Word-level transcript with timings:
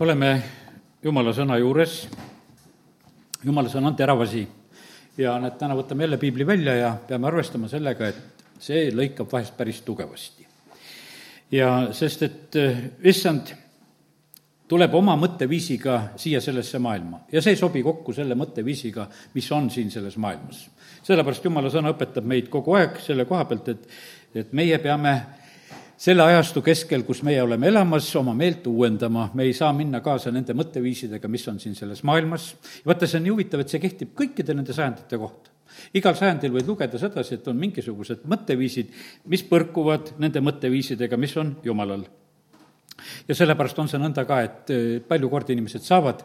oleme 0.00 0.42
Jumala 1.04 1.32
sõna 1.36 1.58
juures. 1.60 1.94
Jumala 3.44 3.68
sõna 3.72 3.90
on 3.90 3.96
terav 3.96 4.20
asi 4.24 4.42
ja 5.20 5.34
näed, 5.40 5.58
täna 5.60 5.76
võtame 5.76 6.06
jälle 6.06 6.18
piibli 6.20 6.46
välja 6.48 6.74
ja 6.76 6.90
peame 7.08 7.28
arvestama 7.28 7.68
sellega, 7.68 8.08
et 8.08 8.44
see 8.60 8.88
lõikab 8.96 9.28
vahest 9.32 9.56
päris 9.56 9.82
tugevasti. 9.84 10.46
ja 11.52 11.88
sest, 11.92 12.22
et 12.22 12.56
issand 13.04 13.52
tuleb 14.68 14.94
oma 14.94 15.16
mõtteviisiga 15.18 16.16
siia 16.16 16.40
sellesse 16.40 16.78
maailma 16.78 17.24
ja 17.32 17.42
see 17.42 17.52
ei 17.56 17.60
sobi 17.60 17.82
kokku 17.82 18.12
selle 18.12 18.34
mõtteviisiga, 18.34 19.08
mis 19.34 19.52
on 19.52 19.70
siin 19.70 19.90
selles 19.90 20.16
maailmas. 20.16 20.68
sellepärast 21.02 21.44
Jumala 21.44 21.68
sõna 21.70 21.92
õpetab 21.92 22.24
meid 22.24 22.48
kogu 22.48 22.76
aeg 22.78 23.00
selle 23.04 23.24
koha 23.24 23.44
pealt, 23.44 23.68
et, 23.68 23.88
et 24.34 24.52
meie 24.52 24.78
peame 24.78 25.39
selle 26.00 26.24
ajastu 26.24 26.62
keskel, 26.64 27.02
kus 27.04 27.20
meie 27.26 27.42
oleme 27.44 27.68
elamas, 27.68 28.08
oma 28.16 28.32
meelt 28.36 28.64
uuendama, 28.70 29.26
me 29.36 29.44
ei 29.44 29.52
saa 29.56 29.70
minna 29.76 30.00
kaasa 30.04 30.32
nende 30.32 30.54
mõtteviisidega, 30.56 31.28
mis 31.28 31.44
on 31.52 31.58
siin 31.60 31.76
selles 31.76 32.00
maailmas. 32.08 32.54
vaata, 32.86 33.08
see 33.08 33.20
on 33.20 33.26
nii 33.26 33.34
huvitav, 33.34 33.60
et 33.60 33.72
see 33.72 33.82
kehtib 33.82 34.14
kõikide 34.16 34.56
nende 34.56 34.76
sajandite 34.76 35.18
kohta. 35.20 35.52
igal 35.94 36.16
sajandil 36.16 36.54
võid 36.56 36.72
lugeda 36.72 36.98
sedasi, 36.98 37.36
et 37.36 37.52
on 37.52 37.60
mingisugused 37.60 38.24
mõtteviisid, 38.32 38.96
mis 39.28 39.44
põrkuvad 39.44 40.14
nende 40.18 40.40
mõtteviisidega, 40.40 41.20
mis 41.20 41.36
on 41.36 41.56
Jumalal. 41.64 42.06
ja 43.28 43.34
sellepärast 43.36 43.78
on 43.78 43.88
see 43.88 44.00
nõnda 44.00 44.24
ka, 44.24 44.40
et 44.40 44.72
eh, 44.72 45.00
palju 45.04 45.28
kordi 45.28 45.52
inimesed 45.52 45.84
saavad 45.84 46.24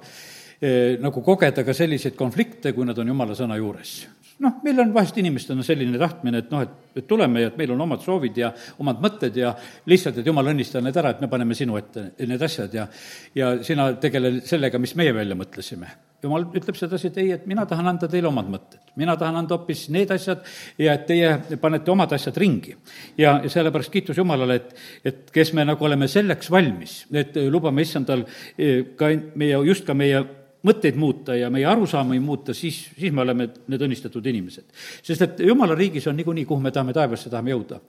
eh, 0.61 0.95
nagu 1.03 1.21
kogeda 1.21 1.67
ka 1.67 1.73
selliseid 1.73 2.15
konflikte, 2.15 2.71
kui 2.71 2.87
nad 2.87 2.97
on 2.97 3.11
Jumala 3.11 3.35
sõna 3.35 3.59
juures 3.59 4.05
noh, 4.43 4.57
meil 4.63 4.79
on 4.83 4.91
vahest 4.95 5.17
inimestena 5.21 5.63
selline 5.63 5.99
tahtmine, 5.99 6.41
et 6.43 6.49
noh, 6.51 6.63
et, 6.65 6.73
et 6.99 7.07
tuleme 7.07 7.43
ja 7.43 7.51
et 7.51 7.59
meil 7.59 7.71
on 7.75 7.83
omad 7.85 8.01
soovid 8.03 8.37
ja 8.39 8.51
omad 8.83 8.99
mõtted 9.03 9.37
ja 9.39 9.53
lihtsalt, 9.89 10.19
et 10.19 10.27
jumal, 10.27 10.49
õnnista 10.51 10.81
need 10.83 10.97
ära, 10.99 11.13
et 11.15 11.23
me 11.23 11.29
paneme 11.31 11.55
sinu 11.57 11.77
ette 11.79 12.09
need 12.19 12.43
asjad 12.43 12.75
ja 12.75 12.87
ja 13.35 13.53
sina 13.63 13.87
tegele 14.01 14.39
sellega, 14.45 14.79
mis 14.81 14.95
meie 14.99 15.15
välja 15.15 15.37
mõtlesime. 15.39 15.91
jumal 16.25 16.47
ütleb 16.57 16.77
sedasi, 16.77 17.11
et 17.11 17.17
ei, 17.21 17.31
et 17.35 17.43
mina 17.47 17.65
tahan 17.69 17.87
anda 17.87 18.07
teile 18.11 18.27
omad 18.27 18.49
mõtted. 18.51 18.79
mina 18.95 19.15
tahan 19.17 19.35
anda 19.43 19.55
hoopis 19.57 19.87
need 19.89 20.11
asjad 20.11 20.43
ja 20.77 20.93
et 20.93 21.05
teie 21.07 21.57
panete 21.61 21.91
omad 21.91 22.13
asjad 22.13 22.37
ringi. 22.37 22.75
ja, 23.17 23.39
ja 23.43 23.49
sellepärast 23.49 23.91
kiitus 23.91 24.17
Jumalale, 24.17 24.55
et, 24.55 24.73
et 25.05 25.31
kes 25.31 25.53
me 25.53 25.65
nagu 25.65 25.85
oleme 25.85 26.07
selleks 26.07 26.51
valmis, 26.51 27.05
et 27.13 27.37
lubame 27.49 27.81
issandal 27.81 28.25
eh, 28.57 28.95
ka 28.95 29.13
meie, 29.35 29.63
just 29.71 29.85
ka 29.85 29.93
meie 29.93 30.25
mõtteid 30.65 30.97
muuta 30.99 31.35
ja 31.37 31.49
meie 31.53 31.65
arusaami 31.69 32.19
muuta, 32.19 32.53
siis, 32.53 32.79
siis 32.97 33.13
me 33.13 33.21
oleme 33.21 33.47
need 33.67 33.85
õnnistatud 33.87 34.25
inimesed. 34.31 34.65
sest 35.03 35.21
et 35.21 35.39
jumala 35.45 35.75
riigis 35.75 36.07
on 36.07 36.17
niikuinii, 36.17 36.45
kuhu 36.45 36.61
me 36.61 36.71
tahame 36.71 36.93
taevasse, 36.93 37.29
tahame 37.29 37.53
jõuda. 37.53 37.79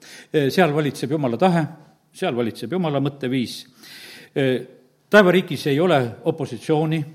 seal 0.49 0.73
valitseb 0.75 1.11
jumala 1.11 1.37
tahe, 1.37 1.65
seal 2.13 2.35
valitseb 2.35 2.71
jumala 2.71 3.01
mõtteviis. 3.03 3.59
taevariigis 5.09 5.67
ei 5.67 5.79
ole 5.79 6.01
opositsiooni 6.23 7.05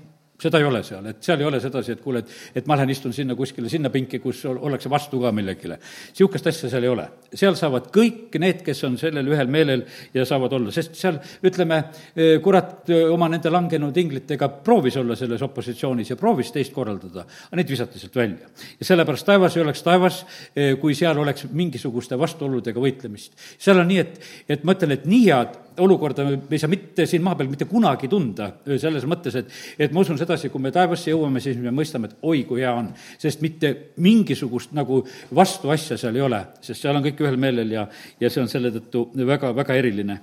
seda 0.41 0.59
ei 0.59 0.65
ole 0.65 0.81
seal, 0.83 1.05
et 1.11 1.21
seal 1.23 1.41
ei 1.41 1.45
ole 1.47 1.59
sedasi, 1.61 1.93
et 1.93 2.01
kuule, 2.01 2.23
et, 2.23 2.31
et 2.57 2.67
ma 2.67 2.75
lähen 2.77 2.89
istun 2.89 3.13
sinna 3.13 3.35
kuskile 3.37 3.69
sinna 3.69 3.91
pinki, 3.93 4.19
kus 4.19 4.41
ollakse 4.49 4.89
vastu 4.89 5.19
ka 5.21 5.31
millegile. 5.35 5.77
niisugust 6.09 6.47
asja 6.49 6.69
seal 6.71 6.87
ei 6.87 6.89
ole. 6.89 7.05
seal 7.33 7.55
saavad 7.59 7.89
kõik 7.93 8.33
need, 8.41 8.63
kes 8.65 8.83
on 8.87 8.97
sellel 8.97 9.29
ühel 9.29 9.51
meelel 9.53 9.85
ja 10.13 10.25
saavad 10.25 10.55
olla, 10.57 10.73
sest 10.73 10.97
seal, 10.97 11.19
ütleme, 11.45 11.79
eh, 12.15 12.35
kurat 12.43 12.89
eh, 12.89 13.05
oma 13.13 13.29
nende 13.31 13.51
langenud 13.53 13.97
inglitega 13.97 14.49
proovis 14.65 14.97
olla 15.01 15.17
selles 15.19 15.41
opositsioonis 15.45 16.13
ja 16.15 16.19
proovis 16.19 16.51
teist 16.55 16.73
korraldada, 16.73 17.27
aga 17.47 17.59
neid 17.61 17.69
visati 17.69 18.01
sealt 18.01 18.17
välja. 18.17 18.49
ja 18.79 18.89
sellepärast 18.89 19.29
taevas 19.29 19.57
ei 19.57 19.65
oleks 19.65 19.85
taevas, 19.85 20.23
eh, 20.55 20.73
kui 20.81 20.97
seal 20.97 21.21
oleks 21.21 21.45
mingisuguste 21.51 22.17
vastuoludega 22.19 22.81
võitlemist. 22.81 23.37
seal 23.57 23.79
on 23.79 23.87
nii, 23.93 24.01
et, 24.01 24.19
et 24.49 24.65
ma 24.65 24.73
ütlen, 24.73 24.97
et 24.97 25.05
nii 25.05 25.27
head 25.29 25.61
olukorda 25.81 26.25
me 26.25 26.37
ei 26.51 26.61
saa 26.61 26.69
mitte 26.69 27.05
siin 27.09 27.23
maa 27.25 27.37
peal 27.37 27.49
mitte 27.49 27.65
kunagi 27.69 28.09
tunda, 28.11 28.49
selles 28.81 29.05
mõttes, 29.09 29.37
et, 29.39 29.53
et 29.81 29.93
ma 29.93 30.03
usun 30.03 30.19
sedasi, 30.23 30.49
kui 30.49 30.61
me 30.63 30.71
taevasse 30.73 31.11
jõuame, 31.11 31.41
siis 31.43 31.59
me 31.61 31.73
mõistame, 31.75 32.09
et 32.09 32.25
oi, 32.25 32.43
kui 32.49 32.63
hea 32.63 32.73
on. 32.73 32.89
sest 33.21 33.43
mitte 33.45 33.73
mingisugust 34.03 34.73
nagu 34.73 35.01
vastuasja 35.35 35.97
seal 35.99 36.15
ei 36.17 36.25
ole, 36.25 36.41
sest 36.61 36.81
seal 36.81 36.97
on 36.97 37.05
kõik 37.05 37.21
ühel 37.25 37.37
meelel 37.39 37.75
ja, 37.75 37.87
ja 38.19 38.31
see 38.33 38.43
on 38.43 38.49
selle 38.51 38.71
tõttu 38.73 39.07
väga, 39.13 39.53
väga 39.55 39.77
eriline. 39.79 40.19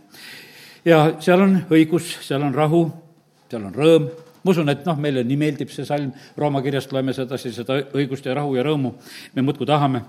ja 0.84 1.04
seal 1.20 1.47
on 1.47 1.58
õigus, 1.70 2.16
seal 2.26 2.42
on 2.42 2.54
rahu, 2.54 2.84
seal 3.50 3.66
on 3.69 3.75
rõõm, 3.75 4.08
ma 4.42 4.54
usun, 4.54 4.72
et 4.72 4.86
noh, 4.88 4.97
meile 4.98 5.25
nii 5.25 5.41
meeldib 5.41 5.72
see 5.72 5.84
salm, 5.84 6.12
Rooma 6.36 6.62
kirjast 6.64 6.92
loeme 6.92 7.12
sedasi, 7.16 7.52
seda 7.52 7.82
õigust 7.94 8.26
ja 8.26 8.34
rahu 8.41 8.56
ja 8.56 8.64
rõõmu 8.66 8.94
me 9.34 9.44
muudkui 9.44 9.69
tahame 9.69 10.02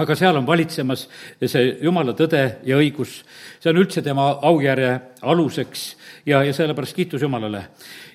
aga 0.00 0.16
seal 0.18 0.38
on 0.40 0.46
valitsemas 0.46 1.06
see 1.38 1.76
jumala 1.82 2.14
tõde 2.18 2.42
ja 2.66 2.78
õigus, 2.80 3.20
see 3.62 3.70
on 3.70 3.78
üldse 3.82 4.02
tema 4.02 4.26
aujärje 4.42 4.94
aluseks 5.22 5.84
ja, 6.26 6.42
ja 6.42 6.52
sellepärast 6.56 6.96
kiitus 6.96 7.22
Jumalale. 7.22 7.68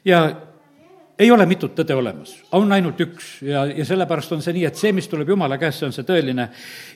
ja 0.06 0.26
ei 1.20 1.32
ole 1.32 1.46
mitut 1.46 1.74
tõde 1.76 1.96
olemas, 2.00 2.32
on 2.56 2.72
ainult 2.72 3.00
üks 3.04 3.30
ja, 3.44 3.66
ja 3.68 3.86
sellepärast 3.86 4.32
on 4.36 4.44
see 4.44 4.56
nii, 4.56 4.66
et 4.70 4.80
see, 4.80 4.92
mis 4.96 5.08
tuleb 5.12 5.34
Jumala 5.34 5.58
käest, 5.60 5.82
see 5.82 5.88
on 5.90 5.96
see 5.96 6.08
tõeline. 6.08 6.48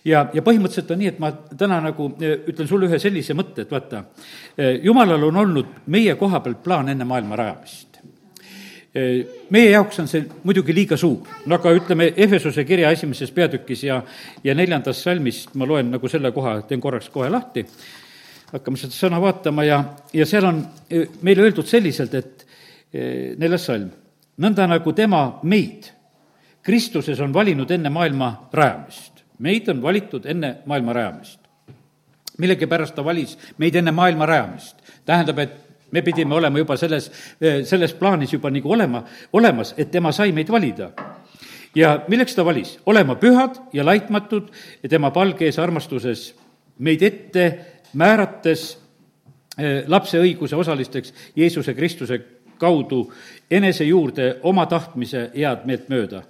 ja, 0.07 0.25
ja 0.33 0.43
põhimõtteliselt 0.45 0.91
on 0.95 1.01
nii, 1.01 1.09
et 1.11 1.17
ma 1.19 1.31
täna 1.59 1.81
nagu 1.83 2.07
e, 2.21 2.37
ütlen 2.53 2.69
sulle 2.69 2.87
ühe 2.87 2.99
sellise 3.03 3.35
mõtte, 3.35 3.65
et 3.65 3.73
vaata, 3.73 4.05
e, 4.55 4.77
Jumalal 4.85 5.27
on 5.27 5.41
olnud 5.41 5.73
meie 5.91 6.15
koha 6.19 6.39
pealt 6.45 6.61
plaan 6.63 6.91
enne 6.93 7.07
maailma 7.07 7.39
rajamist. 7.39 7.89
Meie 8.93 9.71
jaoks 9.71 9.97
on 10.03 10.07
see 10.07 10.21
muidugi 10.45 10.69
liiga 10.75 10.93
suur, 11.01 11.25
no 11.49 11.57
aga 11.57 11.71
ütleme, 11.73 12.11
Efesuse 12.13 12.61
kirja 12.61 12.91
esimeses 12.93 13.31
peatükis 13.33 13.81
ja, 13.87 13.95
ja 14.45 14.53
neljandas 14.53 14.99
salmist 15.01 15.55
ma 15.57 15.65
loen 15.65 15.89
nagu 15.95 16.11
selle 16.11 16.29
koha, 16.31 16.59
teen 16.69 16.81
korraks 16.81 17.09
kohe 17.09 17.31
lahti, 17.33 17.65
hakkame 18.51 18.77
seda 18.77 18.93
sõna 18.93 19.17
vaatama 19.23 19.65
ja, 19.65 19.81
ja 20.13 20.29
seal 20.29 20.45
on 20.45 20.61
meile 21.25 21.47
öeldud 21.47 21.65
selliselt, 21.65 22.13
et 22.13 22.45
neljas 23.41 23.65
salm, 23.65 23.89
nõnda 24.43 24.67
nagu 24.67 24.93
tema 24.93 25.25
meid 25.43 25.91
Kristuses 26.63 27.19
on 27.19 27.33
valinud 27.35 27.71
enne 27.71 27.89
maailma 27.91 28.47
rajamist. 28.53 29.23
meid 29.39 29.67
on 29.69 29.81
valitud 29.81 30.25
enne 30.25 30.57
maailma 30.65 30.93
rajamist. 30.93 31.39
millegipärast 32.37 32.95
ta 32.95 33.03
valis 33.05 33.37
meid 33.57 33.75
enne 33.75 33.91
maailma 33.91 34.25
rajamist. 34.25 34.75
tähendab, 35.05 35.39
et 35.39 35.51
me 35.91 36.01
pidime 36.01 36.35
olema 36.35 36.57
juba 36.57 36.77
selles, 36.77 37.11
selles 37.63 37.93
plaanis 37.93 38.33
juba 38.33 38.49
nagu 38.49 38.71
olema, 38.71 39.03
olemas, 39.33 39.73
et 39.77 39.91
tema 39.91 40.11
sai 40.11 40.31
meid 40.31 40.49
valida. 40.49 40.91
ja 41.75 41.99
milleks 42.07 42.35
ta 42.35 42.45
valis? 42.45 42.79
olema 42.85 43.15
pühad 43.15 43.59
ja 43.73 43.85
laitmatud 43.85 44.51
ja 44.83 44.89
tema 44.89 45.11
palge 45.11 45.45
ees 45.45 45.59
armastuses 45.59 46.33
meid 46.79 47.01
ette 47.01 47.59
määrates 47.93 48.77
eh, 49.57 49.83
lapse 49.87 50.17
õiguse 50.17 50.55
osalisteks 50.55 51.13
Jeesuse 51.35 51.73
Kristuse 51.73 52.19
kaudu 52.57 53.05
enese 53.51 53.85
juurde 53.85 54.37
oma 54.43 54.65
tahtmise 54.65 55.29
head 55.35 55.65
meelt 55.65 55.89
mööda 55.89 56.23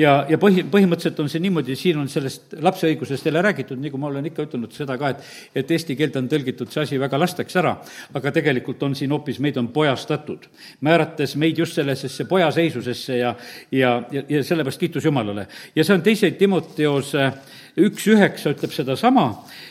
ja, 0.00 0.12
ja 0.28 0.38
põhi, 0.40 0.64
põhimõtteliselt 0.70 1.18
on 1.22 1.28
see 1.30 1.42
niimoodi, 1.42 1.76
siin 1.78 1.98
on 2.00 2.08
sellest 2.10 2.54
lapse 2.62 2.88
õigusest 2.88 3.26
jälle 3.26 3.42
räägitud, 3.44 3.80
nagu 3.80 3.98
ma 4.00 4.08
olen 4.10 4.28
ikka 4.30 4.46
ütelnud 4.46 4.74
seda 4.74 4.96
ka, 5.00 5.12
et 5.12 5.60
et 5.60 5.70
eesti 5.74 5.96
keelde 5.98 6.20
on 6.20 6.28
tõlgitud 6.30 6.70
see 6.72 6.84
asi 6.84 6.98
väga 7.00 7.18
lasteks 7.20 7.56
ära, 7.60 7.74
aga 8.14 8.32
tegelikult 8.34 8.82
on 8.86 8.94
siin 8.98 9.12
hoopis, 9.12 9.40
meid 9.42 9.58
on 9.60 9.68
pojastatud. 9.74 10.46
määrates 10.80 11.36
meid 11.36 11.58
just 11.58 11.74
sellisesse 11.78 12.24
pojaseisusesse 12.24 13.18
ja, 13.18 13.34
ja, 13.72 14.02
ja, 14.12 14.22
ja 14.28 14.44
sellepärast 14.44 14.80
kiitus 14.80 15.04
Jumalale. 15.04 15.46
ja 15.74 15.84
see 15.84 15.94
on 15.94 16.02
teise 16.02 16.30
Timoteose 16.30 17.32
üks 17.80 18.06
üheksa 18.10 18.54
ütleb 18.54 18.72
sedasama 18.72 19.26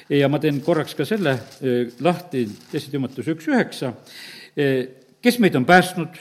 ja 0.09 0.29
ma 0.29 0.39
teen 0.39 0.61
korraks 0.61 0.95
ka 0.95 1.05
selle 1.05 1.37
eh, 1.61 1.93
lahti, 1.99 2.47
teise 2.71 2.91
Timoteuse 2.91 3.35
üks 3.37 3.47
üheksa, 3.47 3.93
eh, 4.57 4.87
kes 5.21 5.39
meid 5.39 5.55
on 5.55 5.65
päästnud 5.65 6.19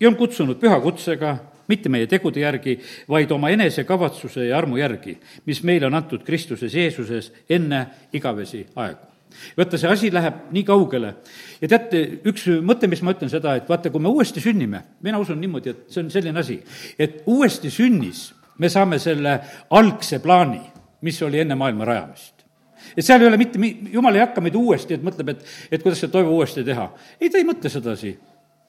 ja 0.00 0.08
on 0.08 0.16
kutsunud 0.16 0.58
püha 0.60 0.80
kutsega 0.80 1.36
mitte 1.70 1.88
meie 1.92 2.08
tegude 2.10 2.42
järgi, 2.42 2.76
vaid 3.08 3.30
oma 3.32 3.52
enesekavatsuse 3.54 4.48
ja 4.48 4.58
armu 4.58 4.80
järgi, 4.80 5.16
mis 5.46 5.62
meile 5.66 5.88
on 5.88 5.96
antud 5.98 6.24
Kristuses 6.26 6.74
Jeesuses 6.74 7.32
enne 7.50 7.86
igavesi 8.12 8.66
aegu. 8.76 9.08
Vaata, 9.56 9.78
see 9.80 9.88
asi 9.88 10.10
läheb 10.12 10.50
nii 10.52 10.64
kaugele. 10.68 11.14
Ja 11.62 11.70
teate, 11.72 12.02
üks 12.28 12.44
mõte, 12.60 12.88
mis 12.90 13.00
ma 13.00 13.14
ütlen 13.14 13.30
seda, 13.32 13.54
et 13.56 13.70
vaata, 13.70 13.88
kui 13.88 14.02
me 14.02 14.10
uuesti 14.12 14.42
sünnime, 14.44 14.82
mina 15.00 15.20
usun 15.22 15.40
niimoodi, 15.40 15.72
et 15.72 15.94
see 15.94 16.02
on 16.02 16.10
selline 16.12 16.42
asi, 16.42 16.58
et 17.00 17.22
uuesti 17.30 17.70
sünnis 17.72 18.26
me 18.60 18.68
saame 18.68 18.98
selle 19.00 19.38
algse 19.72 20.20
plaani, 20.20 20.60
mis 21.06 21.22
oli 21.24 21.40
enne 21.40 21.56
maailma 21.56 21.88
rajamist. 21.88 22.44
Et 22.92 23.06
seal 23.06 23.22
ei 23.22 23.30
ole 23.30 23.38
mitte, 23.40 23.56
jumal 23.94 24.18
ei 24.18 24.24
hakka 24.26 24.44
meid 24.44 24.58
uuesti, 24.58 24.98
et 24.98 25.06
mõtleb, 25.06 25.32
et, 25.32 25.48
et 25.72 25.82
kuidas 25.82 26.02
see 26.02 26.12
Toivo 26.12 26.36
uuesti 26.36 26.66
teha. 26.66 26.90
ei, 27.20 27.30
ta 27.30 27.40
ei 27.40 27.48
mõtle 27.48 27.72
sedasi 27.72 28.12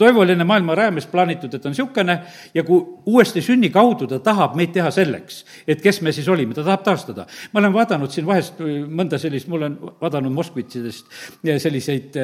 Toivo 0.04 0.20
oli 0.20 0.34
enne 0.36 0.44
maailma 0.44 0.76
rajamist 0.76 1.08
plaanitud, 1.12 1.54
et 1.56 1.66
on 1.66 1.72
niisugune 1.72 2.18
ja 2.54 2.64
kui 2.68 2.82
uuesti 3.08 3.40
sünni 3.46 3.70
kaudu 3.72 4.08
ta 4.12 4.20
tahab 4.20 4.58
meid 4.60 4.74
teha 4.76 4.90
selleks, 4.92 5.44
et 5.68 5.80
kes 5.84 6.02
me 6.04 6.12
siis 6.12 6.28
olime, 6.28 6.52
ta 6.58 6.66
tahab 6.66 6.84
taastada. 6.84 7.26
ma 7.54 7.62
olen 7.62 7.74
vaadanud 7.74 8.12
siin 8.12 8.28
vahest 8.28 8.60
mõnda 8.60 9.20
sellist, 9.22 9.48
ma 9.48 9.62
olen 9.62 9.78
vaadanud 10.02 10.36
moskvitsidest 10.36 11.16
selliseid, 11.64 12.20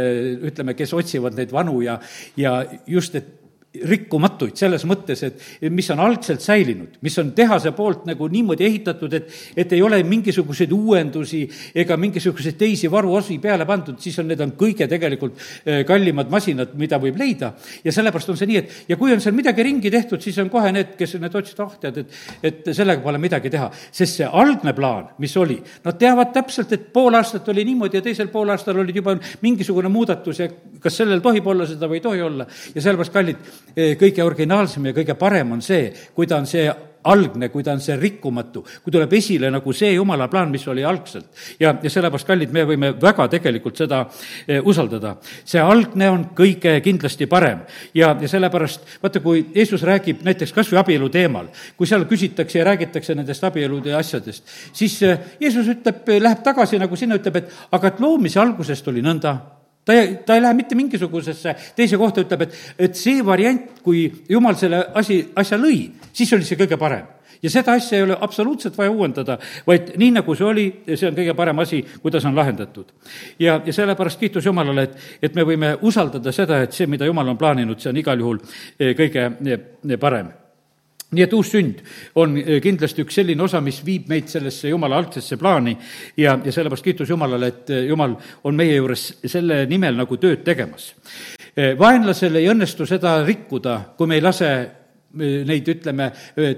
ütleme, 0.51 0.75
kes 0.75 0.93
otsivad 0.93 1.39
neid 1.39 1.55
vanu 1.55 1.79
ja, 1.85 1.99
ja 2.35 2.57
just, 2.87 3.15
et 3.15 3.38
rikkumatuid 3.69 4.57
selles 4.57 4.81
mõttes, 4.89 5.21
et 5.27 5.69
mis 5.69 5.85
on 5.93 5.99
algselt 6.01 6.41
säilinud, 6.41 6.95
mis 7.05 7.15
on 7.21 7.29
tehase 7.37 7.69
poolt 7.77 8.07
nagu 8.09 8.25
niimoodi 8.31 8.65
ehitatud, 8.65 9.13
et, 9.13 9.27
et 9.61 9.75
ei 9.77 9.81
ole 9.85 9.99
mingisuguseid 10.09 10.71
uuendusi 10.73 11.43
ega 11.77 11.97
mingisuguseid 12.01 12.57
teisi 12.57 12.89
varuosi 12.89 13.37
peale 13.43 13.67
pandud, 13.69 13.99
siis 14.01 14.17
on, 14.21 14.27
need 14.31 14.41
on 14.41 14.55
kõige 14.57 14.87
tegelikult 14.89 15.37
eh, 15.37 15.83
kallimad 15.85 16.31
masinad, 16.33 16.73
mida 16.81 16.97
võib 17.01 17.19
leida. 17.21 17.51
ja 17.83 17.93
sellepärast 17.93 18.33
on 18.33 18.39
see 18.41 18.49
nii, 18.49 18.57
et 18.57 18.89
ja 18.89 18.97
kui 18.97 19.13
on 19.13 19.21
seal 19.21 19.37
midagi 19.37 19.63
ringi 19.67 19.93
tehtud, 19.93 20.21
siis 20.25 20.41
on 20.41 20.49
kohe 20.49 20.73
need, 20.73 20.97
kes 20.97 21.19
need 21.21 21.37
otsivad, 21.37 21.69
ah, 21.69 21.77
tead, 21.85 22.01
et, 22.01 22.19
et 22.49 22.73
sellega 22.73 23.05
pole 23.05 23.21
midagi 23.21 23.53
teha. 23.53 23.69
sest 23.91 24.17
see 24.23 24.31
algne 24.41 24.73
plaan, 24.73 25.13
mis 25.21 25.37
oli, 25.37 25.59
nad 25.85 26.01
teavad 26.01 26.33
täpselt, 26.33 26.73
et 26.73 26.89
pool 26.93 27.21
aastat 27.21 27.53
oli 27.53 27.67
niimoodi 27.69 28.01
ja 28.01 28.05
teisel 28.09 28.33
poolaastal 28.33 28.81
olid 28.81 28.97
juba 28.97 29.13
mingisugune 29.45 29.93
muudatus 29.93 30.41
ja 30.41 30.49
kas 30.81 30.97
sellel 31.03 31.21
tohib 31.21 31.47
olla 31.53 31.69
seda 31.69 31.85
või 31.85 32.01
ei 32.01 32.07
tohi 32.09 32.25
olla. 32.25 32.49
ja 32.73 32.81
sellepärast, 32.81 33.13
kallid, 33.13 33.49
kõige 33.75 34.23
originaalsem 34.23 34.85
ja 34.89 34.93
kõige 34.93 35.15
parem 35.19 35.51
on 35.57 35.61
see, 35.61 35.91
kui 36.15 36.27
ta 36.27 36.37
on 36.37 36.47
see 36.49 36.69
algne, 37.03 37.49
kui 37.49 37.63
ta 37.63 37.73
on 37.75 37.81
see 37.83 37.95
rikkumatu, 37.99 38.63
kui 38.83 38.91
tuleb 38.91 39.13
esile 39.15 39.49
nagu 39.53 39.73
see 39.75 39.93
jumala 39.93 40.27
plaan, 40.31 40.51
mis 40.51 40.65
oli 40.67 40.83
algselt. 40.83 41.27
ja, 41.59 41.73
ja 41.81 41.89
sellepärast, 41.89 42.27
kallid, 42.27 42.51
me 42.51 42.65
võime 42.67 42.91
väga 43.01 43.27
tegelikult 43.31 43.77
seda 43.77 44.01
eh, 44.47 44.59
usaldada. 44.59 45.15
see 45.45 45.61
algne 45.61 46.09
on 46.09 46.25
kõige 46.35 46.79
kindlasti 46.83 47.27
parem 47.27 47.63
ja, 47.93 48.15
ja 48.19 48.27
sellepärast, 48.27 48.99
vaata, 49.03 49.21
kui 49.23 49.45
Jeesus 49.55 49.83
räägib 49.87 50.25
näiteks 50.27 50.53
kas 50.53 50.71
või 50.71 50.81
abielu 50.83 51.09
teemal, 51.09 51.47
kui 51.77 51.87
seal 51.87 52.05
küsitakse 52.09 52.59
ja 52.59 52.67
räägitakse 52.67 53.15
nendest 53.15 53.43
abielude 53.43 53.95
asjadest, 53.95 54.43
siis 54.73 54.99
eh, 55.03 55.19
Jeesus 55.39 55.71
ütleb, 55.71 56.03
läheb 56.19 56.43
tagasi 56.43 56.79
nagu 56.79 56.99
sinna, 56.99 57.19
ütleb, 57.19 57.39
et 57.39 57.55
aga 57.71 57.93
et 57.93 58.03
loomise 58.03 58.39
algusest 58.43 58.87
oli 58.91 59.05
nõnda 59.05 59.58
ta 59.85 59.95
ei, 59.95 60.17
ta 60.25 60.35
ei 60.35 60.41
lähe 60.41 60.57
mitte 60.57 60.75
mingisugusesse 60.75 61.55
teise 61.75 61.97
kohta, 61.97 62.23
ütleb, 62.25 62.47
et, 62.47 62.57
et 62.79 62.99
see 62.99 63.23
variant, 63.25 63.79
kui 63.83 64.07
jumal 64.29 64.57
selle 64.59 64.83
asi, 64.99 65.21
asja 65.35 65.57
lõi, 65.57 65.87
siis 66.13 66.33
oli 66.37 66.47
see 66.47 66.59
kõige 66.59 66.77
parem 66.79 67.07
ja 67.43 67.49
seda 67.49 67.75
asja 67.77 67.97
ei 67.97 68.03
ole 68.03 68.17
absoluutselt 68.21 68.77
vaja 68.77 68.91
uuendada, 68.91 69.37
vaid 69.67 69.93
nii, 69.97 70.11
nagu 70.17 70.35
see 70.35 70.47
oli, 70.47 70.65
see 70.91 71.07
on 71.07 71.15
kõige 71.17 71.35
parem 71.37 71.63
asi, 71.63 71.81
kuidas 72.03 72.25
on 72.27 72.35
lahendatud. 72.35 72.91
ja, 73.39 73.61
ja 73.65 73.73
sellepärast 73.73 74.19
kiitus 74.19 74.45
Jumalale, 74.45 74.83
et, 74.89 74.99
et 75.21 75.35
me 75.35 75.45
võime 75.47 75.75
usaldada 75.81 76.31
seda, 76.35 76.61
et 76.63 76.75
see, 76.75 76.87
mida 76.87 77.07
Jumal 77.07 77.31
on 77.31 77.39
plaaninud, 77.39 77.79
see 77.79 77.93
on 77.93 78.03
igal 78.03 78.19
juhul 78.19 78.43
eh, 78.79 78.93
kõige 78.97 79.31
eh, 79.39 79.97
parem 79.99 80.33
nii 81.09 81.25
et 81.25 81.33
uus 81.33 81.49
sünd 81.53 81.81
on 82.21 82.35
eh, 82.37 82.57
kindlasti 82.61 83.03
üks 83.05 83.19
selline 83.19 83.43
osa, 83.45 83.61
mis 83.65 83.81
viib 83.85 84.09
meid 84.11 84.29
sellesse 84.29 84.69
jumala 84.69 84.99
algsesse 85.01 85.39
plaani 85.41 85.73
ja, 86.17 86.35
ja 86.37 86.53
sellepärast 86.53 86.85
kiitus 86.85 87.09
Jumalale, 87.09 87.49
et 87.49 87.71
eh, 87.73 87.85
Jumal 87.89 88.13
on 88.45 88.57
meie 88.57 88.75
juures 88.77 89.05
selle 89.25 89.63
nimel 89.69 89.97
nagu 89.97 90.19
tööd 90.21 90.43
tegemas. 90.45 90.91
Eh, 91.55 91.73
vaenlasel 91.79 92.37
ei 92.37 92.51
õnnestu 92.51 92.85
seda 92.89 93.19
rikkuda, 93.25 93.79
kui 93.97 94.09
me 94.09 94.19
ei 94.19 94.25
lase 94.25 94.51
neid, 95.09 95.65
ütleme, 95.73 96.11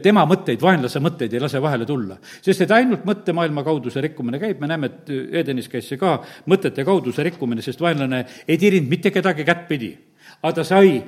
tema 0.03 0.25
mõtteid, 0.27 0.59
vaenlase 0.59 0.99
mõtteid 0.99 1.31
ei 1.31 1.39
lase 1.39 1.61
vahele 1.63 1.85
tulla. 1.87 2.17
sest 2.43 2.65
et 2.65 2.71
ainult 2.75 3.05
mõttemaailma 3.07 3.63
kaudu 3.63 3.87
see 3.89 4.03
rikkumine 4.03 4.41
käib, 4.41 4.59
me 4.59 4.67
näeme, 4.67 4.89
et 4.91 5.11
Edenis 5.39 5.69
käis 5.71 5.87
see 5.87 5.95
ka 5.97 6.17
mõtete 6.51 6.83
kaudu 6.83 7.13
see 7.15 7.29
rikkumine, 7.29 7.63
sest 7.63 7.79
vaenlane 7.79 8.25
ei 8.43 8.57
tirinud 8.59 8.91
mitte 8.91 9.11
kedagi 9.15 9.47
kättpidi. 9.47 9.93
aga 10.43 10.53
ta 10.53 10.63
sai 10.67 10.99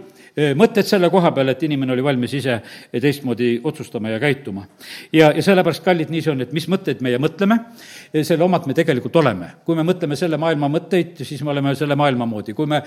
mõtted 0.57 0.88
selle 0.88 1.09
koha 1.13 1.31
peal, 1.33 1.51
et 1.53 1.63
inimene 1.63 1.94
oli 1.94 2.03
valmis 2.03 2.33
ise 2.33 2.57
teistmoodi 2.91 3.59
otsustama 3.63 4.09
ja 4.09 4.19
käituma. 4.19 4.65
ja, 5.13 5.31
ja 5.35 5.44
sellepärast, 5.44 5.83
kallid, 5.83 6.09
nii 6.09 6.21
see 6.21 6.31
on, 6.33 6.41
et 6.41 6.53
mis 6.53 6.68
mõtteid 6.69 7.03
meie 7.06 7.19
mõtleme, 7.21 7.59
selle 8.24 8.44
omad 8.44 8.65
me 8.68 8.74
tegelikult 8.74 9.15
oleme. 9.21 9.51
kui 9.65 9.75
me 9.75 9.85
mõtleme 9.85 10.18
selle 10.18 10.38
maailma 10.38 10.69
mõtteid, 10.74 11.21
siis 11.24 11.44
me 11.44 11.53
oleme 11.53 11.75
selle 11.75 11.95
maailma 11.95 12.25
moodi. 12.25 12.53
kui 12.53 12.65
me 12.65 12.81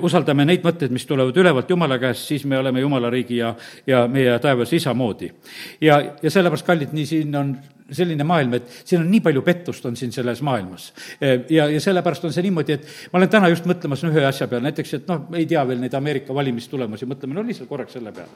usaldame 0.00 0.44
neid 0.44 0.64
mõtteid, 0.64 0.92
mis 0.92 1.06
tulevad 1.06 1.36
ülevalt 1.36 1.70
Jumala 1.70 1.98
käest, 1.98 2.28
siis 2.28 2.44
me 2.44 2.58
oleme 2.58 2.80
Jumala 2.80 3.10
riigi 3.10 3.40
ja, 3.40 3.54
ja 3.86 4.06
meie 4.08 4.38
taevas 4.38 4.72
isa 4.72 4.94
moodi. 4.94 5.32
ja, 5.80 6.02
ja 6.22 6.30
sellepärast, 6.30 6.66
kallid, 6.66 6.92
nii 6.92 7.06
siin 7.06 7.36
on 7.36 7.56
selline 7.92 8.24
maailm, 8.26 8.54
et 8.58 8.68
siin 8.84 9.02
on 9.02 9.10
nii 9.10 9.22
palju 9.24 9.42
pettust, 9.46 9.86
on 9.86 9.96
siin 9.96 10.12
selles 10.12 10.42
maailmas. 10.46 10.92
ja, 11.20 11.66
ja 11.68 11.80
sellepärast 11.80 12.24
on 12.24 12.34
see 12.34 12.44
niimoodi, 12.46 12.78
et 12.78 12.86
ma 13.12 13.20
olen 13.20 13.32
täna 13.32 13.50
just 13.52 13.66
mõtlemas 13.68 14.04
ühe 14.08 14.24
asja 14.26 14.48
peale, 14.50 14.68
näiteks, 14.68 14.94
et 15.00 15.10
noh, 15.10 15.26
ei 15.36 15.46
tea 15.50 15.64
veel 15.68 15.80
neid 15.82 15.94
Ameerika 15.96 16.34
valimistulemusi, 16.34 17.08
mõtleme 17.10 17.36
no 17.36 17.44
lihtsalt 17.46 17.68
korraks 17.68 17.96
selle 17.98 18.12
peale. 18.16 18.30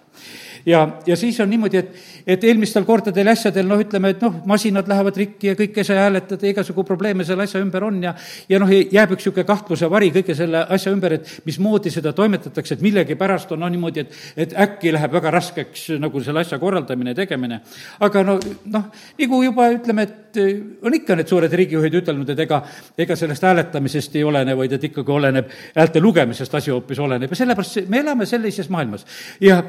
ja, 0.66 0.84
ja 1.06 1.16
siis 1.16 1.40
on 1.40 1.50
niimoodi, 1.50 1.82
et, 1.82 1.94
et 2.36 2.44
eelmistel 2.44 2.86
kordadel 2.88 3.32
asjadel 3.32 3.68
noh, 3.68 3.80
ütleme, 3.80 4.14
et 4.14 4.24
noh, 4.24 4.40
masinad 4.48 4.88
lähevad 4.90 5.16
rikki 5.22 5.52
ja 5.52 5.58
kõike 5.58 5.82
ei 5.82 5.90
saa 5.90 6.04
hääletada, 6.06 6.46
igasugu 6.50 6.84
probleeme 6.84 7.24
selle 7.24 7.48
asja 7.48 7.62
ümber 7.62 7.84
on 7.88 8.02
ja 8.02 8.14
ja 8.48 8.60
noh, 8.60 8.70
jääb 8.70 9.14
üks 9.14 9.24
niisugune 9.24 9.46
kahtluse 9.48 9.88
vari 9.90 10.10
kõige 10.14 10.36
selle 10.36 10.64
asja 10.74 10.92
ümber, 10.94 11.16
et 11.18 11.30
mismoodi 11.46 11.92
seda 11.92 12.12
toimetatakse, 12.16 12.76
et 12.76 12.84
millegipärast 12.84 13.52
on 13.54 13.62
no 13.64 13.70
niimoodi, 13.72 14.04
et, 14.04 14.18
et 14.44 14.54
äkki 14.64 14.92
läheb 14.94 15.14
väga 15.16 15.32
raskeks 15.34 15.86
nagu 16.02 16.22
selle 16.24 16.44
asja 16.44 16.58
korraldamine 16.62 17.14
ja 17.14 17.20
tegemine. 17.22 17.60
aga 18.04 18.24
no 18.26 18.38
noh, 18.72 18.88
nagu 19.20 19.42
juba 19.44 19.66
ütleme, 19.72 20.04
et 20.06 20.38
eh, 20.40 20.60
on 20.82 20.94
ikka 20.96 21.16
need 21.18 21.30
suured 21.30 21.52
riigijuhid 21.60 21.98
ütelnud, 22.00 22.30
et 22.34 22.44
ega, 22.46 22.60
ega 22.98 23.16
sellest 23.18 23.44
hääletamisest 23.46 24.16
ei 24.18 24.24
olene, 24.26 24.56
vaid 24.58 24.76
et 24.76 24.86
ikkagi 24.90 25.12
oleneb, 25.14 25.50
häälte 25.76 26.02
lugemisest 26.02 26.54
asi 26.58 26.72
hoopis 26.74 27.00
oleneb 27.04 27.32
ja 27.32 27.40
sellepärast 27.42 27.90
me 27.92 28.00
elame 28.02 28.26
sellises 28.26 28.70
maailmas. 28.72 29.06
ja 29.40 29.60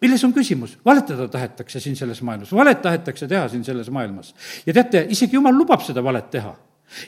milles 0.00 0.24
on 0.24 0.34
küsimus? 0.36 0.76
valetada 0.86 1.28
tahetakse 1.28 1.80
siin 1.80 1.96
selles 1.96 2.22
maailmas, 2.22 2.52
valet 2.52 2.82
tahetakse 2.82 3.28
teha 3.28 3.48
siin 3.48 3.64
selles 3.64 3.90
maailmas. 3.90 4.34
ja 4.66 4.74
teate, 4.74 5.06
isegi 5.08 5.38
jumal 5.38 5.56
lubab 5.56 5.86
seda 5.86 6.04
valet 6.04 6.30
teha. 6.30 6.54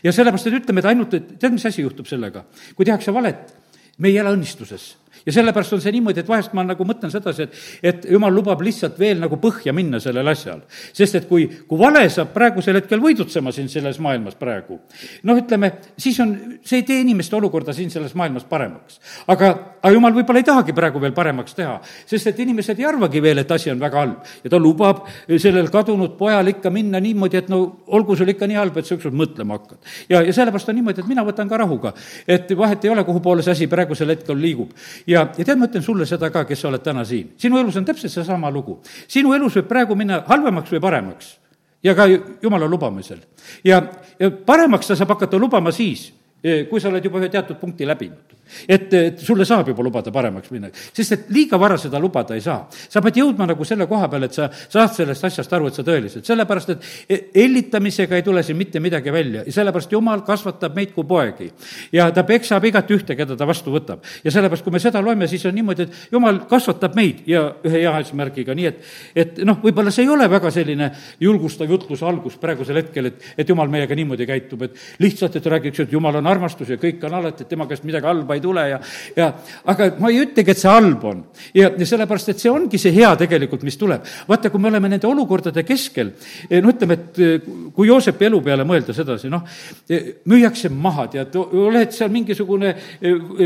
ja 0.05 0.13
sellepärast, 0.13 0.47
et 0.47 0.61
ütleme, 0.63 0.81
et 0.81 0.91
ainult, 0.95 1.15
et 1.15 1.37
tead, 1.39 1.53
mis 1.53 1.67
asi 1.67 1.83
juhtub 1.83 2.07
sellega? 2.07 2.45
kui 2.77 2.89
tehakse 2.89 3.15
valet, 3.15 3.55
me 3.99 4.09
ei 4.09 4.19
ela 4.23 4.33
õnnistuses 4.35 4.93
ja 5.27 5.33
sellepärast 5.33 5.77
on 5.77 5.83
see 5.83 5.93
niimoodi, 5.97 6.23
et 6.23 6.29
vahest 6.29 6.55
ma 6.57 6.65
nagu 6.67 6.87
mõtlen 6.87 7.13
sedasi, 7.13 7.47
et, 7.47 7.59
et 7.83 8.07
jumal 8.11 8.35
lubab 8.35 8.63
lihtsalt 8.65 8.99
veel 9.01 9.21
nagu 9.23 9.39
põhja 9.43 9.75
minna 9.77 10.01
sellel 10.03 10.29
asjal. 10.33 10.63
sest 10.93 11.21
et 11.21 11.29
kui, 11.29 11.47
kui 11.69 11.79
vale 11.79 12.05
saab 12.11 12.33
praegusel 12.35 12.81
hetkel 12.81 13.01
võidutsema 13.03 13.53
siin 13.55 13.69
selles 13.73 14.01
maailmas 14.03 14.37
praegu, 14.39 14.81
noh, 15.29 15.39
ütleme, 15.39 15.73
siis 16.01 16.19
on, 16.25 16.35
see 16.65 16.83
ei 16.83 16.87
tee 16.89 17.01
inimeste 17.05 17.37
olukorda 17.39 17.75
siin 17.77 17.91
selles 17.91 18.15
maailmas 18.19 18.47
paremaks. 18.49 19.01
aga, 19.27 19.53
aga 19.81 19.93
jumal 19.95 20.17
võib-olla 20.17 20.43
ei 20.43 20.49
tahagi 20.49 20.77
praegu 20.77 21.03
veel 21.03 21.15
paremaks 21.17 21.57
teha, 21.59 21.79
sest 22.07 22.33
et 22.33 22.43
inimesed 22.45 22.79
ei 22.79 22.89
arvagi 22.89 23.23
veel, 23.23 23.43
et 23.43 23.55
asi 23.55 23.71
on 23.71 23.81
väga 23.81 24.03
halb. 24.03 24.33
ja 24.45 24.51
ta 24.51 24.61
lubab 24.63 25.07
sellel 25.37 25.71
kadunud 25.73 26.17
pojal 26.19 26.53
ikka 26.55 26.71
minna 26.71 27.01
niimoodi, 27.03 27.43
et 27.43 27.53
no 27.53 27.63
olgu 27.87 28.17
sul 28.19 28.33
ikka 28.33 28.49
nii 28.51 28.59
halb, 28.59 28.77
et 28.79 28.89
sa 28.89 28.97
ükskord 28.97 29.17
mõtlema 29.17 29.59
hakkad. 29.59 29.79
ja, 30.09 30.23
ja 30.23 30.33
sellepärast 30.33 30.73
on 30.73 30.81
niimoodi, 30.81 31.05
et 31.05 31.11
mina 31.11 31.25
võtan 31.27 31.49
ka 31.51 31.61
rahuga, 31.63 31.95
et 32.27 32.51
vahet 32.57 32.85
ei 32.85 32.91
ole, 32.91 33.05
kuhu 33.05 33.23
poole 33.23 33.43
see 33.43 33.55
asi 33.55 33.71
praegusel 33.71 34.11
hetkel 34.15 34.39
liigub 34.39 34.73
ja, 35.13 35.27
ja 35.37 35.45
tead, 35.45 35.59
ma 35.61 35.69
ütlen 35.69 35.85
sulle 35.85 36.07
seda 36.09 36.31
ka, 36.33 36.45
kes 36.49 36.65
sa 36.65 36.71
oled 36.71 36.83
täna 36.85 37.05
siin. 37.09 37.33
sinu 37.41 37.61
elus 37.61 37.77
on 37.81 37.87
täpselt 37.89 38.13
seesama 38.13 38.51
lugu. 38.51 38.81
sinu 39.09 39.35
elus 39.37 39.57
võib 39.61 39.69
praegu 39.71 39.97
minna 39.99 40.23
halvemaks 40.29 40.73
või 40.73 40.83
paremaks 40.83 41.37
ja 41.83 41.95
ka 41.99 42.07
jumala 42.43 42.69
lubamisel. 42.69 43.23
ja, 43.65 43.83
ja 44.19 44.31
paremaks 44.31 44.91
ta 44.91 44.97
saab 44.97 45.15
hakata 45.17 45.39
lubama 45.39 45.73
siis, 45.73 46.11
kui 46.43 46.81
sa 46.81 46.91
oled 46.91 47.05
juba 47.05 47.21
ühe 47.23 47.31
teatud 47.31 47.61
punkti 47.61 47.87
läbinud 47.87 48.42
et, 48.69 48.93
et 48.93 49.23
sulle 49.23 49.45
saab 49.49 49.69
juba 49.73 49.85
lubada 49.85 50.13
paremaks 50.15 50.51
minna, 50.53 50.71
sest 50.73 51.17
et 51.17 51.31
liiga 51.35 51.59
vara 51.61 51.79
seda 51.81 52.01
lubada 52.01 52.35
ei 52.35 52.41
saa. 52.45 52.67
sa 52.71 53.03
pead 53.03 53.21
jõudma 53.23 53.47
nagu 53.51 53.65
selle 53.65 53.87
koha 53.91 54.09
peale, 54.09 54.31
et 54.31 54.37
sa 54.39 54.49
saad 54.53 54.95
sellest 54.97 55.25
asjast 55.29 55.53
aru, 55.53 55.69
et 55.69 55.79
sa 55.79 55.85
tõeliselt, 55.87 56.27
sellepärast 56.27 56.75
et 56.75 56.89
hellitamisega 57.35 58.17
ei 58.17 58.27
tule 58.27 58.43
siin 58.43 58.59
mitte 58.59 58.81
midagi 58.81 59.13
välja 59.13 59.45
ja 59.47 59.53
sellepärast 59.53 59.93
Jumal 59.93 60.25
kasvatab 60.27 60.77
meid 60.77 60.95
kui 60.95 61.05
poegi. 61.05 61.51
ja 61.93 62.11
ta 62.11 62.25
peksab 62.25 62.65
igat 62.65 62.91
ühte, 62.91 63.17
keda 63.17 63.37
ta 63.37 63.47
vastu 63.47 63.73
võtab. 63.75 64.03
ja 64.25 64.31
sellepärast, 64.31 64.65
kui 64.65 64.73
me 64.73 64.81
seda 64.83 65.03
loeme, 65.03 65.29
siis 65.29 65.45
on 65.47 65.55
niimoodi, 65.55 65.83
et 65.83 66.13
Jumal 66.13 66.45
kasvatab 66.51 66.97
meid 66.97 67.23
ja 67.27 67.45
ühe 67.65 67.83
hea 67.83 67.93
eesmärgiga, 67.99 68.55
nii 68.55 68.69
et, 68.71 68.83
et 69.15 69.43
noh, 69.47 69.59
võib-olla 69.63 69.93
see 69.95 70.07
ei 70.07 70.13
ole 70.13 70.29
väga 70.31 70.51
selline 70.55 70.91
julgustav 71.21 71.71
jutluse 71.71 72.07
algus 72.07 72.39
praegusel 72.41 72.81
hetkel, 72.81 73.11
et, 73.13 73.29
et 73.39 73.49
Jumal 73.49 73.71
meiega 73.73 73.97
niimoodi 73.99 74.27
käitub, 74.29 74.67
et 74.67 74.79
lihtsalt, 75.03 75.37
et 75.39 75.51
räägiks, 75.55 75.85
et 75.85 75.93
Jumal 75.93 76.21
on 76.21 76.31
armastus 76.31 76.73
ja 76.73 76.79
kõik 76.81 77.03
on 77.09 77.19
alati, 77.21 77.45
et 77.45 77.53
tema 77.53 77.67
käest 77.71 77.87
midagi 77.89 78.09
halba 78.09 78.37
ei 78.37 78.42
ei 78.43 78.47
tule 78.51 78.69
ja, 78.75 78.83
ja 79.17 79.31
aga 79.71 79.93
ma 80.03 80.11
ei 80.11 80.23
ütlegi, 80.27 80.53
et 80.53 80.61
see 80.61 80.71
halb 80.71 81.05
on. 81.09 81.23
ja, 81.55 81.71
ja 81.79 81.87
sellepärast, 81.89 82.33
et 82.33 82.43
see 82.43 82.51
ongi 82.51 82.81
see 82.81 82.93
hea 82.95 83.13
tegelikult, 83.21 83.65
mis 83.67 83.79
tuleb. 83.81 84.05
vaata, 84.29 84.51
kui 84.51 84.61
me 84.61 84.71
oleme 84.73 84.91
nende 84.93 85.07
olukordade 85.09 85.65
keskel, 85.67 86.13
eh, 86.49 86.61
no 86.63 86.73
ütleme, 86.73 86.99
et 86.99 87.23
eh, 87.23 87.49
kui 87.75 87.89
Joosepi 87.89 88.29
elu 88.29 88.41
peale 88.45 88.67
mõelda 88.69 88.95
sedasi, 88.97 89.31
noh, 89.33 89.45
eh, 89.89 90.13
müüakse 90.31 90.71
maha, 90.73 91.09
tead, 91.13 91.37
oled 91.37 91.95
seal 91.95 92.13
mingisugune 92.13 92.75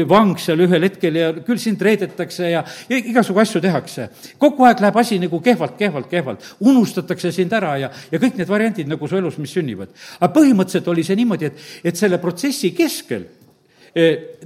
vang 0.09 0.39
seal 0.41 0.61
ühel 0.65 0.87
hetkel 0.87 1.19
ja 1.19 1.31
küll 1.47 1.61
sind 1.61 1.83
reedetakse 1.83 2.51
ja, 2.51 2.63
ja 2.91 2.99
igasugu 2.99 3.43
asju 3.43 3.63
tehakse. 3.65 4.09
kogu 4.39 4.67
aeg 4.69 4.83
läheb 4.85 5.01
asi 5.01 5.19
nagu 5.23 5.41
kehvalt, 5.45 5.77
kehvalt, 5.79 6.11
kehvalt, 6.11 6.45
unustatakse 6.61 7.33
sind 7.35 7.53
ära 7.57 7.77
ja, 7.81 7.91
ja 8.11 8.21
kõik 8.23 8.39
need 8.41 8.51
variandid 8.51 8.91
nagu 8.91 9.09
su 9.09 9.19
elus, 9.19 9.39
mis 9.43 9.55
sünnivad. 9.57 9.93
aga 10.21 10.33
põhimõtteliselt 10.35 10.93
oli 10.93 11.05
see 11.07 11.19
niimoodi, 11.19 11.51
et, 11.51 11.67
et 11.93 11.99
selle 11.99 12.21
protsessi 12.23 12.73
keskel 12.77 13.27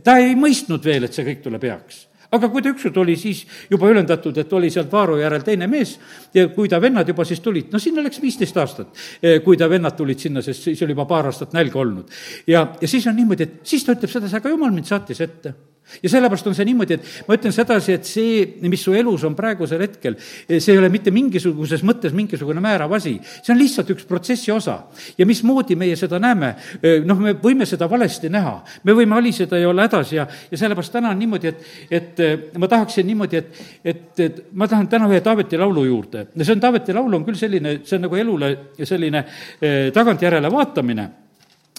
ta 0.04 0.16
ei 0.22 0.36
mõistnud 0.38 0.84
veel, 0.84 1.08
et 1.08 1.16
see 1.16 1.26
kõik 1.26 1.42
tuleb 1.42 1.66
heaks 1.66 2.06
aga 2.30 2.48
kui 2.50 2.62
ta 2.62 2.70
ükskord 2.70 2.98
oli 3.02 3.16
siis 3.18 3.42
juba 3.70 3.88
ülendatud, 3.90 4.36
et 4.38 4.52
oli 4.54 4.70
sealt 4.70 4.92
Vaaro 4.92 5.16
järel 5.18 5.42
teine 5.46 5.66
mees 5.70 5.96
ja 6.34 6.46
kui 6.54 6.70
ta 6.70 6.80
vennad 6.82 7.08
juba 7.08 7.26
siis 7.26 7.42
tulid, 7.42 7.70
no 7.72 7.80
sinna 7.82 8.04
läks 8.06 8.20
viisteist 8.22 8.60
aastat, 8.60 8.92
kui 9.44 9.58
ta 9.58 9.68
vennad 9.70 9.96
tulid 9.98 10.22
sinna, 10.22 10.42
sest 10.44 10.68
siis 10.68 10.82
oli 10.86 10.94
juba 10.94 11.08
paar 11.10 11.30
aastat 11.30 11.56
nälga 11.56 11.80
olnud. 11.82 12.06
ja, 12.46 12.68
ja 12.80 12.88
siis 12.88 13.06
on 13.10 13.18
niimoodi, 13.18 13.48
et 13.48 13.66
siis 13.66 13.84
ta 13.84 13.96
ütleb 13.96 14.12
sedasi, 14.12 14.38
aga 14.38 14.52
jumal 14.54 14.70
mind 14.74 14.90
saatis 14.90 15.20
ette 15.26 15.54
ja 16.02 16.12
sellepärast 16.12 16.50
on 16.50 16.56
see 16.56 16.66
niimoodi, 16.68 16.98
et 16.98 17.28
ma 17.28 17.36
ütlen 17.38 17.54
sedasi, 17.54 17.96
et 17.98 18.08
see, 18.08 18.44
mis 18.62 18.82
su 18.84 18.94
elus 18.96 19.24
on 19.28 19.36
praegusel 19.38 19.82
hetkel, 19.84 20.16
see 20.20 20.74
ei 20.74 20.80
ole 20.80 20.90
mitte 20.92 21.12
mingisuguses 21.14 21.84
mõttes 21.86 22.14
mingisugune 22.16 22.62
määrav 22.64 22.92
asi, 22.96 23.16
see 23.40 23.54
on 23.54 23.60
lihtsalt 23.60 23.90
üks 23.94 24.06
protsessi 24.08 24.52
osa. 24.54 24.78
ja 25.18 25.26
mismoodi 25.26 25.76
meie 25.76 25.96
seda 25.96 26.18
näeme, 26.22 26.54
noh, 27.06 27.20
me 27.20 27.34
võime 27.42 27.66
seda 27.68 27.88
valesti 27.90 28.30
näha, 28.32 28.60
me 28.84 28.96
võime 28.96 29.16
aliseda 29.18 29.58
ja 29.58 29.68
olla 29.70 29.86
hädas 29.88 30.12
ja, 30.14 30.26
ja 30.50 30.58
sellepärast 30.58 30.92
täna 30.92 31.10
on 31.14 31.18
niimoodi, 31.18 31.50
et, 31.50 31.64
et 31.90 32.58
ma 32.58 32.68
tahaksin 32.68 33.06
niimoodi, 33.06 33.40
et, 33.40 33.62
et, 33.84 34.04
et 34.20 34.44
ma 34.52 34.68
tahan 34.68 34.88
täna 34.90 35.08
ühe 35.10 35.20
Taaveti 35.24 35.58
laulu 35.60 35.84
juurde. 35.84 36.26
See 36.40 36.54
on, 36.54 36.60
Taaveti 36.62 36.94
laul 36.96 37.18
on 37.18 37.24
küll 37.26 37.38
selline, 37.38 37.80
see 37.84 37.98
on 37.98 38.06
nagu 38.06 38.20
elule 38.20 38.52
selline 38.78 39.24
eh, 39.60 39.90
tagantjärele 39.94 40.50
vaatamine 40.52 41.08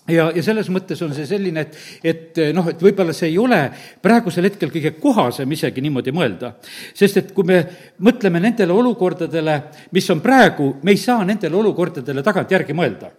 ja, 0.10 0.30
ja 0.36 0.44
selles 0.44 0.70
mõttes 0.74 1.02
on 1.06 1.14
see 1.16 1.28
selline, 1.30 1.66
et, 1.66 1.78
et 2.04 2.42
noh, 2.56 2.72
et 2.72 2.82
võib-olla 2.82 3.14
see 3.14 3.30
ei 3.30 3.38
ole 3.42 3.60
praegusel 4.02 4.50
hetkel 4.50 4.74
kõige 4.74 4.96
kohasem 5.02 5.52
isegi 5.52 5.84
niimoodi 5.84 6.16
mõelda. 6.16 6.56
sest 6.94 7.18
et 7.18 7.32
kui 7.36 7.46
me 7.48 7.62
mõtleme 8.00 8.42
nendele 8.42 8.74
olukordadele, 8.74 9.62
mis 9.92 10.10
on 10.10 10.22
praegu, 10.22 10.76
me 10.84 10.96
ei 10.96 10.98
saa 10.98 11.24
nendele 11.26 11.56
olukordadele 11.56 12.24
tagantjärgi 12.24 12.74
mõelda. 12.74 13.12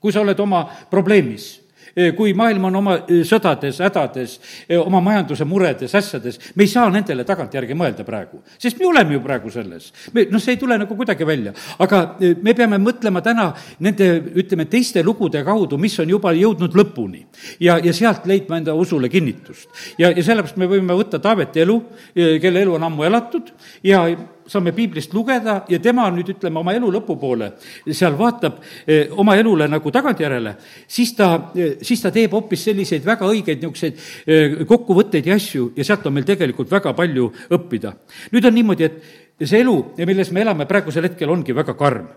kui 0.00 0.12
sa 0.12 0.20
oled 0.20 0.38
oma 0.40 0.64
probleemis 0.90 1.60
Eh, 1.60 1.69
kui 2.16 2.34
maailm 2.36 2.68
on 2.68 2.78
oma 2.80 2.96
sõdades, 3.26 3.80
hädades, 3.82 4.36
oma 4.78 5.00
majanduse 5.04 5.46
muredes, 5.48 5.94
asjades, 5.98 6.38
me 6.54 6.66
ei 6.66 6.70
saa 6.70 6.88
nendele 6.92 7.24
tagantjärgi 7.28 7.76
mõelda 7.78 8.06
praegu, 8.06 8.42
sest 8.60 8.78
me 8.80 8.88
oleme 8.90 9.16
ju 9.16 9.22
praegu 9.24 9.50
selles. 9.52 9.90
me, 10.14 10.26
noh, 10.30 10.42
see 10.42 10.54
ei 10.54 10.60
tule 10.60 10.78
nagu 10.80 10.96
kuidagi 10.96 11.26
välja, 11.26 11.54
aga 11.78 12.02
me 12.42 12.54
peame 12.54 12.78
mõtlema 12.82 13.22
täna 13.24 13.50
nende, 13.80 14.10
ütleme, 14.42 14.66
teiste 14.70 15.04
lugude 15.06 15.42
kaudu, 15.46 15.78
mis 15.78 15.98
on 16.00 16.08
juba 16.08 16.32
jõudnud 16.36 16.76
lõpuni. 16.76 17.24
ja, 17.60 17.78
ja 17.78 17.92
sealt 17.92 18.26
leidma 18.26 18.60
enda 18.60 18.74
usule 18.74 19.08
kinnitust. 19.08 19.68
ja, 19.98 20.10
ja 20.10 20.22
sellepärast 20.22 20.56
me 20.60 20.70
võime 20.70 20.96
võtta 20.96 21.18
Taaveti 21.20 21.60
elu, 21.64 21.80
kelle 22.14 22.62
elu 22.62 22.74
on 22.74 22.84
ammu 22.86 23.04
elatud 23.08 23.50
ja 23.84 24.04
saame 24.50 24.72
piiblist 24.76 25.14
lugeda 25.14 25.60
ja 25.70 25.78
tema 25.82 26.08
nüüd, 26.14 26.32
ütleme, 26.34 26.60
oma 26.60 26.74
elu 26.76 26.90
lõpupoole 26.96 27.50
seal 27.96 28.16
vaatab 28.18 28.58
eh, 28.86 29.08
oma 29.20 29.36
elule 29.38 29.68
nagu 29.70 29.92
tagantjärele, 29.94 30.54
siis 30.90 31.14
ta, 31.18 31.30
eh, 31.54 31.78
siis 31.86 32.02
ta 32.02 32.12
teeb 32.14 32.34
hoopis 32.34 32.66
selliseid 32.70 33.06
väga 33.06 33.28
õigeid 33.30 33.62
niisuguseid 33.62 34.04
eh, 34.26 34.60
kokkuvõtteid 34.68 35.30
ja 35.30 35.38
asju 35.40 35.70
ja 35.76 35.86
sealt 35.86 36.06
on 36.06 36.18
meil 36.18 36.28
tegelikult 36.28 36.70
väga 36.70 36.94
palju 36.98 37.30
õppida. 37.56 37.94
nüüd 38.34 38.46
on 38.46 38.56
niimoodi, 38.58 38.90
et 38.90 39.29
ja 39.40 39.48
see 39.48 39.62
elu, 39.64 39.74
milles 40.04 40.30
me 40.36 40.42
elame 40.44 40.66
praegusel 40.68 41.06
hetkel, 41.08 41.30
ongi 41.32 41.54
väga 41.56 41.72
karm. 41.78 42.08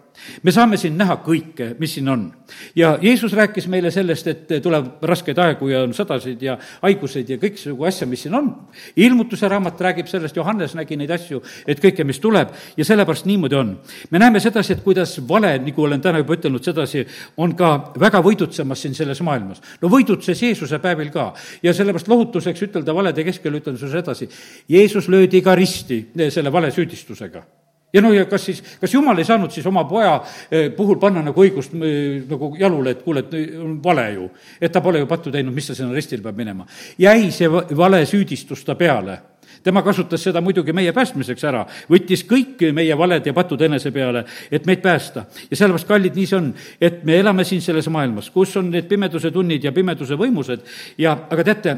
me 0.43 0.51
saame 0.51 0.77
siin 0.77 0.97
näha 0.99 1.15
kõike, 1.23 1.69
mis 1.79 1.93
siin 1.95 2.09
on. 2.11 2.25
ja 2.75 2.97
Jeesus 3.01 3.33
rääkis 3.33 3.67
meile 3.71 3.91
sellest, 3.91 4.27
et 4.27 4.51
tuleb 4.63 4.99
raskeid 5.01 5.39
aegu 5.39 5.69
ja 5.71 5.83
on 5.85 5.93
sõdasid 5.95 6.41
ja 6.43 6.57
haiguseid 6.81 7.29
ja 7.31 7.37
kõiksugu 7.39 7.87
asja, 7.87 8.07
mis 8.07 8.25
siin 8.25 8.35
on. 8.35 8.49
ilmutuse 8.95 9.47
raamat 9.47 9.81
räägib 9.81 10.11
sellest, 10.11 10.35
Johannes 10.35 10.75
nägi 10.75 10.97
neid 10.99 11.13
asju, 11.15 11.39
et 11.67 11.79
kõike, 11.79 12.03
mis 12.03 12.19
tuleb 12.19 12.51
ja 12.77 12.85
sellepärast 12.85 13.25
niimoodi 13.25 13.55
on. 13.55 13.71
me 14.11 14.19
näeme 14.19 14.43
sedasi, 14.43 14.73
et 14.73 14.83
kuidas 14.83 15.15
vale, 15.27 15.55
nagu 15.63 15.83
olen 15.83 16.01
täna 16.01 16.19
juba 16.19 16.35
ütelnud 16.35 16.63
sedasi, 16.63 17.05
on 17.37 17.55
ka 17.55 17.93
väga 17.99 18.19
võidutsemas 18.19 18.83
siin 18.83 18.99
selles 18.99 19.23
maailmas. 19.23 19.63
no 19.81 19.87
võidutses 19.87 20.43
Jeesuse 20.43 20.79
päevil 20.83 21.09
ka 21.15 21.31
ja 21.63 21.73
sellepärast 21.73 22.11
lohutuseks 22.11 22.67
ütelda 22.67 22.95
valede 22.95 23.23
keskel, 23.23 23.55
ütlen 23.61 23.79
sulle 23.79 23.95
sedasi, 23.95 24.29
Jeesus 24.67 25.07
löödi 25.07 25.41
ka 25.41 25.55
risti 25.55 26.03
selle 26.29 26.51
vale 26.51 26.71
süüdistusega 26.71 27.12
õigustusega 27.13 27.43
ja 27.93 28.01
no 28.01 28.13
ja 28.13 28.25
kas 28.25 28.45
siis, 28.45 28.61
kas 28.81 28.93
jumal 28.93 29.17
ei 29.21 29.25
saanud 29.25 29.51
siis 29.53 29.65
oma 29.69 29.83
poja 29.85 30.15
eh, 30.49 30.71
puhul 30.73 30.97
panna 30.97 31.21
nagu 31.21 31.43
õigust 31.43 31.75
eh, 31.77 32.23
nagu 32.29 32.55
jalule, 32.57 32.95
et 32.95 33.03
kuule, 33.03 33.21
et 33.21 33.35
on 33.61 33.75
vale 33.83 34.07
ju, 34.15 34.29
et 34.59 34.71
ta 34.71 34.81
pole 34.81 35.03
ju 35.03 35.07
pattu 35.07 35.31
teinud, 35.31 35.53
mis 35.53 35.67
ta 35.67 35.75
sinna 35.77 35.93
ristile 35.93 36.23
peab 36.23 36.37
minema. 36.37 36.65
jäi 36.97 37.29
see 37.31 37.49
vale 37.51 38.05
süüdistus 38.05 38.65
ta 38.65 38.75
peale. 38.75 39.19
Tema 39.63 39.83
kasutas 39.83 40.23
seda 40.23 40.41
muidugi 40.41 40.73
meie 40.73 40.91
päästmiseks 40.91 41.43
ära, 41.47 41.61
võttis 41.87 42.25
kõik 42.27 42.65
meie 42.73 42.97
valed 42.97 43.29
ja 43.29 43.33
patud 43.33 43.61
enese 43.61 43.91
peale, 43.91 44.25
et 44.51 44.65
meid 44.65 44.81
päästa. 44.81 45.25
ja 45.51 45.55
sellepärast, 45.55 45.87
kallid, 45.87 46.15
nii 46.15 46.25
see 46.25 46.37
on, 46.37 46.49
et 46.81 47.03
me 47.05 47.19
elame 47.19 47.45
siin 47.45 47.61
selles 47.61 47.87
maailmas, 47.93 48.31
kus 48.33 48.57
on 48.57 48.71
need 48.73 48.89
pimeduse 48.89 49.31
tunnid 49.31 49.63
ja 49.63 49.71
pimeduse 49.71 50.17
võimused. 50.17 50.65
Ja, 50.97 51.13
aga 51.29 51.43
teate, 51.43 51.77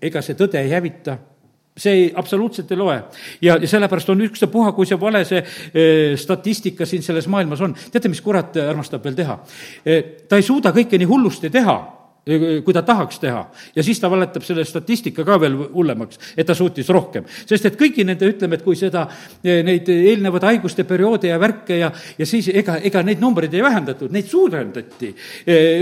ega 0.00 0.22
see 0.22 0.38
tõde 0.38 0.62
ei 0.62 0.70
hävita 0.70 1.18
see 1.80 1.96
ei, 1.96 2.08
absoluutselt 2.16 2.70
ei 2.72 2.80
loe. 2.80 2.98
ja, 3.42 3.56
ja 3.56 3.68
sellepärast 3.68 4.12
on 4.12 4.26
ükstapuha, 4.26 4.72
kui 4.76 4.88
see 4.88 5.00
vale 5.00 5.24
see 5.28 5.40
e, 5.40 5.86
statistika 6.20 6.86
siin 6.86 7.02
selles 7.06 7.28
maailmas 7.28 7.64
on. 7.64 7.76
teate, 7.92 8.12
mis 8.12 8.20
kurat 8.24 8.56
armastab 8.66 9.04
veel 9.04 9.16
teha 9.22 9.38
e,? 9.84 10.02
ta 10.28 10.40
ei 10.40 10.46
suuda 10.46 10.74
kõike 10.76 11.00
nii 11.00 11.08
hullusti 11.10 11.50
teha 11.52 11.78
kui 12.64 12.74
ta 12.74 12.82
tahaks 12.86 13.18
teha. 13.22 13.42
ja 13.74 13.82
siis 13.82 14.00
ta 14.00 14.10
valetab 14.10 14.44
selle 14.46 14.64
statistika 14.64 15.24
ka 15.24 15.38
veel 15.40 15.56
hullemaks, 15.74 16.18
et 16.36 16.46
ta 16.46 16.54
suutis 16.54 16.88
rohkem. 16.88 17.24
sest 17.46 17.66
et 17.66 17.78
kõigi 17.80 18.04
nende, 18.06 18.28
ütleme, 18.28 18.58
et 18.58 18.64
kui 18.64 18.76
seda, 18.76 19.06
neid 19.42 19.88
eelnevaid 19.88 20.46
haiguste 20.50 20.84
perioode 20.84 21.30
ja 21.30 21.38
värke 21.40 21.78
ja, 21.80 21.90
ja 22.18 22.26
siis 22.26 22.48
ega, 22.48 22.78
ega 22.84 23.02
neid 23.06 23.20
numbreid 23.20 23.54
ei 23.54 23.62
vähendatud, 23.62 24.12
neid 24.12 24.28
suurendati. 24.30 25.14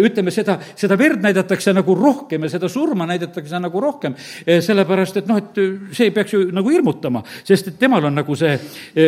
ütleme, 0.08 0.34
seda, 0.34 0.58
seda 0.76 0.98
verd 0.98 1.22
näidatakse 1.24 1.72
nagu 1.76 1.94
rohkem 1.98 2.46
ja 2.46 2.52
seda 2.56 2.68
surma 2.68 3.06
näidatakse 3.06 3.60
nagu 3.60 3.80
rohkem, 3.80 4.16
sellepärast 4.46 5.22
et 5.22 5.30
noh, 5.30 5.38
et 5.38 5.62
see 5.96 6.10
peaks 6.14 6.34
ju 6.34 6.44
nagu 6.54 6.70
hirmutama, 6.72 7.24
sest 7.44 7.72
et 7.72 7.80
temal 7.80 8.10
on 8.10 8.20
nagu 8.22 8.36
see 8.38 8.58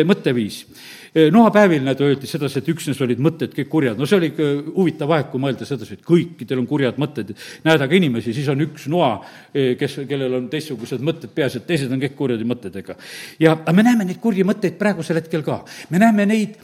mõtteviis 0.07 0.65
noapäevil 1.11 1.83
näed, 1.83 1.99
öeldi 2.05 2.27
sedasi, 2.29 2.61
et 2.61 2.69
üksnes 2.71 2.99
olid 3.03 3.19
mõtted 3.23 3.51
kõik 3.55 3.69
kurjad, 3.71 3.97
no 3.99 4.07
see 4.07 4.17
oli 4.17 4.29
ikka 4.31 4.49
huvitav 4.77 5.11
aeg, 5.11 5.27
kui 5.31 5.41
mõelda 5.43 5.67
sedasi, 5.67 5.97
et 5.99 6.05
kõikidel 6.07 6.61
on 6.61 6.67
kurjad 6.69 6.99
mõtted. 7.01 7.33
näed 7.67 7.83
aga 7.83 7.97
inimesi, 7.97 8.33
siis 8.33 8.47
on 8.51 8.63
üks 8.63 8.87
noa, 8.91 9.17
kes, 9.51 9.99
kellel 10.07 10.39
on 10.39 10.47
teistsugused 10.51 11.03
mõtted 11.03 11.33
peas, 11.35 11.57
et 11.59 11.67
teised 11.67 11.91
on 11.91 11.99
kõik 11.99 12.15
kurjade 12.15 12.47
mõttedega. 12.47 12.95
ja, 13.39 13.57
aga 13.57 13.73
me 13.75 13.83
näeme 13.83 14.07
neid 14.07 14.21
kurji 14.23 14.47
mõtteid 14.47 14.79
praegusel 14.79 15.19
hetkel 15.19 15.43
ka. 15.43 15.65
me 15.89 15.99
näeme 15.99 16.25
neid 16.25 16.55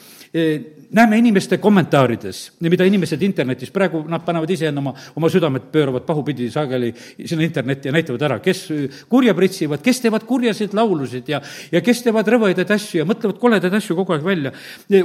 näeme 0.92 1.18
inimeste 1.18 1.58
kommentaarides, 1.58 2.52
mida 2.60 2.86
inimesed 2.88 3.22
internetis, 3.22 3.72
praegu 3.72 4.04
nad 4.08 4.24
panevad 4.26 4.50
ise 4.52 4.70
oma, 4.70 4.94
oma 5.16 5.30
südamed 5.32 5.68
pööravad 5.72 6.06
pahupidi 6.08 6.48
sageli 6.52 6.94
sinna 7.26 7.44
internetti 7.44 7.90
ja 7.90 7.94
näitavad 7.96 8.24
ära, 8.24 8.40
kes 8.44 8.62
kurja 9.10 9.34
pritsivad, 9.36 9.82
kes 9.84 10.00
teevad 10.04 10.24
kurjasid 10.28 10.76
laulusid 10.78 11.28
ja, 11.32 11.42
ja 11.72 11.82
kes 11.84 12.04
teevad 12.06 12.28
rõvedaid 12.32 12.72
asju 12.76 13.02
ja 13.02 13.08
mõtlevad 13.08 13.40
koledaid 13.42 13.76
asju 13.80 13.98
kogu 14.00 14.16
aeg 14.16 14.24
välja. 14.24 14.52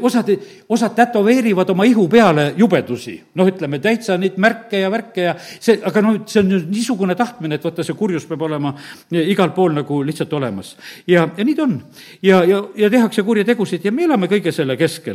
osad, 0.00 0.30
osad 0.68 0.94
tätoveerivad 0.96 1.70
oma 1.74 1.86
ihu 1.88 2.06
peale 2.08 2.52
jubedusi, 2.56 3.18
noh, 3.34 3.50
ütleme 3.50 3.82
täitsa 3.82 4.18
neid 4.18 4.38
märke 4.38 4.84
ja 4.84 4.90
värke 4.90 5.26
ja 5.26 5.34
see, 5.38 5.80
aga 5.82 6.04
noh, 6.04 6.20
see 6.26 6.44
on 6.44 6.54
niisugune 6.70 7.18
tahtmine, 7.18 7.58
et 7.58 7.64
vaata, 7.64 7.82
see 7.82 7.98
kurjus 7.98 8.26
peab 8.30 8.46
olema 8.46 8.74
igal 9.10 9.50
pool 9.56 9.74
nagu 9.74 10.02
lihtsalt 10.06 10.32
olemas. 10.38 10.76
ja, 11.06 11.26
ja 11.36 11.44
nii 11.44 11.58
ta 11.58 11.66
on. 11.66 11.76
ja, 12.22 12.44
ja, 12.46 12.62
ja 12.76 12.90
tehakse 12.90 13.26
kurjategusid 13.26 13.84
ja 13.84 13.92
me 13.92 14.06
elame 14.06 14.30
kõige 14.30 14.54
selle 14.54 14.76
keskel. 14.78 15.12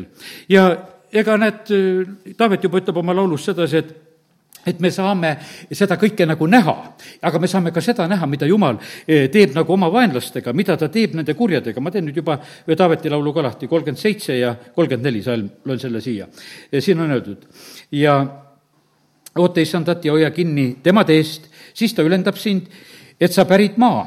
Ja 0.50 0.68
ja 1.12 1.22
ega 1.22 1.38
näed, 1.40 1.72
Taavet 2.38 2.68
juba 2.68 2.82
ütleb 2.82 3.00
oma 3.00 3.16
laulus 3.16 3.48
sedasi, 3.48 3.78
et 3.84 3.96
et 4.68 4.82
me 4.84 4.90
saame 4.92 5.30
seda 5.72 5.96
kõike 5.96 6.26
nagu 6.28 6.48
näha, 6.52 6.74
aga 7.24 7.40
me 7.40 7.48
saame 7.48 7.72
ka 7.72 7.80
seda 7.80 8.04
näha, 8.12 8.28
mida 8.28 8.50
Jumal 8.50 8.76
eh, 9.08 9.30
teeb 9.32 9.54
nagu 9.56 9.72
oma 9.72 9.88
vaenlastega, 9.94 10.52
mida 10.52 10.76
ta 10.76 10.90
teeb 10.92 11.16
nende 11.16 11.38
kurjadega, 11.40 11.80
ma 11.80 11.94
teen 11.94 12.04
nüüd 12.10 12.20
juba 12.20 12.36
ühe 12.68 12.76
Taaveti 12.76 13.08
laulu 13.14 13.32
ka 13.32 13.46
lahti, 13.46 13.70
kolmkümmend 13.72 14.02
seitse 14.02 14.36
ja 14.36 14.52
kolmkümmend 14.76 15.08
neli 15.08 15.24
salm, 15.24 15.48
loen 15.64 15.80
selle 15.80 16.04
siia. 16.04 16.28
siin 16.80 17.00
on 17.00 17.16
öeldud 17.16 17.48
ja 17.96 18.20
oota 19.40 19.64
issandat 19.64 20.04
ja 20.04 20.12
hoia 20.12 20.36
kinni 20.36 20.74
tema 20.84 21.08
teest, 21.08 21.48
siis 21.74 21.96
ta 21.96 22.04
ülendab 22.04 22.36
sind, 22.36 22.68
et 23.22 23.32
sa 23.32 23.48
pärid 23.48 23.80
maa. 23.80 24.04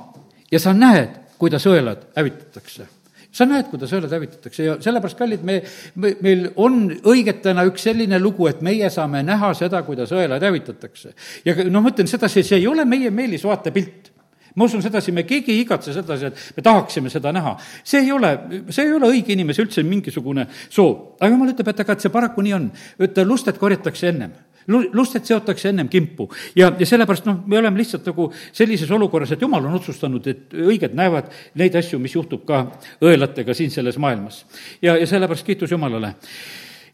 Ja 0.53 0.59
sa 0.61 0.75
näed, 0.77 1.39
kuidas 1.39 1.65
õelad 1.71 2.11
hävitatakse 2.17 3.00
sa 3.33 3.47
näed, 3.47 3.69
kuidas 3.71 3.93
õelad 3.95 4.13
hävitatakse 4.15 4.65
ja 4.65 4.77
sellepärast, 4.83 5.19
kallid, 5.19 5.43
me, 5.47 5.61
me, 6.03 6.15
meil 6.25 6.47
on 6.61 6.83
õigetena 7.13 7.65
üks 7.69 7.87
selline 7.87 8.19
lugu, 8.23 8.49
et 8.51 8.63
meie 8.67 8.91
saame 8.91 9.23
näha 9.27 9.53
seda, 9.59 9.83
kuidas 9.87 10.13
õelad 10.15 10.43
hävitatakse. 10.43 11.15
ja 11.47 11.55
noh, 11.69 11.83
ma 11.83 11.93
ütlen 11.95 12.11
sedasi, 12.11 12.43
see 12.47 12.61
ei 12.61 12.67
ole 12.71 12.85
meie 12.89 13.13
meelisvaatepilt 13.15 14.11
ma 14.55 14.67
usun 14.67 14.83
sedasi, 14.83 15.13
me 15.15 15.23
keegi 15.29 15.55
ei 15.55 15.63
igatse 15.63 15.95
sedasi, 15.95 16.31
et 16.31 16.57
me 16.57 16.65
tahaksime 16.67 17.11
seda 17.13 17.33
näha. 17.33 17.57
see 17.85 18.03
ei 18.03 18.13
ole, 18.13 18.33
see 18.71 18.87
ei 18.89 18.95
ole 18.97 19.11
õige 19.13 19.35
inimese 19.37 19.63
üldse 19.63 19.85
mingisugune 19.87 20.47
soov. 20.69 21.17
aga 21.21 21.31
jumal 21.31 21.53
ütleb, 21.55 21.71
et 21.71 21.83
aga 21.85 21.95
et 21.95 22.07
see 22.07 22.15
paraku 22.15 22.43
nii 22.43 22.57
on, 22.59 22.71
et 22.99 23.23
lusted 23.27 23.59
korjatakse 23.59 24.11
ennem 24.11 24.35
lusted 24.71 25.27
seotakse 25.29 25.71
ennem 25.71 25.89
kimpu 25.89 26.29
ja, 26.57 26.71
ja 26.79 26.87
sellepärast 26.87 27.29
noh, 27.29 27.43
me 27.47 27.59
oleme 27.59 27.81
lihtsalt 27.81 28.07
nagu 28.11 28.31
sellises 28.53 28.91
olukorras, 28.91 29.35
et 29.35 29.43
jumal 29.43 29.67
on 29.67 29.77
otsustanud, 29.81 30.27
et 30.31 30.57
õiged 30.57 30.97
näevad 30.97 31.31
neid 31.61 31.77
asju, 31.81 32.01
mis 32.03 32.15
juhtub 32.17 32.47
ka 32.49 32.65
õelatega 33.05 33.55
siin 33.57 33.71
selles 33.75 33.99
maailmas. 34.01 34.45
ja, 34.83 34.97
ja 34.97 35.07
sellepärast 35.07 35.47
kiitus 35.47 35.71
Jumalale 35.71 36.15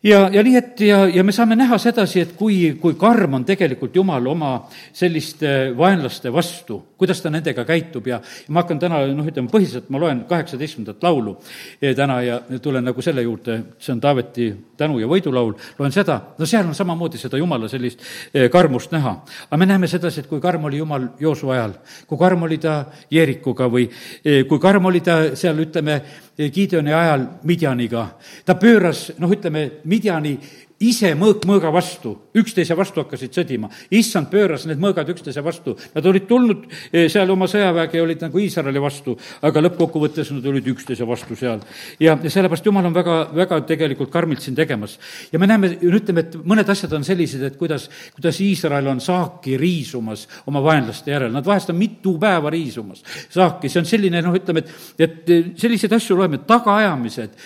ja, 0.03 0.29
ja 0.33 0.43
nii, 0.43 0.57
et 0.57 0.81
ja, 0.81 0.99
ja 1.09 1.25
me 1.25 1.33
saame 1.33 1.57
näha 1.57 1.79
sedasi, 1.81 2.21
et 2.23 2.35
kui, 2.39 2.77
kui 2.81 2.97
karm 2.99 3.39
on 3.39 3.45
tegelikult 3.49 3.95
Jumal 3.97 4.27
oma 4.31 4.51
selliste 4.95 5.73
vaenlaste 5.77 6.33
vastu, 6.33 6.79
kuidas 6.99 7.21
ta 7.23 7.31
nendega 7.33 7.65
käitub 7.69 8.07
ja, 8.09 8.21
ma 8.49 8.63
hakkan 8.63 8.81
täna, 8.81 9.03
noh, 9.13 9.29
ütleme 9.29 9.51
põhiliselt 9.53 9.91
ma 9.93 10.01
loen 10.03 10.25
kaheksateistkümnendat 10.29 11.05
laulu 11.05 11.37
eh, 11.81 11.95
täna 11.97 12.21
ja 12.25 12.41
tulen 12.63 12.85
nagu 12.87 13.05
selle 13.05 13.25
juurde, 13.27 13.59
see 13.79 13.95
on 13.95 14.01
Taaveti 14.01 14.49
tänu- 14.77 15.01
ja 15.01 15.09
võidulaul, 15.11 15.55
loen 15.79 15.93
seda, 15.93 16.21
no 16.39 16.47
seal 16.47 16.67
on 16.67 16.75
samamoodi 16.77 17.21
seda 17.21 17.41
Jumala 17.41 17.69
sellist 17.69 18.03
eh, 18.35 18.51
karmust 18.53 18.93
näha. 18.93 19.17
aga 19.51 19.57
me 19.57 19.67
näeme 19.67 19.89
sedasi, 19.89 20.21
et 20.21 20.31
kui 20.31 20.41
karm 20.41 20.65
oli 20.65 20.83
Jumal 20.83 21.09
Joosu 21.21 21.51
ajal, 21.51 21.77
kui 22.07 22.19
karm 22.19 22.43
oli 22.43 22.59
ta 22.59 22.85
Jeerikuga 23.11 23.69
või 23.73 23.89
eh, 24.25 24.45
kui 24.49 24.59
karm 24.59 24.85
oli 24.87 25.01
ta 25.01 25.37
seal, 25.37 25.59
ütleme, 25.67 26.01
Gideoni 26.37 26.93
ajal 26.93 27.27
Midjaniga. 27.43 28.07
ta 28.45 28.55
pööras, 28.55 29.11
noh, 29.19 29.31
ütleme, 29.33 29.71
Midjani 29.85 30.37
ise 30.81 31.13
mõõk 31.17 31.47
mõõga 31.49 31.71
vastu, 31.73 32.13
üksteise 32.37 32.77
vastu 32.77 33.01
hakkasid 33.01 33.33
sõdima. 33.33 33.71
issand 33.91 34.29
pööras 34.31 34.67
need 34.67 34.79
mõõgad 34.79 35.09
üksteise 35.09 35.43
vastu. 35.45 35.77
Nad 35.95 36.07
olid 36.07 36.27
tulnud 36.29 36.67
eh, 36.93 37.09
seal 37.09 37.31
oma 37.31 37.47
sõjaväge 37.49 37.97
ja 37.97 38.03
olid 38.03 38.21
nagu 38.21 38.39
Iisraeli 38.39 38.81
vastu, 38.81 39.17
aga 39.43 39.63
lõppkokkuvõttes 39.65 40.33
nad 40.35 40.47
olid 40.47 40.67
üksteise 40.67 41.07
vastu 41.09 41.37
seal. 41.37 41.61
ja, 42.01 42.19
ja 42.23 42.31
sellepärast 42.31 42.67
Jumal 42.67 42.87
on 42.87 42.95
väga, 42.95 43.17
väga 43.35 43.61
tegelikult 43.67 44.11
karmilt 44.11 44.43
siin 44.43 44.55
tegemas. 44.55 44.99
ja 45.33 45.39
me 45.39 45.47
näeme, 45.47 45.79
ütleme, 45.81 46.21
et 46.21 46.37
mõned 46.45 46.69
asjad 46.69 46.93
on 46.93 47.05
sellised, 47.05 47.43
et 47.43 47.57
kuidas, 47.57 47.89
kuidas 48.15 48.41
Iisrael 48.41 48.87
on 48.87 49.01
saaki 49.01 49.57
riisumas 49.57 50.29
oma 50.47 50.63
vaenlaste 50.63 51.11
järel, 51.11 51.33
nad 51.33 51.47
vahest 51.47 51.71
on 51.71 51.77
mitu 51.81 52.19
päeva 52.21 52.51
riisumas 52.51 53.03
saaki, 53.31 53.71
see 53.71 53.81
on 53.81 53.89
selline, 53.89 54.21
noh, 54.25 54.37
ütleme, 54.37 54.63
et, 54.99 55.25
et 55.25 55.59
selliseid 55.61 55.93
asju 55.97 56.17
loeme, 56.19 56.43
tagaajamised, 56.49 57.37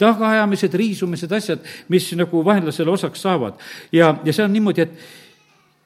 tagaajamised, 0.00 0.74
riisumised, 0.80 1.32
asjad, 1.36 1.64
mis 1.92 2.08
nagu 2.18 2.42
vaenlased 2.44 2.77
selle 2.78 2.94
osaks 2.94 3.22
saavad. 3.26 3.58
ja, 3.92 4.14
ja 4.24 4.32
see 4.32 4.46
on 4.46 4.54
niimoodi, 4.54 4.86
et 4.86 5.26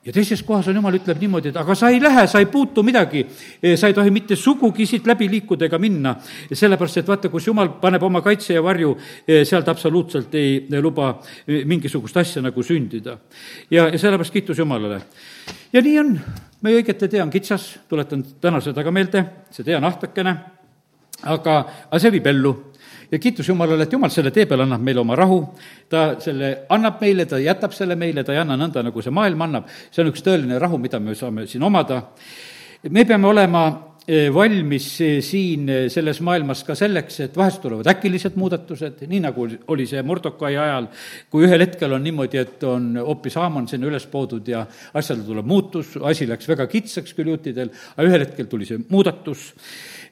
ja 0.04 0.12
teises 0.12 0.42
kohas 0.42 0.66
on 0.68 0.76
jumal, 0.78 0.96
ütleb 0.99 1.20
niimoodi, 1.22 1.52
et 1.52 1.58
aga 1.58 1.75
sa 1.78 1.90
ei 1.92 2.00
lähe, 2.02 2.25
sa 2.30 2.40
ei 2.42 2.49
puutu 2.50 2.82
midagi, 2.87 3.22
sa 3.78 3.90
ei 3.90 3.94
tohi 3.94 4.11
mitte 4.11 4.37
sugugi 4.37 4.87
siit 4.88 5.06
läbi 5.06 5.28
liikuda 5.30 5.68
ega 5.68 5.78
minna, 5.82 6.16
sellepärast 6.50 7.02
et 7.02 7.11
vaata, 7.11 7.30
kus 7.30 7.46
jumal 7.46 7.70
paneb 7.82 8.02
oma 8.08 8.22
kaitse 8.25 8.56
ja 8.56 8.64
varju, 8.64 8.96
sealt 9.46 9.70
absoluutselt 9.70 10.34
ei 10.38 10.66
luba 10.82 11.12
mingisugust 11.46 12.18
asja 12.18 12.42
nagu 12.42 12.66
sündida. 12.66 13.18
ja, 13.70 13.87
ja 13.88 13.99
sellepärast 13.99 14.32
kiitus 14.32 14.58
Jumalale. 14.58 15.02
ja 15.72 15.82
nii 15.82 15.99
on, 16.00 16.18
meie 16.62 16.82
õigete 16.82 17.08
tee 17.08 17.22
on 17.22 17.30
kitsas, 17.30 17.78
tuletan 17.88 18.25
täna 18.40 18.61
seda 18.61 18.82
ka 18.82 18.90
meelde, 18.90 19.25
see 19.50 19.64
tee 19.64 19.78
on 19.78 19.87
ahtakene, 19.87 20.37
aga, 21.22 21.58
aga 21.87 22.02
see 22.02 22.18
viib 22.18 22.26
ellu 22.26 22.56
ja 23.12 23.19
kiitus 23.19 23.49
Jumalale, 23.49 23.85
et 23.85 23.92
Jumal 23.92 24.11
selle 24.12 24.33
tee 24.33 24.47
peal 24.49 24.64
annab 24.64 24.83
meile 24.85 25.02
oma 25.02 25.16
rahu, 25.19 25.42
ta 25.92 26.14
selle 26.23 26.52
annab 26.73 27.00
meile, 27.02 27.28
ta 27.28 27.40
jätab 27.42 27.75
selle 27.76 27.97
meile, 28.00 28.25
ta 28.25 28.35
ei 28.35 28.40
anna 28.40 28.57
nõnda, 28.59 28.85
nagu 28.88 29.04
see 29.04 29.12
maailm 29.12 29.47
annab, 29.49 29.71
see 29.92 30.04
on 30.04 30.12
üks 30.12 30.25
tõeline 30.25 30.61
rahu, 30.62 30.81
mida 30.81 31.00
me 31.00 31.16
saame 31.19 31.47
siin 31.50 31.62
omada. 31.69 32.02
me 32.90 33.04
peame 33.04 33.28
olema 33.28 33.66
e, 34.09 34.31
valmis 34.33 34.88
e, 35.04 35.11
siin 35.23 35.69
e, 35.69 35.78
selles 35.92 36.23
maailmas 36.25 36.64
ka 36.64 36.75
selleks, 36.78 37.21
et 37.26 37.37
vahest 37.37 37.61
tulevad 37.62 37.92
äkilised 37.92 38.40
muudatused, 38.40 39.04
nii 39.07 39.21
nagu 39.28 39.47
oli 39.69 39.87
see 39.87 40.02
Mordokai 40.02 40.57
ajal, 40.57 40.88
kui 41.31 41.45
ühel 41.45 41.66
hetkel 41.66 41.92
on 41.92 42.02
niimoodi, 42.02 42.40
et 42.40 42.64
on 42.64 42.95
hoopis 42.97 43.37
Haaman 43.37 43.69
sinna 43.69 43.92
üles 43.92 44.09
poodud 44.09 44.49
ja 44.49 44.64
asjale 44.95 45.23
tuleb 45.28 45.47
muutus, 45.47 45.99
asi 46.00 46.26
läks 46.31 46.49
väga 46.49 46.66
kitsaks 46.66 47.12
küll 47.12 47.37
juutidel, 47.37 47.76
aga 47.92 48.09
ühel 48.09 48.25
hetkel 48.25 48.49
tuli 48.49 48.66
see 48.66 48.81
muudatus 48.88 49.52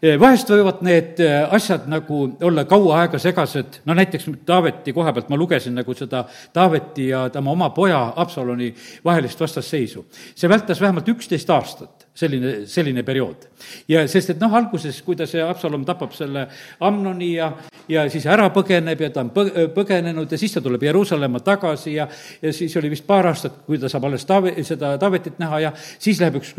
vahest 0.00 0.49
võivad 0.49 0.80
need 0.85 1.21
eh, 1.21 1.42
asjad 1.54 1.85
nagu 1.90 2.23
olla 2.47 2.64
kaua 2.69 3.02
aega 3.02 3.19
segased, 3.21 3.80
no 3.85 3.97
näiteks 3.97 4.28
Taaveti 4.49 4.95
koha 4.97 5.12
pealt 5.12 5.28
ma 5.28 5.37
lugesin 5.37 5.76
nagu 5.76 5.95
seda 5.97 6.25
Taaveti 6.52 7.11
ja 7.11 7.26
tema 7.33 7.52
oma 7.52 7.71
poja 7.76 8.00
Absaloni 8.16 8.71
vahelist 9.04 9.40
vastasseisu. 9.40 10.07
see 10.35 10.49
vältas 10.49 10.80
vähemalt 10.80 11.09
üksteist 11.09 11.50
aastat 11.50 12.07
selline, 12.14 12.54
selline 12.66 13.02
periood. 13.02 13.47
ja 13.88 14.07
sest, 14.09 14.35
et 14.35 14.40
noh, 14.40 14.54
alguses, 14.54 15.02
kui 15.02 15.16
ta 15.16 15.26
see 15.28 15.42
Absalom 15.45 15.85
tapab 15.85 16.14
selle 16.16 16.47
Amnoni 16.80 17.35
ja, 17.35 17.52
ja 17.90 18.04
siis 18.11 18.26
ära 18.30 18.49
põgeneb 18.54 19.00
ja 19.04 19.11
ta 19.14 19.25
on 19.25 19.30
põ-, 19.35 19.50
põgenenud 19.75 20.30
ja 20.30 20.38
siis 20.40 20.54
ta 20.54 20.62
tuleb 20.64 20.82
Jeruusalemma 20.87 21.42
tagasi 21.44 21.94
ja, 21.97 22.06
ja 22.42 22.52
siis 22.54 22.76
oli 22.80 22.90
vist 22.92 23.06
paar 23.09 23.28
aastat, 23.30 23.61
kui 23.66 23.80
ta 23.80 23.90
saab 23.90 24.06
alles 24.09 24.26
Taavi, 24.28 24.54
seda 24.66 24.92
Taavetit 25.00 25.40
näha 25.42 25.61
ja 25.66 25.73
siis 25.76 26.20
läheb 26.23 26.40
üks 26.40 26.54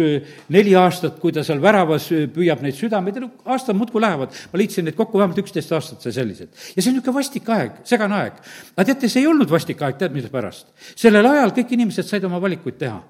neli 0.52 0.76
aastat, 0.80 1.20
kui 1.22 1.34
ta 1.36 1.46
seal 1.48 1.62
väravas 1.64 2.10
püüab 2.36 2.64
neid 2.66 2.78
südameid 2.78 3.20
ja 3.20 3.26
no 3.26 3.32
aastad 3.56 3.78
muudkui 3.80 4.04
lähevad. 4.04 4.36
ma 4.52 4.62
liitsin 4.62 4.88
neid 4.88 4.98
kokku, 5.00 5.20
vähemalt 5.22 5.40
üksteist 5.44 5.72
aastat 5.78 6.04
sai 6.04 6.16
sellised. 6.16 6.52
ja 6.76 6.82
see 6.82 6.92
on 6.92 7.00
niisugune 7.00 7.18
vastik 7.22 7.50
aeg, 7.50 7.82
segane 7.88 8.20
aeg. 8.20 8.44
aga 8.76 8.90
teate, 8.92 9.10
see 9.10 9.24
ei 9.24 9.32
olnud 9.32 9.50
vastik 9.52 9.82
aeg, 9.82 9.98
tead, 10.02 10.14
mille 10.16 10.30
pärast? 10.34 10.70
sellel 10.96 11.26
ajal 11.34 11.56
kõik 11.56 11.76
inimesed 11.78 12.08
said 12.08 12.28
oma 12.28 12.42
valikuid 12.44 12.80
teha 12.82 13.02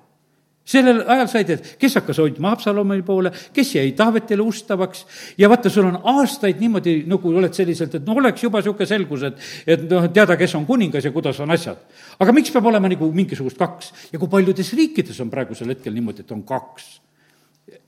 sellel 0.72 1.02
ajal 1.06 1.30
said, 1.32 1.52
et 1.56 1.70
kes 1.82 1.98
hakkas 2.00 2.22
hoidma 2.22 2.54
Absalomi 2.56 3.02
poole, 3.06 3.32
kes 3.54 3.76
jäi 3.76 3.92
Taavetile 3.98 4.44
ustavaks 4.46 5.06
ja 5.40 5.50
vaata, 5.52 5.70
sul 5.70 5.90
on 5.90 6.00
aastaid 6.14 6.62
niimoodi, 6.62 7.02
nagu 7.12 7.34
oled 7.42 7.56
selliselt, 7.56 7.98
et 7.98 8.08
no 8.08 8.18
oleks 8.22 8.46
juba 8.46 8.62
niisugune 8.62 8.90
selgus, 8.90 9.26
et 9.28 9.48
et 9.76 9.88
noh, 9.90 10.08
teada, 10.14 10.38
kes 10.40 10.56
on 10.60 10.68
kuningas 10.70 11.06
ja 11.06 11.14
kuidas 11.14 11.40
on 11.44 11.52
asjad. 11.52 11.80
aga 12.20 12.36
miks 12.36 12.52
peab 12.54 12.70
olema 12.72 12.90
nagu 12.92 13.12
mingisugust 13.14 13.60
kaks? 13.60 13.94
ja 14.14 14.20
kui 14.20 14.32
paljudes 14.32 14.74
riikides 14.78 15.20
on 15.24 15.32
praegusel 15.34 15.74
hetkel 15.76 15.94
niimoodi, 15.94 16.26
et 16.26 16.32
on 16.32 16.44
kaks? 16.48 16.94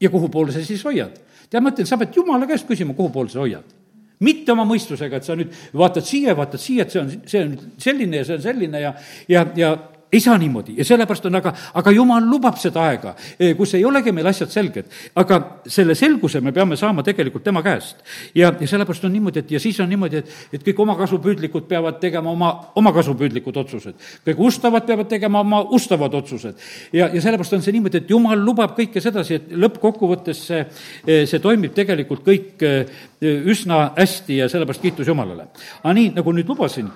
ja 0.02 0.10
kuhu 0.10 0.30
poole 0.30 0.52
sa 0.52 0.64
siis 0.64 0.84
hoiad? 0.86 1.16
tead, 1.50 1.62
ma 1.64 1.72
ütlen, 1.72 1.88
sa 1.88 1.98
pead 2.02 2.16
jumala 2.16 2.50
käest 2.50 2.68
küsima, 2.68 2.96
kuhu 2.98 3.14
poole 3.14 3.32
sa 3.32 3.44
hoiad 3.44 3.80
mitte 4.24 4.54
oma 4.54 4.66
mõistusega, 4.68 5.20
et 5.20 5.28
sa 5.28 5.36
nüüd 5.36 5.52
vaatad 5.76 6.06
siia, 6.08 6.36
vaatad 6.38 6.62
siia, 6.62 6.86
et 6.86 6.94
see 6.94 7.02
on, 7.02 7.10
see 7.28 7.42
on 7.44 7.56
selline 7.82 8.22
ja 8.22 8.28
see 8.28 8.38
on 8.38 8.46
selline 8.46 8.80
ja, 8.80 8.94
ja, 9.32 9.42
ja 9.60 9.74
ei 10.14 10.20
saa 10.20 10.38
niimoodi 10.38 10.76
ja 10.78 10.86
sellepärast 10.86 11.26
on, 11.26 11.36
aga, 11.40 11.54
aga 11.74 11.92
jumal 11.92 12.26
lubab 12.30 12.58
seda 12.62 12.86
aega, 12.88 13.16
eh, 13.40 13.56
kus 13.58 13.74
ei 13.74 13.86
olegi 13.86 14.12
meil 14.14 14.30
asjad 14.30 14.52
selged. 14.54 14.90
aga 15.16 15.40
selle 15.68 15.96
selguse 15.96 16.42
me 16.42 16.52
peame 16.52 16.78
saama 16.78 17.04
tegelikult 17.04 17.44
tema 17.44 17.64
käest. 17.64 18.04
ja, 18.36 18.54
ja 18.60 18.68
sellepärast 18.68 19.06
on 19.06 19.14
niimoodi, 19.14 19.40
et 19.40 19.52
ja 19.52 19.60
siis 19.60 19.80
on 19.80 19.90
niimoodi, 19.90 20.22
et, 20.22 20.30
et 20.54 20.66
kõik 20.68 20.82
omakasupüüdlikud 20.86 21.68
peavad 21.68 22.00
tegema 22.00 22.32
oma, 22.32 22.52
omakasupüüdlikud 22.76 23.58
otsused. 23.58 23.96
kõik 24.28 24.44
ustavad 24.50 24.86
peavad 24.86 25.10
tegema 25.10 25.40
oma 25.40 25.64
ustavad 25.72 26.14
otsused. 26.14 26.62
ja, 26.94 27.10
ja 27.14 27.22
sellepärast 27.22 27.58
on 27.58 27.66
see 27.66 27.74
niimoodi, 27.74 28.04
et 28.04 28.10
jumal 28.10 28.46
lubab 28.46 28.78
kõike 28.78 29.02
sedasi, 29.02 29.40
et 29.40 29.50
lõppkokkuvõttes 29.66 30.46
see, 30.52 30.66
eh, 31.08 31.26
see 31.30 31.40
toimib 31.40 31.74
tegelikult 31.74 32.22
kõik 32.28 32.62
eh, 32.62 32.86
üsna 33.24 33.90
hästi 33.98 34.44
ja 34.44 34.50
sellepärast 34.52 34.82
kiitus 34.82 35.08
Jumalale. 35.08 35.48
aga 35.82 35.94
nii, 35.94 36.14
nagu 36.20 36.38
nüüd 36.38 36.50
lubasin 36.50 36.92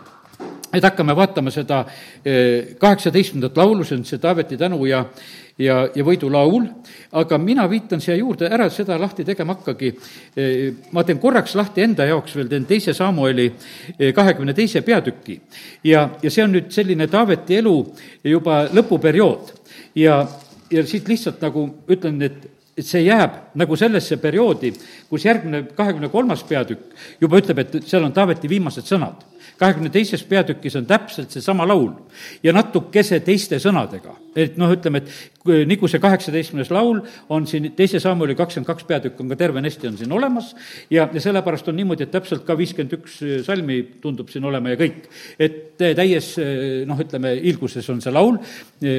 et 0.73 0.84
hakkame 0.84 1.15
vaatama 1.15 1.51
seda 1.53 1.84
eh, 2.25 2.75
kaheksateistkümnendat 2.80 3.58
laulu, 3.58 3.86
see 3.88 3.97
on 3.97 4.06
see 4.06 4.19
Taaveti 4.21 4.58
tänu 4.58 4.86
ja 4.86 5.06
ja, 5.58 5.77
ja 5.95 6.03
võidulaul, 6.06 6.67
aga 7.17 7.38
mina 7.41 7.65
viitan 7.69 8.01
siia 8.03 8.17
juurde, 8.19 8.49
ära 8.53 8.67
seda 8.73 8.97
lahti 9.01 9.25
tegema 9.25 9.56
hakkagi. 9.58 9.93
Eh, 10.38 10.58
ma 10.93 11.03
teen 11.03 11.21
korraks 11.21 11.56
lahti 11.58 11.82
enda 11.86 12.06
jaoks 12.06 12.36
veel, 12.38 12.49
teen 12.51 12.67
teise 12.69 12.93
Samueli 12.93 13.47
eh, 13.49 14.12
kahekümne 14.13 14.53
teise 14.58 14.84
peatüki. 14.86 15.39
ja, 15.84 16.10
ja 16.21 16.32
see 16.32 16.43
on 16.43 16.53
nüüd 16.56 16.69
selline 16.73 17.08
Taaveti 17.08 17.58
elu 17.62 17.77
juba 18.23 18.65
lõpuperiood 18.73 19.56
ja, 19.95 20.21
ja 20.71 20.86
siit 20.86 21.08
lihtsalt 21.08 21.41
nagu 21.41 21.69
ütlen, 21.88 22.21
et 22.21 22.53
et 22.77 22.86
see 22.86 23.08
jääb 23.08 23.58
nagu 23.58 23.73
sellesse 23.73 24.19
perioodi, 24.21 24.69
kus 25.10 25.23
järgmine, 25.25 25.63
kahekümne 25.73 26.12
kolmas 26.13 26.43
peatükk 26.45 26.91
juba 27.23 27.39
ütleb, 27.41 27.63
et 27.63 27.80
seal 27.89 28.06
on 28.06 28.13
Taaveti 28.13 28.49
viimased 28.51 28.86
sõnad 28.86 29.23
kahekümne 29.58 29.89
teises 29.89 30.24
peatükis 30.24 30.76
on 30.76 30.86
täpselt 30.86 31.32
seesama 31.32 31.67
laul 31.67 31.91
ja 32.43 32.54
natukese 32.54 33.20
teiste 33.20 33.60
sõnadega. 33.60 34.15
Et 34.38 34.58
noh, 34.60 34.71
ütleme, 34.73 35.02
et 35.02 35.67
nagu 35.67 35.89
see 35.89 36.02
kaheksateistkümnes 36.04 36.71
laul 36.76 37.02
on 37.34 37.47
siin 37.50 37.71
teise 37.78 38.02
sammuli 38.04 38.36
kakskümmend 38.38 38.69
kaks 38.69 38.88
peatükk 38.88 39.21
on 39.23 39.32
ka 39.32 39.39
tervenesti 39.39 39.89
on 39.89 39.97
siin 40.00 40.13
olemas 40.13 40.54
ja, 40.93 41.08
ja 41.12 41.23
sellepärast 41.23 41.69
on 41.71 41.78
niimoodi, 41.80 42.08
et 42.08 42.13
täpselt 42.13 42.45
ka 42.47 42.58
viiskümmend 42.60 42.97
üks 43.00 43.19
salmi 43.47 43.80
tundub 44.04 44.32
siin 44.34 44.45
olema 44.47 44.73
ja 44.73 44.80
kõik. 44.80 45.08
et 45.39 45.78
täies 45.78 46.34
noh, 46.88 47.00
ütleme, 47.04 47.36
ilguses 47.52 47.88
on 47.93 48.02
see 48.04 48.13
laul 48.13 48.39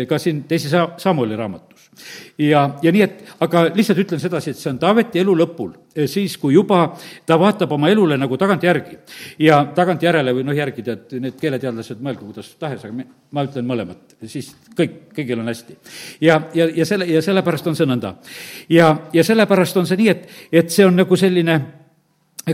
ka 0.09 0.21
siin 0.23 0.45
teise 0.49 0.73
sa-, 0.73 0.89
Samuli 0.99 1.37
raamatus. 1.37 1.91
ja, 2.39 2.65
ja 2.83 2.95
nii, 2.95 3.05
et 3.05 3.37
aga 3.45 3.69
lihtsalt 3.75 4.05
ütlen 4.05 4.23
sedasi, 4.23 4.55
et 4.55 4.61
see 4.61 4.73
on 4.73 4.81
Taaveti 4.83 5.21
elu 5.23 5.37
lõpul 5.43 5.77
Eh, 5.99 6.07
siis, 6.07 6.37
kui 6.39 6.55
juba 6.55 6.93
ta 7.27 7.37
vaatab 7.41 7.73
oma 7.75 7.89
elule 7.91 8.17
nagu 8.21 8.37
tagantjärgi. 8.39 8.99
ja 9.43 9.65
tagantjärele 9.75 10.35
või 10.37 10.45
noh, 10.47 10.55
järgi 10.55 10.85
tead, 10.87 11.15
need 11.19 11.39
keeleteadlased, 11.41 11.99
mõelgu 12.05 12.29
kuidas 12.29 12.53
tahes, 12.61 12.85
aga 12.85 13.07
ma 13.35 13.45
ütlen 13.47 13.67
mõlemat, 13.67 14.15
siis 14.31 14.53
kõik, 14.79 15.11
kõigil 15.29 15.43
on 15.43 15.49
hästi. 15.49 15.77
ja, 16.21 16.41
ja, 16.55 16.69
ja 16.75 16.87
selle, 16.87 17.07
ja 17.07 17.23
sellepärast 17.23 17.67
on 17.67 17.77
see 17.77 17.87
nõnda. 17.87 18.15
ja, 18.69 18.95
ja 19.13 19.25
sellepärast 19.25 19.77
on 19.77 19.87
see 19.87 20.01
nii, 20.01 20.09
et, 20.09 20.29
et 20.53 20.71
see 20.71 20.87
on 20.87 20.97
nagu 20.97 21.17
selline 21.17 21.61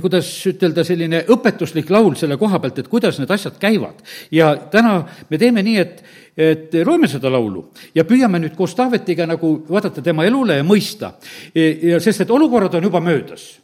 kuidas 0.02 0.26
ütelda, 0.50 0.82
selline 0.82 1.20
õpetuslik 1.30 1.90
laul 1.94 2.16
selle 2.18 2.34
koha 2.36 2.58
pealt, 2.58 2.80
et 2.82 2.88
kuidas 2.90 3.20
need 3.20 3.30
asjad 3.30 3.58
käivad. 3.60 4.02
ja 4.30 4.56
täna 4.70 5.04
me 5.30 5.38
teeme 5.38 5.62
nii, 5.62 5.76
et, 5.78 6.04
et 6.36 6.74
loeme 6.84 7.08
seda 7.08 7.30
laulu 7.30 7.70
ja 7.94 8.04
püüame 8.04 8.40
nüüd 8.42 8.56
koos 8.56 8.74
Taavetiga 8.74 9.26
nagu 9.26 9.56
vaadata 9.68 10.02
tema 10.02 10.24
elule 10.24 10.58
ja 10.58 10.64
mõista. 10.64 11.14
ja 11.54 12.00
sest, 12.00 12.20
et 12.20 12.30
olukorrad 12.30 12.74
on 12.74 12.90
juba 12.90 13.00
möödas 13.00 13.63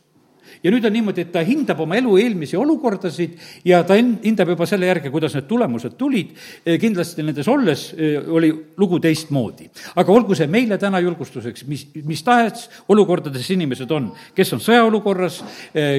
ja 0.63 0.73
nüüd 0.73 0.85
on 0.85 0.93
niimoodi, 0.93 1.25
et 1.25 1.33
ta 1.33 1.43
hindab 1.47 1.81
oma 1.81 1.97
elu 1.99 2.17
eelmisi 2.21 2.59
olukordasid 2.59 3.37
ja 3.65 3.81
ta 3.87 3.97
hindab 3.97 4.53
juba 4.53 4.67
selle 4.69 4.91
järgi, 4.91 5.13
kuidas 5.13 5.35
need 5.37 5.49
tulemused 5.49 5.97
tulid, 6.01 6.35
kindlasti 6.83 7.25
nendes 7.25 7.49
olles 7.49 7.87
oli 8.29 8.51
lugu 8.81 9.01
teistmoodi. 9.01 9.71
aga 9.97 10.13
olgu 10.13 10.37
see 10.37 10.49
meile 10.51 10.79
täna 10.79 11.01
julgustuseks, 11.01 11.65
mis, 11.71 11.87
mis 12.05 12.23
tahes 12.27 12.69
olukordades 12.89 13.51
inimesed 13.57 13.91
on, 13.91 14.11
kes 14.37 14.53
on 14.57 14.65
sõjaolukorras, 14.65 15.41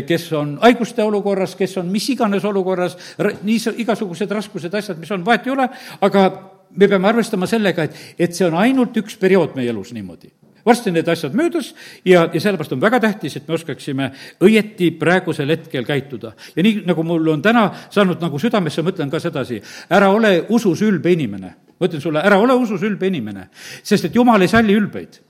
kes 0.08 0.30
on 0.38 0.58
haiguste 0.62 1.04
olukorras, 1.04 1.56
kes 1.60 1.78
on 1.82 1.90
mis 1.92 2.10
iganes 2.14 2.46
olukorras, 2.46 2.98
nii 3.44 3.60
igasugused 3.84 4.32
raskused, 4.32 4.74
asjad, 4.74 5.00
mis 5.02 5.12
on, 5.12 5.26
vahet 5.26 5.48
ei 5.48 5.56
ole, 5.56 5.70
aga 6.02 6.28
me 6.76 6.88
peame 6.88 7.10
arvestama 7.10 7.50
sellega, 7.50 7.90
et, 7.90 7.98
et 8.20 8.36
see 8.36 8.48
on 8.48 8.56
ainult 8.62 8.96
üks 9.02 9.18
periood 9.20 9.58
meie 9.58 9.74
elus 9.74 9.92
niimoodi 9.96 10.32
varsti 10.66 10.92
need 10.92 11.08
asjad 11.08 11.34
möödas 11.38 11.72
ja, 12.06 12.28
ja 12.34 12.42
sellepärast 12.42 12.76
on 12.76 12.82
väga 12.82 13.00
tähtis, 13.00 13.38
et 13.38 13.48
me 13.48 13.56
oskaksime 13.58 14.12
õieti 14.44 14.92
praegusel 15.00 15.50
hetkel 15.56 15.86
käituda. 15.88 16.34
ja 16.56 16.64
nii, 16.64 16.84
nagu 16.86 17.04
mul 17.04 17.34
on 17.34 17.42
täna 17.42 17.70
saanud 17.90 18.22
nagu 18.22 18.40
südamesse, 18.40 18.84
mõtlen 18.86 19.12
ka 19.12 19.20
sedasi, 19.20 19.62
ära 19.90 20.10
ole 20.10 20.46
usus 20.50 20.82
ülbe 20.82 21.12
inimene. 21.12 21.56
ma 21.80 21.88
ütlen 21.88 22.02
sulle, 22.02 22.22
ära 22.22 22.38
ole 22.38 22.54
usus 22.54 22.82
ülbe 22.84 23.08
inimene, 23.08 23.50
sest 23.84 24.06
et 24.06 24.16
jumal 24.16 24.42
ei 24.42 24.48
salli 24.48 24.74
ülbeid 24.78 25.22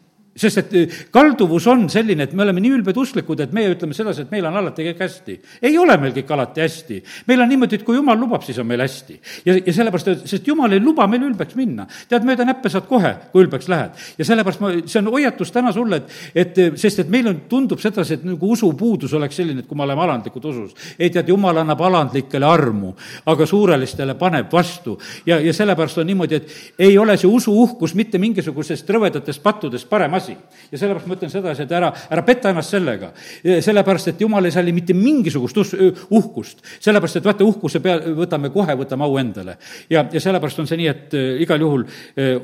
sest 0.42 0.62
et 0.64 0.74
eh, 0.78 1.00
kalduvus 1.14 1.68
on 1.72 1.88
selline, 1.92 2.26
et 2.26 2.34
me 2.38 2.46
oleme 2.46 2.64
nii 2.64 2.74
ülbed 2.80 2.98
usklikud, 2.98 3.44
et 3.44 3.54
meie 3.56 3.72
ütleme 3.74 3.96
sedasi, 3.98 4.26
et 4.26 4.34
meil 4.34 4.48
on 4.50 4.58
alati 4.62 4.86
kõik 4.90 5.04
hästi. 5.06 5.38
ei 5.70 5.78
ole 5.78 5.98
meil 6.02 6.16
kõik 6.16 6.34
alati 6.34 6.64
hästi. 6.64 7.02
meil 7.28 7.44
on 7.46 7.52
niimoodi, 7.52 7.80
et 7.80 7.86
kui 7.88 7.96
jumal 7.96 8.20
lubab, 8.20 8.44
siis 8.48 8.60
on 8.62 8.68
meil 8.68 8.82
hästi. 8.82 9.20
ja, 9.46 9.58
ja 9.58 9.74
sellepärast, 9.74 10.26
sest 10.30 10.48
jumal 10.48 10.74
ei 10.74 10.82
luba 10.84 11.08
meil 11.08 11.28
ülbeks 11.30 11.56
minna. 11.60 11.88
tead, 12.10 12.26
mööda 12.28 12.46
näppe 12.48 12.70
saad 12.70 12.88
kohe, 12.90 13.14
kui 13.32 13.46
ülbeks 13.46 13.70
lähed. 13.72 14.02
ja 14.18 14.28
sellepärast 14.32 14.64
ma, 14.64 14.74
see 14.86 15.02
on 15.02 15.12
hoiatus 15.14 15.54
täna 15.54 15.74
sulle, 15.76 16.02
et, 16.02 16.56
et 16.58 16.80
sest 16.80 17.06
et 17.06 17.12
meil 17.12 17.30
on, 17.32 17.42
tundub 17.50 17.82
sedasi, 17.82 18.20
et 18.20 18.26
nagu 18.28 18.52
usupuudus 18.56 19.14
oleks 19.18 19.38
selline, 19.42 19.64
et 19.64 19.70
kui 19.70 19.78
me 19.78 19.86
oleme 19.86 20.06
alandlikud 20.08 20.46
usus. 20.52 20.76
ei 21.00 21.10
tead, 21.14 21.30
jumal 21.30 21.62
annab 21.62 21.82
alandlikele 21.88 22.48
armu, 22.48 22.94
aga 23.26 23.46
suurelistele 23.46 24.16
paneb 24.20 24.52
vastu. 24.52 24.98
ja, 25.26 25.40
ja 25.40 25.54
sellepärast 25.54 26.02
on 26.02 26.10
niimoodi, 26.12 26.42
et 26.42 26.82
ei 26.90 26.98
ole 26.98 27.18
see 27.18 27.30
usuuhkus 27.30 27.96
mitte 27.96 28.18
mingisugusest 28.22 28.90
rõvedatest 28.90 29.44
pattudest 29.44 29.90
parem 29.90 30.14
asi. 30.18 30.31
Ja 30.72 30.80
sellepärast 30.80 31.08
ma 31.10 31.16
ütlen 31.18 31.32
sedasi, 31.32 31.66
et 31.66 31.74
ära, 31.76 31.90
ära 32.12 32.24
peta 32.26 32.52
ennast 32.52 32.72
sellega. 32.72 33.12
sellepärast, 33.44 34.12
et 34.14 34.22
jumal 34.24 34.46
ei 34.48 34.54
salli 34.56 34.74
mitte 34.76 34.96
mingisugust 34.96 35.58
us-, 35.58 35.76
uhkust. 36.10 36.64
sellepärast, 36.80 37.20
et 37.20 37.28
vaata, 37.28 37.46
uhkuse 37.48 37.82
pea, 37.84 37.98
võtame 38.16 38.52
kohe, 38.54 38.76
võtame 38.80 39.08
au 39.08 39.18
endale. 39.20 39.58
ja, 39.90 40.06
ja 40.12 40.24
sellepärast 40.24 40.64
on 40.64 40.70
see 40.70 40.80
nii, 40.80 40.88
et 40.88 41.18
igal 41.44 41.62
juhul 41.62 41.86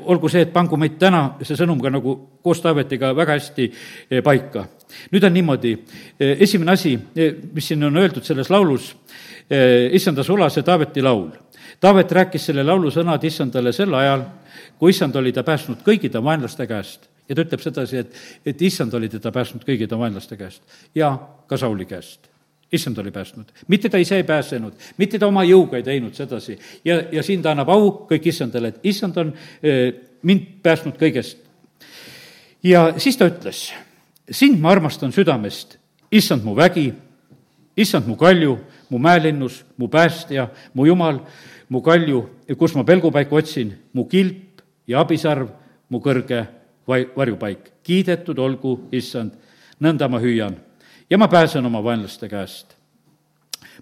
olgu 0.04 0.28
see, 0.28 0.44
et 0.44 0.52
pangu 0.52 0.76
meid 0.76 0.98
täna, 1.00 1.22
see 1.42 1.56
sõnum 1.56 1.80
ka 1.82 1.92
nagu 1.94 2.16
koos 2.44 2.60
Taavetiga 2.64 3.14
väga 3.16 3.38
hästi 3.38 3.72
paika. 4.24 4.66
nüüd 5.12 5.24
on 5.24 5.32
niimoodi, 5.32 5.74
esimene 6.20 6.72
asi, 6.72 6.96
mis 7.52 7.68
siin 7.68 7.84
on 7.84 7.96
öeldud 7.96 8.24
selles 8.24 8.50
laulus, 8.50 8.94
issanda 9.92 10.24
sulase 10.24 10.62
Taaveti 10.62 11.02
laul. 11.02 11.30
Taavet 11.80 12.12
rääkis 12.12 12.48
selle 12.48 12.64
laulu 12.66 12.90
sõnad 12.90 13.22
issandale 13.24 13.72
sel 13.72 13.94
ajal, 13.94 14.24
kui 14.78 14.90
issand 14.90 15.16
oli 15.16 15.32
ta 15.32 15.44
päästnud 15.46 15.84
kõigi 15.86 16.10
ta 16.10 16.22
vaenlaste 16.24 16.66
käest 16.66 17.07
ja 17.28 17.36
ta 17.36 17.44
ütleb 17.44 17.62
sedasi, 17.62 18.02
et, 18.02 18.18
et 18.46 18.62
issand 18.62 18.94
oli 18.96 19.10
teda 19.12 19.32
päästnud 19.34 19.64
kõigi 19.66 19.88
ta 19.88 19.98
vaenlaste 20.00 20.36
käest 20.40 20.62
ja 20.96 21.12
ka 21.48 21.56
Sauli 21.60 21.86
käest. 21.88 22.28
Issand 22.72 22.98
oli 23.00 23.08
päästnud, 23.10 23.48
mitte 23.72 23.88
ta 23.88 23.96
ise 23.96 24.18
ei 24.20 24.24
pääsenud, 24.28 24.74
mitte 25.00 25.18
ta 25.18 25.26
oma 25.26 25.40
jõuga 25.48 25.78
ei 25.78 25.84
teinud 25.86 26.12
sedasi. 26.12 26.58
Ja, 26.84 26.98
ja 27.12 27.22
siin 27.24 27.40
ta 27.40 27.54
annab 27.54 27.70
au 27.72 27.86
kõik 28.10 28.28
issandale, 28.28 28.68
et 28.68 28.88
issand 28.90 29.16
on 29.16 29.32
mind 30.22 30.58
päästnud 30.62 30.98
kõigest. 31.00 31.38
ja 32.62 32.92
siis 33.00 33.16
ta 33.16 33.30
ütles, 33.30 33.70
sind 34.30 34.60
ma 34.60 34.74
armastan 34.74 35.12
südamest, 35.16 35.78
issand 36.12 36.44
mu 36.44 36.52
vägi, 36.56 36.90
issand 37.76 38.06
mu 38.06 38.16
kalju, 38.20 38.58
mu 38.90 38.98
mäelinnus, 38.98 39.62
mu 39.76 39.88
päästja, 39.88 40.50
mu 40.74 40.84
jumal, 40.84 41.22
mu 41.68 41.80
kalju, 41.80 42.20
kus 42.58 42.74
ma 42.74 42.84
pelgupaiku 42.84 43.40
otsin, 43.40 43.72
mu 43.92 44.04
kilp 44.04 44.60
ja 44.86 45.00
abisarv, 45.00 45.48
mu 45.88 46.04
kõrge 46.04 46.44
varjupaik. 46.88 47.70
kiidetud 47.82 48.38
olgu, 48.38 48.88
issand, 48.92 49.32
nõnda 49.80 50.08
ma 50.08 50.20
hüüan 50.20 50.56
ja 51.10 51.18
ma 51.18 51.28
pääsen 51.28 51.66
oma 51.66 51.82
vaenlaste 51.84 52.28
käest. 52.28 52.76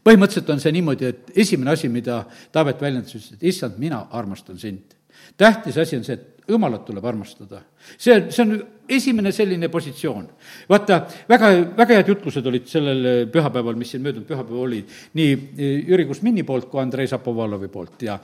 põhimõtteliselt 0.05 0.51
on 0.53 0.61
see 0.61 0.73
niimoodi, 0.77 1.07
et 1.09 1.31
esimene 1.37 1.73
asi, 1.73 1.89
mida 1.89 2.25
Taavet 2.53 2.81
väljendas, 2.81 3.15
ütles, 3.15 3.33
et 3.33 3.45
issand, 3.49 3.79
mina 3.79 4.07
armastan 4.11 4.59
sind. 4.59 4.95
tähtis 5.37 5.79
asi 5.79 5.97
on 5.97 6.05
see, 6.05 6.15
et 6.15 6.37
jumalat 6.49 6.85
tuleb 6.85 7.05
armastada. 7.05 7.63
see, 7.99 8.31
see 8.31 8.43
on 8.43 8.67
esimene 8.89 9.33
selline 9.33 9.69
positsioon. 9.69 10.29
vaata, 10.69 11.01
väga, 11.29 11.51
väga 11.77 12.01
head 12.01 12.09
jutlused 12.09 12.47
olid 12.47 12.69
sellel 12.71 13.27
pühapäeval, 13.33 13.75
mis 13.75 13.91
siin 13.91 14.03
möödunud 14.03 14.29
pühapäeval 14.29 14.69
oli, 14.69 14.85
nii 15.15 15.83
Jüri 15.89 16.07
Kusmini 16.07 16.43
poolt 16.43 16.71
kui 16.71 16.81
Andrei 16.81 17.07
Zapovalovi 17.07 17.69
poolt 17.69 18.03
ja 18.03 18.19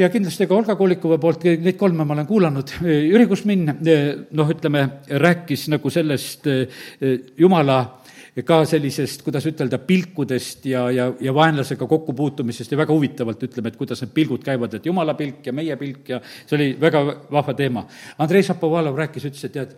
ja 0.00 0.08
kindlasti 0.08 0.46
ka 0.48 0.56
Olga 0.56 0.76
Kolikova 0.78 1.18
poolt, 1.20 1.44
neid 1.60 1.76
kolme 1.78 2.04
ma 2.06 2.14
olen 2.16 2.28
kuulanud, 2.28 2.74
Jüri 2.84 3.26
Kusmin 3.28 3.66
noh, 3.68 4.52
ütleme, 4.54 4.84
rääkis 5.20 5.66
nagu 5.72 5.92
sellest 5.92 6.48
jumala 7.38 7.80
ka 8.46 8.60
sellisest, 8.68 9.24
kuidas 9.26 9.44
ütelda, 9.50 9.80
pilkudest 9.84 10.64
ja, 10.70 10.84
ja, 10.94 11.08
ja 11.20 11.34
vaenlasega 11.34 11.86
kokkupuutumisest 11.90 12.72
ja 12.72 12.78
väga 12.78 12.94
huvitavalt 12.94 13.42
ütleme, 13.44 13.72
et 13.72 13.78
kuidas 13.80 14.00
need 14.04 14.14
pilgud 14.16 14.44
käivad, 14.46 14.78
et 14.78 14.86
jumala 14.86 15.16
pilk 15.18 15.50
ja 15.50 15.54
meie 15.56 15.76
pilk 15.80 16.12
ja 16.14 16.20
see 16.22 16.56
oli 16.56 16.68
väga 16.80 17.02
vahva 17.32 17.56
teema. 17.58 17.84
Andrei 18.22 18.46
Šapovalov 18.46 18.96
rääkis, 19.02 19.26
ütles, 19.28 19.44
et 19.48 19.56
tead, 19.58 19.74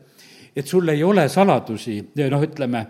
et 0.56 0.66
sul 0.66 0.88
ei 0.92 1.02
ole 1.04 1.24
saladusi, 1.32 1.96
noh, 2.30 2.42
ütleme, 2.44 2.82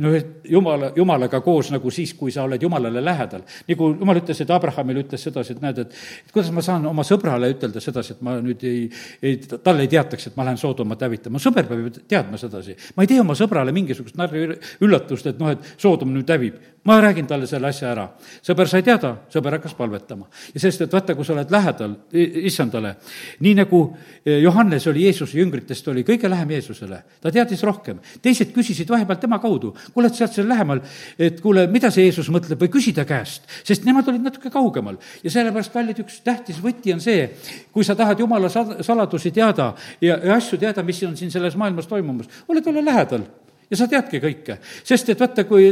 noh, 0.00 0.14
et 0.14 0.48
jumala, 0.50 0.92
jumalaga 0.96 1.40
koos 1.44 1.72
nagu 1.74 1.90
siis, 1.94 2.14
kui 2.18 2.32
sa 2.34 2.44
oled 2.46 2.62
jumalale 2.62 3.02
lähedal. 3.04 3.42
nagu 3.68 3.90
jumal 4.00 4.20
ütles, 4.20 4.40
et 4.40 4.50
Abrahamile 4.54 5.02
ütles 5.04 5.26
sedasi, 5.28 5.56
et 5.56 5.62
näed, 5.64 5.78
et 5.82 5.94
et 5.94 6.32
kuidas 6.32 6.52
ma 6.54 6.62
saan 6.62 6.86
oma 6.86 7.04
sõbrale 7.06 7.50
ütelda 7.54 7.82
sedasi, 7.82 8.14
et 8.14 8.22
ma 8.24 8.36
nüüd 8.42 8.62
ei, 8.68 8.84
ei, 9.22 9.38
talle 9.56 9.86
ei 9.86 9.90
teataks, 9.90 10.28
et 10.30 10.36
ma 10.38 10.46
lähen 10.46 10.60
Soodomat 10.60 11.02
hävitama, 11.06 11.42
sõber 11.42 11.66
peab 11.68 11.82
ju 11.82 11.94
teadma 12.08 12.38
sedasi. 12.40 12.76
ma 12.96 13.04
ei 13.04 13.10
tee 13.10 13.20
oma 13.20 13.36
sõbrale 13.38 13.74
mingisugust 13.74 14.18
narri 14.20 14.46
üllatust, 14.84 15.26
et 15.26 15.42
noh, 15.42 15.54
et 15.54 15.74
Soodom 15.76 16.14
nüüd 16.14 16.30
hävib 16.30 16.62
ma 16.84 17.00
räägin 17.00 17.26
talle 17.26 17.46
selle 17.46 17.68
asja 17.68 17.90
ära. 17.90 18.08
sõber 18.44 18.68
sai 18.68 18.82
teada, 18.84 19.14
sõber 19.32 19.56
hakkas 19.56 19.74
palvetama. 19.74 20.26
ja 20.54 20.60
sest, 20.60 20.80
et 20.84 20.92
vaata, 20.92 21.14
kui 21.14 21.24
sa 21.24 21.32
oled 21.32 21.50
lähedal 21.50 21.94
issandale, 22.12 22.96
nii 23.40 23.54
nagu 23.54 23.80
e, 24.24 24.38
Johannes 24.40 24.86
oli 24.86 25.04
Jeesuse 25.06 25.38
jüngritest, 25.38 25.88
oli 25.88 26.04
kõige 26.04 26.28
lähem 26.28 26.50
Jeesusele, 26.50 27.02
ta 27.20 27.32
teadis 27.32 27.62
rohkem. 27.62 28.00
teised 28.22 28.52
küsisid 28.52 28.90
vahepeal 28.90 29.18
tema 29.20 29.38
kaudu, 29.38 29.74
kuule, 29.94 30.10
et 30.12 30.20
oled 30.20 30.32
seal 30.32 30.48
lähemal, 30.48 30.82
et 31.18 31.40
kuule, 31.40 31.66
mida 31.72 31.90
see 31.90 32.04
Jeesus 32.04 32.28
mõtleb 32.28 32.60
või 32.60 32.72
küsi 32.76 32.92
ta 32.92 33.06
käest, 33.08 33.48
sest 33.64 33.84
nemad 33.84 34.08
olid 34.08 34.22
natuke 34.22 34.50
kaugemal. 34.50 34.98
ja 35.22 35.30
sellepärast, 35.30 35.72
kallid, 35.72 36.02
üks 36.04 36.20
tähtis 36.24 36.60
võti 36.60 36.92
on 36.92 37.00
see, 37.00 37.30
kui 37.72 37.84
sa 37.84 37.96
tahad 37.96 38.20
jumala 38.20 38.50
saladusi 38.50 39.30
teada 39.30 39.72
ja, 40.00 40.18
ja 40.20 40.36
asju 40.36 40.58
teada, 40.58 40.82
mis 40.82 41.02
on 41.08 41.16
siin 41.16 41.30
selles 41.30 41.56
maailmas 41.56 41.88
toimumas, 41.88 42.28
ole 42.48 42.60
talle 42.60 42.84
lähedal 42.84 43.24
ja 43.70 43.78
sa 43.78 43.88
teadki 43.90 44.20
kõike. 44.22 44.58
sest 44.84 45.08
et 45.12 45.20
vaata, 45.20 45.44
kui 45.48 45.68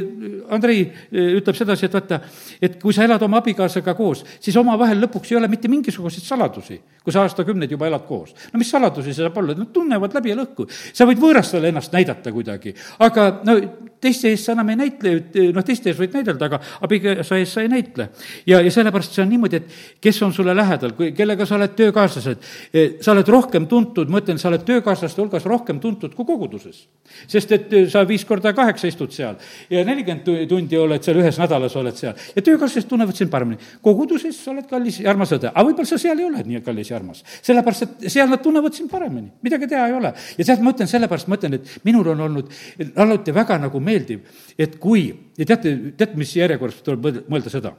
Andrei 0.50 0.82
eh, 0.84 1.34
ütleb 1.38 1.56
sedasi, 1.56 1.86
et 1.86 1.96
vaata, 1.96 2.20
et 2.62 2.78
kui 2.82 2.94
sa 2.94 3.04
elad 3.04 3.22
oma 3.22 3.42
abikaasaga 3.42 3.94
koos, 3.98 4.24
siis 4.40 4.56
omavahel 4.56 5.00
lõpuks 5.04 5.32
ei 5.32 5.40
ole 5.40 5.50
mitte 5.52 5.70
mingisuguseid 5.72 6.26
saladusi, 6.26 6.80
kui 7.04 7.14
sa 7.14 7.24
aastakümneid 7.26 7.70
juba 7.70 7.88
elad 7.90 8.06
koos. 8.08 8.34
no 8.52 8.58
mis 8.58 8.70
saladusi 8.70 9.12
see 9.12 9.24
saab 9.24 9.38
olla, 9.42 9.56
nad 9.58 9.72
tunnevad 9.72 10.14
läbi 10.14 10.32
ja 10.32 10.38
lõhku. 10.38 10.68
sa 10.68 11.06
võid 11.08 11.22
võõrastele 11.22 11.72
ennast 11.72 11.92
näidata 11.92 12.32
kuidagi, 12.32 12.74
aga 12.98 13.28
no 13.46 13.58
teiste 14.02 14.32
ees 14.32 14.42
sa 14.44 14.56
enam 14.56 14.72
ei 14.72 14.78
näitle, 14.80 15.14
noh, 15.54 15.64
teiste 15.66 15.92
ees 15.92 15.98
võid 15.98 16.14
näidelda, 16.16 16.48
aga 16.48 16.58
abikaasa 16.86 17.38
ees 17.38 17.52
sa 17.54 17.62
ei 17.62 17.70
näitle. 17.70 18.08
ja, 18.46 18.60
ja 18.60 18.70
sellepärast 18.74 19.14
see 19.14 19.22
on 19.24 19.30
niimoodi, 19.30 19.60
et 19.60 20.00
kes 20.02 20.20
on 20.26 20.34
sulle 20.34 20.54
lähedal, 20.56 20.94
kui, 20.98 21.12
kellega 21.16 21.46
sa 21.46 21.56
oled 21.58 21.74
töökaaslased, 21.78 22.48
eh, 22.72 22.96
sa 23.04 23.14
oled 23.14 23.28
rohkem 23.30 23.68
tuntud, 23.70 24.10
ma 24.10 24.22
ütlen, 24.22 24.40
sa 24.42 24.50
oled 24.50 24.64
töökaaslaste 24.66 25.22
hulgas 25.22 25.46
rohkem 25.46 25.80
tuntud 25.82 26.16
kui 26.16 26.26
koguduses. 26.26 26.86
sest 27.28 27.52
et 27.52 27.72
eh, 27.72 27.88
sa 27.90 28.04
viis 28.08 28.24
korda 28.26 28.52
kaheksa 28.56 28.90
istud 28.90 29.12
seal 29.14 29.36
ja 29.70 29.84
nelikümmend 29.84 30.48
tundi 30.48 30.78
oled 30.78 31.02
seal, 31.02 31.20
ühes 31.22 31.38
nädalas 31.38 31.76
oled 31.76 31.98
seal 31.98 32.14
ja 32.36 32.42
töökaaslased 32.42 32.88
tunnevad 32.88 33.16
sind 33.16 33.30
paremini. 33.30 33.60
koguduses 33.82 34.38
sa 34.44 34.50
oled 34.50 34.66
kallis 34.70 35.00
ja 35.00 35.10
armas 35.10 35.34
õde, 35.36 35.52
aga 35.52 35.66
võib-olla 35.68 35.88
sa 35.88 36.00
seal 36.00 36.18
ei 36.18 36.26
ole 36.26 36.42
nii 36.46 36.62
kallis 36.66 36.91
ja 36.92 36.98
armas. 37.00 37.22
sellepärast, 37.42 37.84
et 37.86 38.12
seal 38.12 38.30
nad 38.30 38.42
tunnevad 38.44 38.76
sind 38.76 38.90
paremini, 38.90 39.32
midagi 39.42 39.68
teha 39.70 39.86
ei 39.90 39.96
ole. 39.98 40.12
ja 40.38 40.48
sealt 40.48 40.64
ma 40.64 40.74
ütlen, 40.74 40.90
sellepärast 40.90 41.30
ma 41.30 41.38
ütlen, 41.40 41.58
et 41.58 41.70
minul 41.88 42.12
on 42.14 42.26
olnud 42.28 42.52
alati 42.96 43.34
väga 43.34 43.58
nagu 43.66 43.80
meeldiv, 43.80 44.26
et 44.58 44.78
kui, 44.82 45.08
ja 45.38 45.48
teate, 45.48 45.76
teate, 45.96 46.18
mis 46.20 46.36
järjekorras 46.36 46.82
tuleb 46.86 47.24
mõelda 47.28 47.52
seda? 47.52 47.76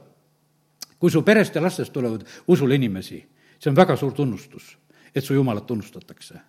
kui 0.98 1.12
su 1.12 1.20
perest 1.26 1.56
ja 1.56 1.60
lastest 1.60 1.92
tulevad 1.92 2.22
usule 2.48 2.78
inimesi, 2.78 3.18
see 3.60 3.68
on 3.68 3.76
väga 3.76 3.96
suur 4.00 4.14
tunnustus, 4.16 4.70
et 5.12 5.24
su 5.24 5.34
jumalat 5.36 5.66
tunnustatakse 5.68 6.40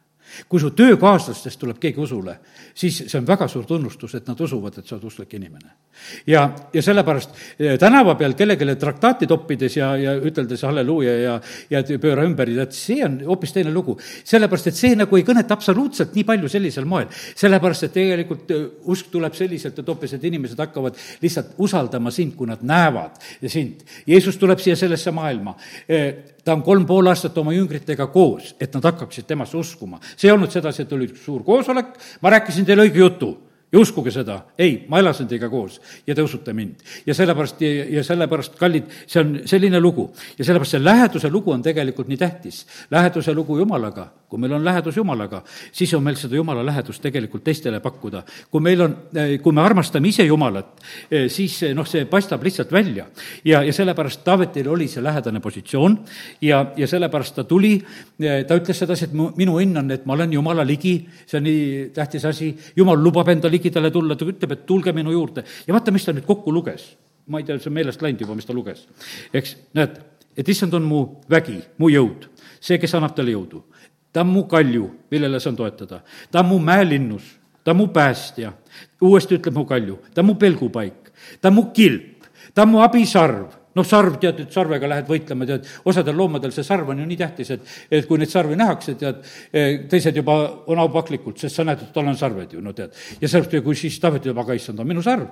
kui 0.49 0.59
su 0.59 0.71
töökaaslastest 0.75 1.59
tuleb 1.59 1.79
keegi 1.81 2.01
usule, 2.01 2.37
siis 2.75 2.97
see 3.05 3.19
on 3.19 3.27
väga 3.27 3.47
suur 3.51 3.65
tunnustus, 3.67 4.15
et 4.17 4.27
nad 4.27 4.39
usuvad, 4.41 4.79
et 4.79 4.87
sa 4.87 4.95
oled 4.97 5.07
usklik 5.07 5.33
inimene. 5.37 5.71
ja, 6.27 6.43
ja 6.73 6.81
sellepärast 6.83 7.37
eh, 7.59 7.77
tänava 7.79 8.15
peal 8.19 8.35
kellelegi 8.35 8.75
traktaati 8.79 9.27
toppides 9.27 9.77
ja, 9.77 9.93
ja 9.97 10.15
üteldes 10.15 10.65
halleluuja 10.67 11.15
ja, 11.21 11.35
ja 11.69 11.83
pööra 12.01 12.25
ümber, 12.27 12.51
tead, 12.51 12.75
see 12.75 12.99
on 13.05 13.19
hoopis 13.25 13.55
teine 13.55 13.71
lugu. 13.73 13.97
sellepärast, 14.23 14.67
et 14.67 14.79
see 14.79 14.95
nagu 14.95 15.17
ei 15.17 15.23
kõneta 15.27 15.55
absoluutselt 15.55 16.15
nii 16.15 16.27
palju 16.27 16.51
sellisel 16.51 16.85
moel. 16.85 17.07
sellepärast, 17.35 17.87
et 17.87 17.95
tegelikult 17.95 18.51
eh, 18.51 18.67
usk 18.91 19.11
tuleb 19.13 19.33
selliselt, 19.33 19.79
et 19.79 19.87
hoopis, 19.87 20.17
et 20.17 20.29
inimesed 20.31 20.59
hakkavad 20.59 20.99
lihtsalt 21.21 21.55
usaldama 21.57 22.11
sind, 22.11 22.35
kui 22.35 22.47
nad 22.47 22.63
näevad 22.65 23.21
sind. 23.47 23.85
Jeesus 24.07 24.37
tuleb 24.37 24.59
siia 24.59 24.75
sellesse 24.75 25.11
maailma 25.15 25.55
eh, 25.87 26.34
ta 26.45 26.53
on 26.53 26.61
kolm 26.63 26.85
pool 26.85 27.09
aastat 27.09 27.37
oma 27.41 27.53
jüngritega 27.55 28.07
koos, 28.13 28.53
et 28.61 28.73
nad 28.77 28.85
hakkaksid 28.85 29.25
temasse 29.27 29.57
uskuma. 29.57 29.99
see 30.15 30.29
ei 30.29 30.35
olnud 30.35 30.53
sedasi, 30.53 30.85
et 30.85 30.93
oli 30.93 31.09
üks 31.09 31.25
suur 31.25 31.43
koosolek, 31.43 31.95
ma 32.21 32.33
rääkisin 32.37 32.65
teile 32.65 32.85
õige 32.85 33.01
jutu 33.01 33.31
ja 33.75 33.81
uskuge 33.81 34.11
seda, 34.13 34.37
ei, 34.57 34.85
ma 34.87 35.01
elasin 35.01 35.27
teiega 35.27 35.49
koos 35.51 35.81
ja 36.07 36.15
te 36.15 36.23
usute 36.23 36.53
mind. 36.55 36.83
ja 37.05 37.13
sellepärast, 37.13 37.61
ja 37.61 38.03
sellepärast, 38.07 38.55
kallid, 38.59 38.87
see 39.07 39.19
on 39.19 39.33
selline 39.45 39.79
lugu. 39.83 40.07
ja 40.37 40.45
sellepärast 40.47 40.77
see 40.77 40.83
läheduse 40.83 41.29
lugu 41.29 41.51
on 41.51 41.63
tegelikult 41.65 42.07
nii 42.07 42.17
tähtis. 42.17 42.65
läheduse 42.91 43.33
lugu 43.33 43.57
Jumalaga, 43.59 44.07
kui 44.29 44.39
meil 44.39 44.53
on 44.55 44.63
lähedus 44.65 44.97
Jumalaga, 44.97 45.43
siis 45.71 45.93
on 45.93 46.03
meil 46.03 46.15
seda 46.15 46.35
Jumala 46.35 46.63
lähedust 46.65 47.01
tegelikult 47.03 47.43
teistele 47.43 47.79
pakkuda. 47.83 48.23
kui 48.51 48.61
meil 48.61 48.81
on, 48.81 48.95
kui 49.43 49.53
me 49.53 49.61
armastame 49.61 50.07
ise 50.07 50.23
Jumalat, 50.23 50.79
siis 51.27 51.59
noh, 51.75 51.87
see 51.87 52.05
paistab 52.05 52.43
lihtsalt 52.43 52.71
välja. 52.71 53.05
ja, 53.45 53.63
ja 53.63 53.73
sellepärast 53.73 54.23
Taavetil 54.23 54.69
oli 54.71 54.87
see 54.87 55.03
lähedane 55.03 55.39
positsioon 55.39 55.99
ja, 56.41 56.65
ja 56.77 56.87
sellepärast 56.87 57.35
ta 57.35 57.43
tuli, 57.43 57.75
ta 58.47 58.55
ütles 58.55 58.79
sedasi, 58.79 59.09
et 59.09 59.13
mu, 59.13 59.29
minu 59.35 59.59
õnn 59.59 59.83
on, 59.83 59.91
et 59.91 60.05
ma 60.05 60.15
olen 60.15 60.33
Jumala 60.33 60.63
ligi, 60.63 60.95
see 61.27 61.41
on 61.41 61.47
nii 61.49 61.89
tähtis 61.93 62.25
asi, 62.25 62.53
Jumal 62.75 63.03
lubab 63.03 63.29
enda 63.29 63.51
ligi 63.51 63.64
ligidale 63.65 63.91
tulla, 63.91 64.15
ta 64.15 64.25
ütleb, 64.25 64.51
et 64.51 64.65
tulge 64.65 64.93
minu 64.93 65.11
juurde. 65.11 65.43
ja 65.67 65.73
vaata, 65.73 65.91
mis 65.91 66.05
ta 66.05 66.13
nüüd 66.13 66.25
kokku 66.25 66.53
luges. 66.53 66.95
ma 67.27 67.39
ei 67.39 67.45
tea, 67.45 67.57
see 67.57 67.71
on 67.71 67.73
meelest 67.73 68.01
läinud 68.01 68.21
juba, 68.21 68.35
mis 68.35 68.45
ta 68.45 68.53
luges. 68.53 68.87
eks, 69.33 69.55
näed, 69.73 69.97
et 70.37 70.49
issand 70.49 70.73
on 70.73 70.83
mu 70.83 71.05
vägi, 71.29 71.57
mu 71.77 71.89
jõud, 71.89 72.29
see, 72.59 72.77
kes 72.77 72.93
annab 72.95 73.15
talle 73.15 73.33
jõudu. 73.33 73.63
ta 74.13 74.21
on 74.21 74.31
mu 74.33 74.45
kalju, 74.47 74.89
millele 75.11 75.39
saan 75.39 75.55
toetada. 75.55 76.03
ta 76.31 76.39
on 76.39 76.45
mu 76.53 76.59
mäelinnus, 76.59 77.23
ta 77.63 77.71
on 77.71 77.77
mu 77.77 77.87
päästja. 77.87 78.53
uuesti 79.01 79.39
ütleb 79.39 79.55
mu 79.55 79.65
kalju, 79.65 79.99
ta 80.13 80.21
on 80.21 80.31
mu 80.31 80.35
pelgupaik, 80.35 81.11
ta 81.41 81.49
on 81.49 81.55
mu 81.55 81.71
kilp, 81.73 82.25
ta 82.53 82.63
on 82.63 82.69
mu 82.69 82.83
abisarv 82.85 83.64
noh, 83.75 83.87
sarv, 83.87 84.19
tead, 84.21 84.43
et 84.45 84.53
sarvega 84.55 84.89
lähed 84.89 85.09
võitlema, 85.09 85.47
tead, 85.49 85.67
osadel 85.91 86.15
loomadel 86.17 86.53
see 86.55 86.67
sarv 86.67 86.93
on 86.93 87.01
ju 87.03 87.07
nii 87.09 87.19
tähtis, 87.19 87.51
et, 87.55 87.73
et 87.91 88.07
kui 88.07 88.21
neid 88.21 88.31
sarvi 88.31 88.57
nähakse, 88.59 88.95
tead, 88.99 89.25
eh, 89.51 89.81
teised 89.91 90.15
juba 90.21 90.37
on 90.71 90.79
aupaklikult, 90.85 91.39
sest 91.41 91.59
sa 91.59 91.67
näed, 91.67 91.83
et 91.83 91.91
tal 91.95 92.07
on 92.07 92.19
sarved 92.19 92.55
ju, 92.55 92.63
no 92.63 92.73
tead. 92.77 92.95
ja 93.21 93.27
sellepärast, 93.27 93.65
kui 93.65 93.75
siis 93.79 93.99
Taavet 93.99 94.25
ütleb, 94.25 94.39
aga 94.41 94.55
issand, 94.57 94.79
on 94.79 94.87
minu 94.87 95.03
sarv 95.05 95.27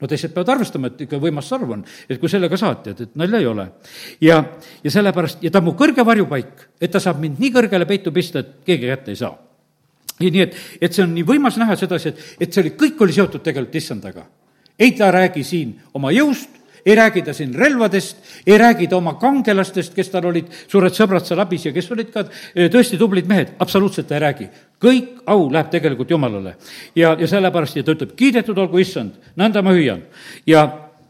no 0.00 0.08
teised 0.08 0.32
peavad 0.34 0.54
arvestama, 0.54 0.90
et 0.90 1.04
ikka 1.04 1.20
võimas 1.20 1.48
sarv 1.50 1.74
on, 1.76 1.82
et 2.08 2.20
kui 2.20 2.30
sellega 2.32 2.56
saad, 2.60 2.82
tead, 2.86 3.02
et 3.04 3.18
nalja 3.20 3.40
ei 3.42 3.48
ole. 3.48 3.66
ja, 4.24 4.40
ja 4.84 4.92
sellepärast, 4.92 5.42
ja 5.44 5.52
ta 5.52 5.60
on 5.60 5.68
mu 5.68 5.76
kõrge 5.78 6.04
varjupaik, 6.06 6.66
et 6.80 6.92
ta 6.92 7.02
saab 7.02 7.20
mind 7.20 7.40
nii 7.42 7.52
kõrgele 7.56 7.88
peitu 7.88 8.12
pista, 8.12 8.40
et 8.40 8.60
keegi 8.66 8.88
kätte 8.88 9.12
ei 9.12 9.20
saa. 9.20 9.34
nii 10.20 10.42
et, 10.46 10.56
et 10.80 10.92
see 10.92 11.04
on 11.04 11.12
nii 11.14 11.26
võimas 11.26 11.58
näha 11.60 11.76
sedasi, 11.76 12.14
et, 12.14 12.24
et 12.40 12.52
see 12.52 12.64
oli, 12.64 12.74
kõik 12.80 13.04
oli 13.04 13.16
seotud 13.16 13.44
tegelikult 13.44 13.76
issandaga. 13.76 14.26
ei 14.78 14.92
ta 14.96 15.10
räägi 15.12 15.44
siin 15.44 15.76
oma 15.94 16.12
jõust, 16.16 16.59
ei 16.86 16.94
räägi 16.94 17.22
ta 17.22 17.32
siin 17.32 17.54
relvadest, 17.54 18.16
ei 18.46 18.58
räägi 18.58 18.88
ta 18.88 18.96
oma 18.96 19.14
kangelastest, 19.14 19.94
kes 19.94 20.10
tal 20.10 20.28
olid 20.30 20.50
suured 20.68 20.94
sõbrad 20.96 21.26
seal 21.26 21.40
abis 21.42 21.66
ja 21.66 21.72
kes 21.72 21.90
olid 21.92 22.12
ka 22.14 22.24
eh, 22.26 22.68
tõesti 22.72 22.98
tublid 23.00 23.28
mehed, 23.30 23.54
absoluutselt 23.58 24.08
ta 24.08 24.18
ei 24.18 24.26
räägi. 24.26 24.50
kõik 24.80 25.22
au 25.26 25.50
läheb 25.52 25.70
tegelikult 25.70 26.10
Jumalale. 26.10 26.56
ja, 26.94 27.16
ja 27.18 27.26
sellepärast, 27.26 27.76
ja 27.76 27.82
ta 27.82 27.92
ütleb, 27.92 28.14
kiidetud 28.16 28.58
olgu 28.58 28.78
issand, 28.78 29.12
nõnda 29.36 29.62
ma 29.62 29.74
hüüan. 29.76 30.02
ja, 30.46 30.68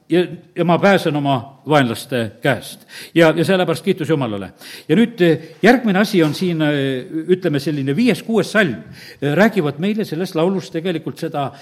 ja, 0.08 0.26
ja 0.56 0.64
ma 0.64 0.78
pääsen 0.78 1.16
oma 1.16 1.62
vaenlaste 1.68 2.32
käest. 2.42 2.86
ja, 3.14 3.32
ja 3.36 3.44
sellepärast 3.44 3.84
kiitus 3.84 4.08
Jumalale. 4.08 4.52
ja 4.88 4.96
nüüd 4.96 5.20
eh, 5.20 5.56
järgmine 5.62 5.98
asi 5.98 6.22
on 6.22 6.34
siin, 6.34 6.62
eh, 6.62 7.06
ütleme, 7.28 7.60
selline 7.60 7.96
viies-kuues 7.96 8.52
salm, 8.52 8.82
räägivad 9.20 9.78
meile 9.78 10.04
selles 10.04 10.34
laulus 10.34 10.70
tegelikult 10.70 11.18
seda 11.18 11.52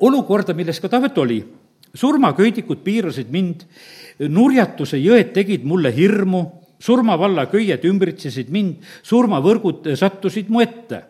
olukorda, 0.00 0.54
milles 0.54 0.80
ka 0.80 0.88
Taavet 0.88 1.18
oli 1.18 1.44
surmaköidikud 1.94 2.82
piirasid 2.84 3.30
mind, 3.32 3.64
nurjatuse 4.28 4.98
jõed 5.00 5.32
tegid 5.34 5.64
mulle 5.66 5.94
hirmu, 5.94 6.44
surmavalla 6.82 7.46
köied 7.50 7.84
ümbritsesid 7.88 8.50
mind, 8.52 8.84
surmavõrgud 9.06 9.88
sattusid 9.98 10.50
mu 10.52 10.62
ette 10.64 11.02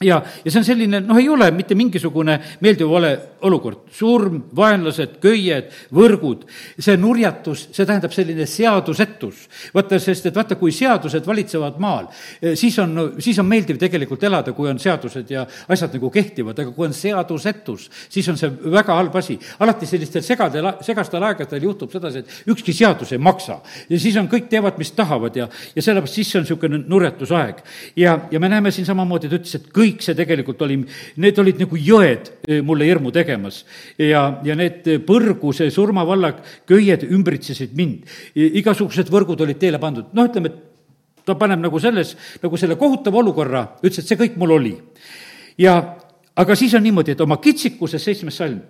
ja, 0.00 0.22
ja 0.44 0.50
see 0.50 0.60
on 0.60 0.66
selline, 0.66 1.00
noh, 1.02 1.18
ei 1.18 1.28
ole 1.28 1.50
mitte 1.54 1.74
mingisugune 1.78 2.38
meeldiv 2.62 2.90
ole 2.94 3.10
olukord, 3.46 3.88
surm, 3.94 4.40
vaenlased, 4.56 5.18
köied, 5.22 5.70
võrgud, 5.94 6.44
see 6.78 6.96
nurjatus, 6.98 7.68
see 7.74 7.86
tähendab 7.86 8.14
selline 8.14 8.46
seadusetus. 8.50 9.46
vaata, 9.74 9.98
sest 10.02 10.26
et 10.30 10.36
vaata, 10.36 10.56
kui 10.58 10.72
seadused 10.74 11.26
valitsevad 11.26 11.78
maal, 11.82 12.08
eh, 12.42 12.54
siis 12.58 12.78
on, 12.78 13.14
siis 13.18 13.38
on 13.38 13.46
meeldiv 13.46 13.78
tegelikult 13.78 14.22
elada, 14.24 14.52
kui 14.52 14.68
on 14.70 14.78
seadused 14.78 15.30
ja 15.30 15.46
asjad 15.68 15.94
nagu 15.94 16.10
kehtivad, 16.10 16.58
aga 16.58 16.72
kui 16.74 16.86
on 16.86 16.94
seadusetus, 16.94 17.88
siis 18.08 18.28
on 18.28 18.38
see 18.38 18.50
väga 18.70 18.94
halb 18.94 19.16
asi. 19.16 19.38
alati 19.58 19.86
sellistel 19.86 20.22
segadel, 20.22 20.72
segastel 20.82 21.22
aegadel 21.22 21.62
juhtub 21.62 21.92
sedasi, 21.92 22.18
et 22.18 22.50
ükski 22.50 22.72
seadus 22.72 23.12
ei 23.12 23.18
maksa. 23.18 23.60
ja 23.88 23.98
siis 23.98 24.16
on, 24.16 24.28
kõik 24.28 24.48
teevad, 24.48 24.78
mis 24.78 24.92
tahavad 24.92 25.36
ja, 25.36 25.48
ja 25.74 25.82
sellepärast 25.82 26.14
siis 26.14 26.30
see 26.30 26.38
on 26.38 26.46
niisugune 26.46 26.82
nurjatusaeg. 26.86 27.62
ja, 27.96 28.18
ja 28.30 28.40
me 28.40 28.48
näeme 28.48 28.70
siin 28.70 28.86
samamoodi, 28.86 29.28
ta 29.28 29.38
ütles, 29.38 29.54
et 29.54 29.70
kõik 29.74 29.87
kõik 29.88 30.04
see 30.04 30.16
tegelikult 30.18 30.62
oli, 30.66 30.78
need 31.18 31.42
olid 31.42 31.60
nagu 31.64 31.80
jõed 31.80 32.32
eh, 32.46 32.62
mulle 32.62 32.88
hirmu 32.88 33.12
tegemas. 33.14 33.64
ja, 33.98 34.40
ja 34.44 34.56
need 34.58 34.86
põrgu, 35.06 35.52
see 35.56 35.70
surmavalla 35.74 36.34
köied 36.68 37.08
ümbritsesid 37.08 37.76
mind. 37.76 38.08
igasugused 38.34 39.10
võrgud 39.10 39.40
olid 39.44 39.58
teele 39.58 39.80
pandud, 39.82 40.12
noh, 40.12 40.28
ütleme, 40.28 40.52
et 40.52 40.64
ta 41.28 41.36
paneb 41.36 41.60
nagu 41.60 41.80
selles, 41.82 42.14
nagu 42.42 42.56
selle 42.60 42.78
kohutava 42.80 43.20
olukorra, 43.20 43.64
ütles, 43.82 44.00
et 44.02 44.12
see 44.12 44.20
kõik 44.20 44.38
mul 44.40 44.56
oli. 44.56 44.76
ja 45.58 45.78
aga 46.38 46.54
siis 46.54 46.74
on 46.78 46.84
niimoodi, 46.86 47.16
et 47.16 47.20
oma 47.20 47.40
kitsikuses, 47.42 48.02
seitsmes 48.04 48.36
salm, 48.38 48.60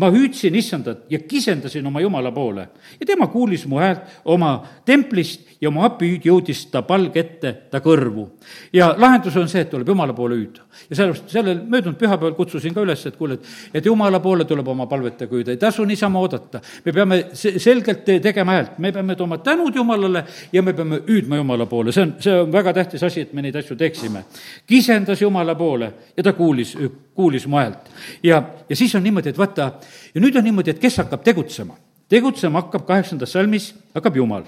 ma 0.00 0.08
hüüdsin 0.12 0.54
issandat 0.56 1.04
ja 1.12 1.20
kisendasin 1.28 1.86
oma 1.86 2.00
jumala 2.00 2.32
poole 2.32 2.68
ja 2.96 3.06
tema 3.06 3.28
kuulis 3.28 3.66
mu 3.68 3.80
häält 3.82 4.22
oma 4.24 4.54
templist 4.88 5.47
ja 5.60 5.68
oma 5.68 5.84
apihüüd 5.88 6.26
jõudis 6.28 6.64
ta 6.72 6.82
palge 6.86 7.20
ette 7.20 7.52
ta 7.70 7.80
kõrvu. 7.84 8.28
ja 8.72 8.94
lahendus 8.98 9.36
on 9.36 9.48
see, 9.48 9.62
et 9.64 9.70
tuleb 9.70 9.88
jumala 9.88 10.14
poole 10.14 10.36
hüüda. 10.36 10.62
ja 10.90 10.96
sellepärast 10.96 11.30
sellel 11.32 11.62
möödunud 11.66 11.98
pühapäeval 11.98 12.34
kutsusin 12.36 12.74
ka 12.74 12.84
üles, 12.86 13.06
et 13.06 13.16
kuule, 13.16 13.34
et, 13.34 13.48
et 13.74 13.86
jumala 13.86 14.20
poole 14.20 14.44
tuleb 14.44 14.68
oma 14.68 14.86
palvetega 14.86 15.34
hüüda, 15.34 15.50
ei 15.50 15.56
tasu 15.56 15.84
niisama 15.84 16.20
oodata. 16.20 16.60
me 16.84 16.92
peame 16.92 17.24
selgelt 17.34 18.04
tegema 18.04 18.52
häält, 18.52 18.78
me 18.78 18.92
peame 18.92 19.16
tooma 19.16 19.38
tänud 19.38 19.74
Jumalale 19.74 20.24
ja 20.52 20.62
me 20.62 20.72
peame 20.72 21.02
hüüdma 21.06 21.36
Jumala 21.36 21.66
poole, 21.66 21.92
see 21.92 22.02
on, 22.02 22.14
see 22.20 22.40
on 22.40 22.52
väga 22.52 22.72
tähtis 22.72 23.02
asi, 23.02 23.26
et 23.26 23.32
me 23.32 23.42
neid 23.42 23.56
asju 23.56 23.76
teeksime. 23.76 24.24
kisendas 24.66 25.22
Jumala 25.22 25.54
poole 25.54 25.92
ja 26.16 26.22
ta 26.22 26.32
kuulis 26.32 26.76
kuulis 27.18 27.46
mu 27.46 27.56
häält. 27.58 27.90
ja, 28.22 28.42
ja 28.68 28.76
siis 28.76 28.94
on 28.94 29.02
niimoodi, 29.02 29.32
et 29.32 29.38
vaata, 29.38 29.72
ja 30.14 30.20
nüüd 30.22 30.36
on 30.38 30.44
niimoodi, 30.46 30.70
et 30.70 30.78
kes 30.78 31.00
hakkab 31.02 31.26
tegutsema? 31.26 31.74
tegutsema 32.08 32.62
hakkab 32.62 32.86
kaheksandas 32.86 33.34
salmis, 33.34 33.72
hakkab 33.94 34.16
Jumal. 34.16 34.46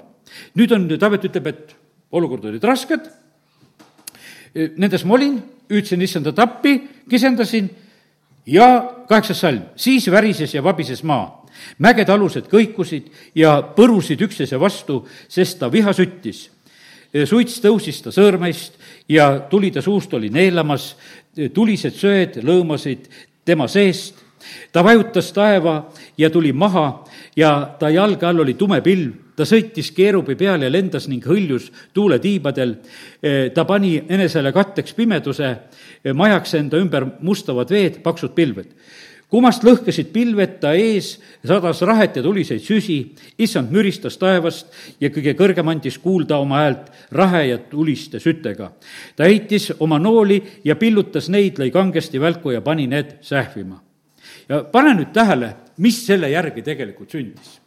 Nüüd 0.55 0.71
on, 0.75 0.87
Taavet 0.99 1.27
ütleb, 1.29 1.47
et 1.47 1.75
olukord 2.11 2.45
olid 2.49 2.63
rasked, 2.63 3.07
nendes 4.53 5.05
ma 5.07 5.15
olin, 5.15 5.37
hüüdsin 5.71 6.01
issandat 6.03 6.39
appi, 6.39 6.75
kisendasin 7.09 7.69
ja 8.45 8.67
kaheksas 9.07 9.39
salm, 9.39 9.63
siis 9.75 10.07
värises 10.11 10.53
ja 10.53 10.63
vabises 10.63 11.03
maa. 11.03 11.37
mägede 11.77 12.11
alused 12.11 12.47
kõikusid 12.47 13.11
ja 13.35 13.59
põrusid 13.75 14.21
üksteise 14.23 14.59
vastu, 14.59 15.05
sest 15.27 15.59
ta 15.59 15.67
viha 15.71 15.93
süttis. 15.93 16.49
Suits 17.25 17.59
tõusis 17.59 17.99
ta 18.01 18.09
sõõrmeist 18.09 18.79
ja 19.09 19.39
tuli 19.49 19.71
ta 19.71 19.81
suust 19.81 20.13
oli 20.13 20.29
neelamas, 20.29 20.95
tulised 21.53 21.93
söed 21.93 22.39
lõõmasid 22.43 23.09
tema 23.45 23.67
seest, 23.67 24.15
ta 24.71 24.83
vajutas 24.83 25.31
taeva 25.35 25.91
ja 26.17 26.29
tuli 26.29 26.53
maha 26.53 27.03
ja 27.35 27.75
ta 27.79 27.89
jalge 27.89 28.25
all 28.25 28.39
oli 28.39 28.53
tume 28.53 28.81
pilv, 28.81 29.30
ta 29.41 29.47
sõitis 29.49 29.89
keerubi 29.97 30.37
peal 30.37 30.61
ja 30.61 30.69
lendas 30.69 31.07
ning 31.09 31.25
hõljus 31.25 31.71
tuuletiibadel. 31.97 32.75
ta 33.53 33.65
pani 33.65 33.95
enesele 34.09 34.51
katteks 34.53 34.93
pimeduse, 34.93 35.55
majaks 36.13 36.53
enda 36.59 36.77
ümber 36.77 37.07
mustavad 37.21 37.69
veed, 37.73 38.03
paksud 38.05 38.35
pilved 38.37 38.75
kummast 39.31 39.63
lõhkesid 39.63 40.09
pilved 40.11 40.57
ta 40.59 40.73
ees, 40.75 41.13
sadas 41.47 41.79
rahet 41.87 42.17
ja 42.19 42.23
tuliseid 42.25 42.63
süsi, 42.65 42.97
issand 43.39 43.71
müristas 43.71 44.19
taevast 44.19 44.67
ja 44.99 45.07
kõige 45.13 45.33
kõrgem 45.39 45.71
andis 45.71 45.97
kuulda 46.03 46.41
oma 46.43 46.59
häält 46.65 46.91
rahe 47.15 47.45
ja 47.47 47.61
tuliste 47.71 48.19
sütega. 48.19 48.71
ta 49.15 49.23
heitis 49.23 49.71
oma 49.79 49.99
nooli 49.99 50.41
ja 50.67 50.75
pillutas 50.75 51.29
neid, 51.29 51.63
lõi 51.63 51.71
kangesti 51.71 52.19
välku 52.19 52.51
ja 52.51 52.61
pani 52.61 52.87
need 52.87 53.17
sähvima. 53.21 53.81
ja 54.49 54.63
pane 54.63 54.93
nüüd 54.99 55.13
tähele, 55.13 55.55
mis 55.77 56.05
selle 56.05 56.29
järgi 56.29 56.61
tegelikult 56.61 57.11
sündis 57.11 57.60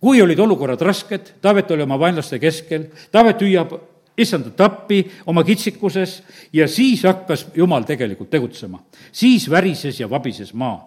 kui 0.00 0.22
olid 0.22 0.38
olukorrad 0.38 0.80
rasked, 0.80 1.34
Taavet 1.40 1.70
oli 1.70 1.82
oma 1.82 1.98
vaenlaste 2.00 2.38
keskel, 2.38 2.88
Taavet 3.12 3.42
hüüab 3.44 3.74
issandat 4.20 4.60
appi 4.60 5.00
oma 5.26 5.44
kitsikuses 5.44 6.20
ja 6.52 6.68
siis 6.68 7.02
hakkas 7.08 7.46
Jumal 7.54 7.86
tegelikult 7.88 8.30
tegutsema. 8.30 8.82
siis 9.12 9.50
värises 9.50 10.00
ja 10.00 10.10
vabises 10.10 10.54
maa. 10.54 10.86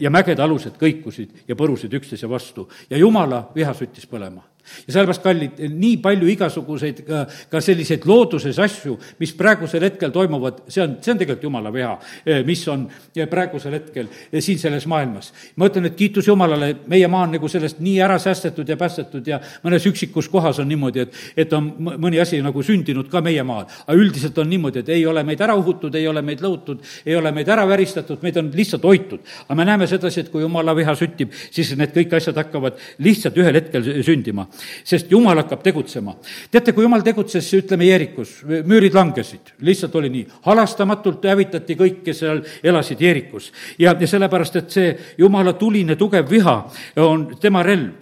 Ja 0.00 0.10
mägede 0.10 0.42
alused 0.42 0.76
kõikusid 0.80 1.44
ja 1.48 1.56
põrusid 1.56 1.92
üksteise 1.92 2.28
vastu. 2.28 2.68
Ja 2.90 2.98
Jumala 2.98 3.48
viha 3.54 3.74
süttis 3.74 4.06
põlema 4.06 4.51
ja 4.86 4.94
sellepärast, 4.94 5.22
kallid, 5.22 5.62
nii 5.72 5.96
palju 6.02 6.28
igasuguseid 6.32 7.02
ka, 7.06 7.24
ka 7.50 7.60
selliseid 7.64 8.06
looduses 8.08 8.58
asju, 8.62 8.96
mis 9.20 9.34
praegusel 9.38 9.86
hetkel 9.86 10.12
toimuvad, 10.14 10.64
see 10.72 10.82
on, 10.84 10.96
see 11.02 11.14
on 11.14 11.20
tegelikult 11.20 11.46
jumala 11.48 11.72
viha, 11.74 11.92
mis 12.46 12.62
on 12.70 12.86
praegusel 13.30 13.76
hetkel 13.76 14.08
siin 14.40 14.58
selles 14.58 14.86
maailmas. 14.90 15.32
ma 15.56 15.68
ütlen, 15.68 15.86
et 15.88 15.96
kiitus 15.96 16.28
Jumalale, 16.28 16.72
meie 16.90 17.08
maa 17.10 17.26
on 17.26 17.34
nagu 17.36 17.48
sellest 17.50 17.80
nii 17.82 17.98
ära 18.02 18.18
säästetud 18.22 18.68
ja 18.68 18.76
päästetud 18.80 19.26
ja 19.26 19.40
mõnes 19.64 19.86
üksikus 19.88 20.28
kohas 20.32 20.60
on 20.62 20.68
niimoodi, 20.70 21.06
et, 21.06 21.18
et 21.44 21.52
on 21.56 21.68
mõni 21.78 22.20
asi 22.22 22.40
nagu 22.44 22.62
sündinud 22.62 23.10
ka 23.12 23.22
meie 23.24 23.42
maal. 23.46 23.66
aga 23.86 23.98
üldiselt 23.98 24.38
on 24.38 24.50
niimoodi, 24.50 24.82
et 24.82 24.92
ei 24.94 25.06
ole 25.06 25.24
meid 25.26 25.40
ära 25.40 25.56
uhutud, 25.58 25.94
ei 25.94 26.08
ole 26.08 26.22
meid 26.22 26.42
lõhutud, 26.44 26.82
ei 27.06 27.16
ole 27.16 27.32
meid 27.32 27.48
ära 27.48 27.66
väristatud, 27.68 28.22
meid 28.22 28.38
on 28.40 28.50
lihtsalt 28.54 28.84
hoitud. 28.88 29.20
aga 29.46 29.58
me 29.58 29.64
näeme 29.68 29.86
sedasi, 29.86 30.20
et 30.20 30.32
kui 30.32 30.42
jumala 30.42 30.76
viha 30.76 30.94
süttib, 30.98 31.32
siis 31.50 31.74
need 31.76 31.94
kõik 31.94 32.16
asjad 32.16 32.38
hakkavad 32.38 32.78
lihtsalt 32.98 33.38
ühel 33.38 33.60
hetkel 33.60 33.88
sündima, 34.02 34.46
sest 34.84 35.10
jumal 35.10 35.38
hakkab 35.42 35.62
tegutsema. 35.62 36.14
teate, 36.50 36.72
kui 36.72 36.84
jumal 36.84 37.02
tegutses, 37.02 37.48
ütleme, 37.54 37.86
Jeerikus, 37.88 38.42
müürid 38.46 38.94
langesid, 38.94 39.54
lihtsalt 39.60 39.94
oli 40.00 40.10
nii, 40.12 40.26
halastamatult 40.46 41.24
hävitati 41.28 41.76
kõik, 41.78 42.02
kes 42.04 42.22
seal 42.24 42.42
elasid 42.62 43.00
Jeerikus. 43.00 43.52
ja, 43.78 43.94
ja 43.98 44.08
sellepärast, 44.08 44.56
et 44.56 44.70
see 44.70 44.92
jumala 45.18 45.54
tuline 45.58 45.96
tugev 45.96 46.30
viha 46.30 46.56
on 47.02 47.26
tema 47.40 47.62
relv. 47.62 47.92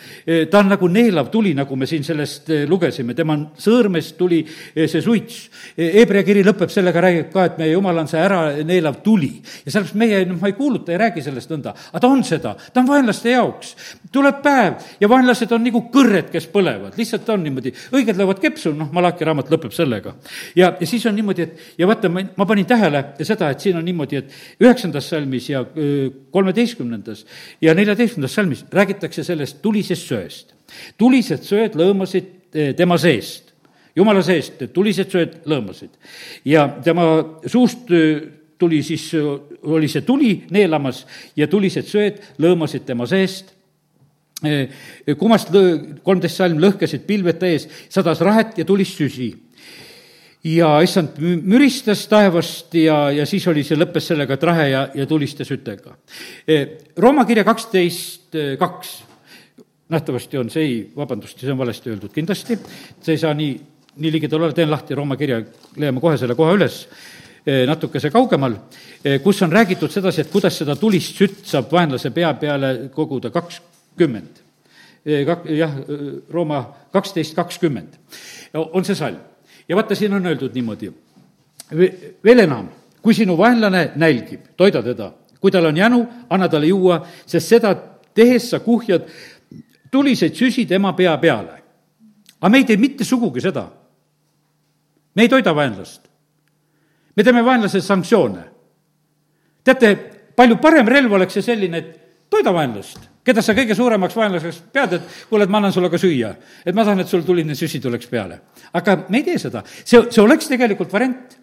ta 0.51 0.59
on 0.59 0.69
nagu 0.75 0.89
neelav 0.89 1.31
tuli, 1.31 1.55
nagu 1.55 1.77
me 1.77 1.87
siin 1.87 2.05
sellest 2.05 2.51
lugesime, 2.69 3.15
tema 3.15 3.37
sõõrmest 3.59 4.17
tuli 4.19 4.41
see 4.75 5.03
suits. 5.03 5.43
Hebra 5.77 6.23
kiri 6.27 6.45
lõpeb 6.47 6.71
sellega, 6.73 7.03
räägib 7.05 7.31
ka, 7.33 7.47
et 7.51 7.59
meie 7.61 7.73
jumal 7.75 8.03
on 8.03 8.09
see 8.11 8.21
ära 8.21 8.43
neelav 8.65 9.01
tuli. 9.05 9.33
ja 9.65 9.73
sellepärast 9.73 9.99
meie, 10.01 10.25
noh, 10.29 10.39
ma 10.41 10.51
ei 10.51 10.57
kuuluta, 10.59 10.93
ei 10.93 11.01
räägi 11.01 11.25
sellest 11.25 11.51
nõnda, 11.53 11.75
aga 11.91 12.03
ta 12.03 12.11
on 12.11 12.25
seda, 12.27 12.55
ta 12.73 12.83
on 12.83 12.89
vaenlaste 12.89 13.35
jaoks. 13.35 13.75
tuleb 14.13 14.43
päev 14.43 14.75
ja 15.01 15.09
vaenlased 15.09 15.53
on 15.53 15.65
nagu 15.65 15.83
kõrred, 15.93 16.31
kes 16.33 16.40
põlevad, 16.51 16.97
lihtsalt 16.99 17.29
on 17.35 17.45
niimoodi, 17.45 17.73
õiged 17.97 18.17
löövad 18.19 18.41
kepsu, 18.43 18.73
noh, 18.77 18.89
Malachi 18.93 19.27
raamat 19.29 19.51
lõpeb 19.53 19.75
sellega. 19.77 20.15
ja, 20.57 20.73
ja 20.81 20.87
siis 20.87 21.07
on 21.07 21.17
niimoodi, 21.17 21.43
et 21.43 21.79
ja 21.79 21.89
vaata, 21.91 22.09
ma, 22.13 22.25
ma 22.37 22.47
panin 22.47 22.67
tähele 22.67 23.05
seda, 23.21 23.51
et 23.51 23.61
siin 23.61 23.77
on 23.77 23.85
niimoodi, 23.85 24.23
et 24.23 24.63
üheksandas 24.63 25.11
salmis 25.11 25.51
ja 25.51 25.65
kolmeteistkümnendas 26.31 27.27
ja 27.61 27.75
neljateistkümnendas 27.75 28.35
salmis 28.35 28.65
räägitakse 28.73 29.25
sellest 29.25 29.63
tulisest 29.63 30.09
söest. 30.09 30.55
tulised 30.99 31.43
söed 31.43 31.77
lõõmasid 31.77 32.37
tema 32.77 32.99
seest 32.99 33.51
jumala 33.97 34.23
seest 34.23 34.63
tulised 34.75 35.11
sööd 35.11 35.41
lõõmasid. 35.51 35.91
ja 36.45 36.69
tema 36.85 37.07
suust 37.47 37.91
tuli 38.61 38.83
siis, 38.85 39.11
oli 39.63 39.89
see 39.89 40.05
tuli 40.07 40.35
neelamas 40.51 41.07
ja 41.37 41.49
tulised 41.49 41.89
sööd 41.89 42.21
lõõmasid 42.39 42.85
tema 42.87 43.07
seest 43.11 43.55
äh, 44.47 44.81
kummast 45.19 45.53
lõ-, 45.55 46.01
kolmteist 46.07 46.41
salm 46.41 46.61
lõhkesid 46.63 47.07
pilved 47.09 47.41
täies, 47.41 47.69
sadas 47.89 48.23
rahet 48.25 48.59
ja 48.59 48.67
tulist 48.69 48.99
süsi. 49.01 49.33
ja 50.45 50.69
issand 50.81 51.19
müristas 51.21 52.07
taevast 52.09 52.75
ja, 52.75 53.11
ja 53.13 53.27
siis 53.29 53.45
oli 53.49 53.65
see, 53.65 53.77
lõppes 53.77 54.07
sellega, 54.09 54.35
et 54.35 54.47
rahe 54.49 54.69
ja, 54.71 54.87
ja 54.95 55.07
tuliste 55.07 55.45
sütega. 55.45 55.93
Rooma 56.97 57.27
kirja 57.29 57.45
kaksteist 57.45 58.39
kaks, 58.59 58.95
nähtavasti 59.93 60.41
on 60.41 60.49
see, 60.49 60.65
ei, 60.65 60.79
vabandust, 60.97 61.37
see 61.41 61.53
on 61.53 61.61
valesti 61.61 61.93
öeldud 61.93 62.15
kindlasti, 62.15 62.57
see 63.05 63.19
ei 63.19 63.21
saa 63.21 63.35
nii 63.37 63.53
nii 64.01 64.13
ligidal 64.13 64.43
olla, 64.43 64.53
teen 64.55 64.71
lahti 64.71 64.95
Rooma 64.95 65.17
kirja, 65.17 65.41
leiame 65.77 66.01
kohe 66.01 66.19
selle 66.19 66.37
koha 66.39 66.55
üles, 66.57 66.83
eh, 67.45 67.65
natukese 67.69 68.11
kaugemal, 68.11 68.57
kus 69.25 69.43
on 69.43 69.53
räägitud 69.53 69.91
sedasi, 69.93 70.21
et 70.25 70.33
kuidas 70.33 70.59
seda 70.61 70.77
tulist 70.77 71.17
sütt 71.17 71.45
saab 71.49 71.73
vaenlase 71.73 72.11
pea 72.15 72.33
peale 72.35 72.91
koguda 72.95 73.31
kakskümmend. 73.91 74.43
Eh, 75.05 75.27
kak-, 75.27 75.49
jah, 75.57 75.75
Rooma 76.31 76.63
kaksteist 76.93 77.35
kakskümmend 77.35 77.97
on 78.55 78.85
see 78.85 78.95
salm. 78.95 79.19
ja 79.69 79.77
vaata, 79.77 79.95
siin 79.95 80.15
on 80.15 80.27
öeldud 80.27 80.55
niimoodi, 80.55 80.93
veel 82.25 82.39
enam, 82.39 82.69
kui 83.03 83.15
sinu 83.15 83.37
vaenlane 83.39 83.93
nälgib, 83.97 84.53
toida 84.57 84.83
teda, 84.83 85.13
kui 85.41 85.51
tal 85.51 85.71
on 85.71 85.77
jänu, 85.77 86.01
anna 86.31 86.49
talle 86.49 86.67
juua, 86.67 87.07
sest 87.27 87.49
seda 87.49 87.75
tehes 88.15 88.51
sa 88.51 88.61
kuhjad 88.61 89.07
tuliseid 89.91 90.35
süsi 90.35 90.67
tema 90.67 90.93
pea 90.93 91.17
peale. 91.19 91.63
aga 92.41 92.51
me 92.51 92.59
ei 92.59 92.65
tee 92.65 92.77
mitte 92.77 93.05
sugugi 93.05 93.41
seda 93.41 93.69
me 95.15 95.23
ei 95.23 95.29
toida 95.29 95.55
vaenlast. 95.55 96.09
me 97.17 97.23
teeme 97.23 97.45
vaenlasele 97.45 97.83
sanktsioone. 97.83 98.45
teate, 99.65 99.95
palju 100.37 100.57
parem 100.57 100.89
relv 100.89 101.13
oleks 101.13 101.35
see 101.35 101.43
selline, 101.43 101.79
et 101.79 102.31
toida 102.31 102.53
vaenlast, 102.55 103.10
keda 103.25 103.43
sa 103.43 103.55
kõige 103.57 103.77
suuremaks 103.77 104.17
vaenlaseks 104.17 104.63
pead, 104.73 104.97
et 104.99 105.19
kuule, 105.29 105.45
et 105.45 105.53
ma 105.53 105.61
annan 105.61 105.75
sulle 105.75 105.91
ka 105.91 105.99
süüa. 106.01 106.35
et 106.65 106.75
ma 106.75 106.85
tahan, 106.85 107.01
et 107.01 107.09
sul 107.09 107.23
tuline 107.23 107.55
süsi 107.55 107.81
tuleks 107.81 108.07
peale. 108.07 108.41
aga 108.73 109.05
me 109.09 109.19
ei 109.19 109.25
tee 109.25 109.39
seda, 109.39 109.65
see, 109.85 110.07
see 110.11 110.23
oleks 110.23 110.49
tegelikult 110.49 110.93
variant 110.93 111.41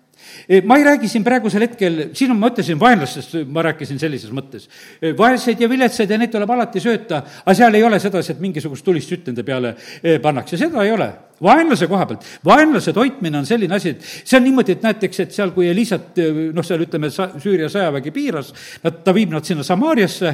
ma 0.63 0.78
ei 0.78 0.84
räägi 0.84 1.08
siin 1.10 1.24
praegusel 1.24 1.66
hetkel, 1.66 2.00
siin 2.16 2.32
on, 2.32 2.40
ma 2.40 2.50
ütlesin 2.52 2.80
vaenlastest, 2.80 3.36
ma 3.52 3.63
rääkisin 3.68 4.00
sellises 4.00 4.32
mõttes. 4.36 4.68
vaeseid 5.18 5.62
ja 5.62 5.70
viletsaid 5.70 6.12
ja 6.12 6.18
neid 6.18 6.32
tuleb 6.34 6.52
alati 6.52 6.82
sööta, 6.84 7.22
aga 7.44 7.56
seal 7.58 7.78
ei 7.78 7.84
ole 7.84 8.00
sedasi, 8.00 8.34
et 8.34 8.44
mingisugust 8.44 8.86
tulist 8.86 9.12
sütt 9.12 9.30
nende 9.30 9.46
peale 9.48 9.76
eh, 10.02 10.20
pannakse, 10.24 10.58
seda 10.58 10.84
ei 10.84 10.92
ole. 10.92 11.12
vaenlase 11.44 11.88
koha 11.88 12.06
pealt, 12.10 12.24
vaenlase 12.46 12.94
toitmine 12.94 13.38
on 13.38 13.46
selline 13.46 13.76
asi, 13.76 13.94
et 13.94 14.02
see 14.02 14.38
on 14.40 14.44
niimoodi, 14.48 14.78
et 14.78 14.86
näiteks, 14.86 15.20
et 15.20 15.36
seal, 15.36 15.52
kui 15.54 15.68
Elisat, 15.70 16.18
noh, 16.54 16.66
seal 16.66 16.82
ütleme, 16.88 17.12
Süüria 17.13 17.70
sõjavägi 17.70 18.13
piiras, 18.13 18.54
nad, 18.84 19.04
ta 19.06 19.13
viib 19.13 19.36
nad 19.36 19.46
sinna 19.46 19.66
Samaariasse, 19.68 20.34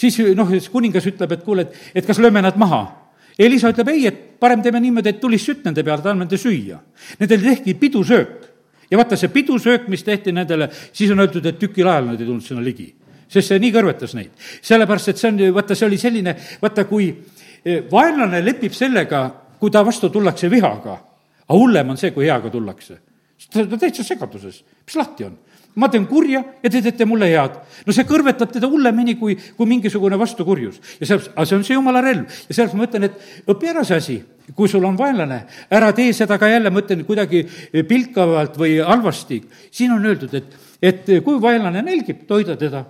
siis 0.00 0.16
noh, 0.36 0.48
kuningas 0.72 1.06
ütleb, 1.10 1.36
et 1.36 1.44
kuule, 1.44 1.68
et, 1.68 1.92
et 2.00 2.06
kas 2.06 2.18
lööme 2.22 2.42
nad 2.42 2.56
maha 2.60 2.84
Elisa 3.40 3.70
ütleb 3.72 3.88
ei, 3.88 4.06
et 4.10 4.16
parem 4.40 4.60
teeme 4.60 4.80
niimoodi, 4.82 5.14
et 5.14 5.20
tulist 5.20 5.48
sütt 5.48 5.64
nende 5.64 5.84
peale, 5.86 6.02
anname 6.04 6.26
nende 6.26 6.38
süüa. 6.40 6.76
Nendel 7.20 7.44
tehti 7.46 7.74
pidusöök 7.80 8.48
ja 8.90 8.98
vaata, 8.98 9.16
see 9.16 9.30
pidusöök, 9.32 9.86
mis 9.88 10.02
tehti 10.04 10.34
nendele, 10.34 10.68
siis 10.92 11.12
on 11.14 11.22
öeldud, 11.22 11.46
et 11.46 11.60
tükil 11.60 11.88
ajal 11.88 12.10
nad 12.10 12.20
ei 12.20 12.28
tulnud 12.28 12.44
sinna 12.44 12.64
ligi. 12.64 12.90
sest 13.30 13.52
see 13.52 13.60
nii 13.62 13.70
kõrvetas 13.70 14.14
neid. 14.18 14.30
sellepärast, 14.62 15.08
et 15.08 15.18
see 15.18 15.28
on, 15.30 15.38
vaata, 15.54 15.74
see 15.78 15.86
oli 15.86 15.98
selline, 15.98 16.34
vaata, 16.62 16.84
kui 16.84 17.06
eh, 17.64 17.84
vaenlane 17.90 18.42
lepib 18.44 18.74
sellega, 18.74 19.20
kui 19.60 19.70
ta 19.70 19.84
vastu 19.86 20.10
tullakse 20.10 20.50
vihaga, 20.50 20.96
aga 21.46 21.58
hullem 21.58 21.94
on 21.94 21.96
see, 21.96 22.10
kui 22.10 22.26
heaga 22.26 22.50
tullakse. 22.50 22.98
ta 23.52 23.60
on 23.60 23.78
täitsa 23.78 24.04
segaduses, 24.04 24.64
mis 24.84 24.96
lahti 24.96 25.24
on 25.24 25.38
ma 25.74 25.88
teen 25.90 26.06
kurja 26.10 26.42
ja 26.62 26.70
te 26.70 26.82
teete 26.82 27.06
mulle 27.06 27.28
head. 27.30 27.56
no 27.86 27.94
see 27.94 28.06
kõrvetab 28.08 28.52
teda 28.52 28.68
hullemini 28.70 29.16
kui, 29.20 29.36
kui 29.56 29.70
mingisugune 29.70 30.18
vastukurjus. 30.18 30.80
ja 31.00 31.06
sellepärast, 31.06 31.32
aga 31.36 31.46
see 31.46 31.56
on 31.56 31.64
see 31.66 31.78
jumala 31.78 32.04
relv 32.04 32.26
ja 32.26 32.54
sellepärast 32.54 32.78
ma 32.78 32.88
ütlen, 32.88 33.08
et 33.08 33.50
õpi 33.54 33.72
ära 33.72 33.84
see 33.86 34.00
asi, 34.02 34.18
kui 34.56 34.68
sul 34.68 34.84
on 34.84 34.98
vaenlane, 34.98 35.42
ära 35.70 35.92
tee 35.96 36.12
seda 36.16 36.38
ka 36.38 36.50
jälle, 36.50 36.70
ma 36.70 36.82
ütlen, 36.82 37.04
kuidagi 37.06 37.44
pilkavalt 37.88 38.58
või 38.60 38.78
halvasti. 38.84 39.42
siin 39.70 39.94
on 39.94 40.06
öeldud, 40.06 40.34
et, 40.34 40.56
et 40.82 41.12
kui 41.24 41.42
vaenlane 41.42 41.84
nälgib, 41.86 42.26
toida 42.26 42.58
teda 42.58 42.84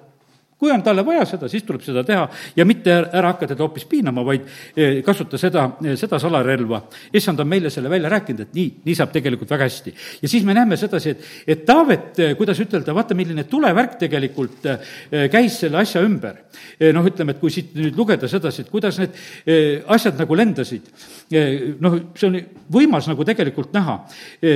kui 0.61 0.70
on 0.70 0.83
talle 0.85 1.03
vaja 1.07 1.25
seda, 1.25 1.49
siis 1.49 1.64
tuleb 1.64 1.81
seda 1.85 2.03
teha 2.05 2.27
ja 2.57 2.66
mitte 2.68 2.92
ära 2.92 3.33
hakka 3.33 3.49
teda 3.49 3.64
hoopis 3.64 3.87
piinama, 3.88 4.23
vaid 4.27 4.44
eh, 4.77 4.99
kasuta 5.05 5.38
seda, 5.40 5.64
eh, 5.81 5.96
seda 5.96 6.18
salarelva. 6.20 6.83
issand 7.16 7.40
on 7.40 7.49
meile 7.49 7.70
selle 7.73 7.88
välja 7.88 8.11
rääkinud, 8.12 8.42
et 8.44 8.59
nii, 8.59 8.66
nii 8.85 8.96
saab 8.99 9.14
tegelikult 9.14 9.51
väga 9.51 9.64
hästi. 9.64 9.94
ja 10.20 10.29
siis 10.29 10.44
me 10.44 10.55
näeme 10.55 10.77
sedasi, 10.77 11.14
et, 11.14 11.25
et 11.46 11.64
Taavet, 11.64 12.18
eh, 12.18 12.35
kuidas 12.37 12.61
ütelda, 12.61 12.92
vaata, 12.94 13.16
milline 13.16 13.46
tulevärk 13.49 13.96
tegelikult 14.01 14.66
käis 15.33 15.57
selle 15.62 15.81
asja 15.81 16.03
ümber. 16.05 16.37
noh, 16.92 17.07
ütleme, 17.07 17.33
et 17.33 17.40
kui 17.40 17.53
siit 17.53 17.73
nüüd 17.77 17.96
lugeda 17.96 18.29
sedasi, 18.29 18.62
et 18.64 18.70
kuidas 18.73 18.99
need 19.01 19.16
asjad 19.88 20.18
nagu 20.18 20.37
lendasid, 20.37 20.88
noh, 21.81 21.96
see 22.18 22.29
on 22.29 22.38
võimas 22.73 23.07
nagu 23.09 23.25
tegelikult 23.25 23.73
näha, 23.77 23.96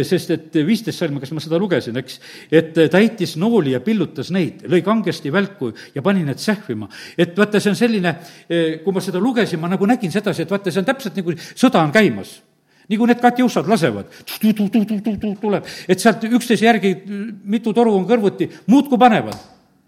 sest 0.04 0.32
et 0.34 0.58
viisteist 0.66 1.00
salmi, 1.00 1.20
kas 1.22 1.32
ma 1.36 1.42
seda 1.44 1.60
lugesin, 1.60 1.96
eks, 2.00 2.18
et 2.52 2.72
ta 2.74 3.00
heitis 3.00 3.36
nooli 3.40 3.74
ja 3.76 3.80
pillutas 3.84 4.32
neid, 4.34 4.64
lõi 4.70 4.82
kangesti 4.84 5.32
välku 5.32 5.72
ja 5.94 6.02
pani 6.02 6.24
need 6.24 6.38
sähvima. 6.38 6.88
et 7.18 7.36
vaata, 7.38 7.60
see 7.60 7.70
on 7.70 7.76
selline, 7.76 8.16
eh, 8.48 8.80
kui 8.84 8.92
ma 8.92 9.00
seda 9.00 9.20
lugesin, 9.20 9.60
ma 9.60 9.68
nagu 9.68 9.86
nägin 9.86 10.12
sedasi, 10.12 10.42
et 10.42 10.50
vaata, 10.50 10.70
see 10.70 10.82
on 10.82 10.88
täpselt 10.88 11.16
nagu 11.16 11.36
sõda 11.54 11.82
on 11.84 11.92
käimas 11.92 12.40
nagu 12.88 13.06
need 13.08 13.20
katjuusad 13.20 13.68
lasevad, 13.68 14.10
tuleb, 15.40 15.68
et 15.88 16.00
sealt 16.00 16.24
üksteise 16.28 16.66
järgi 16.66 16.94
mitu 17.48 17.72
toru 17.72 17.94
on 17.96 18.04
kõrvuti, 18.08 18.50
muudkui 18.66 18.98
panevad. 19.00 19.38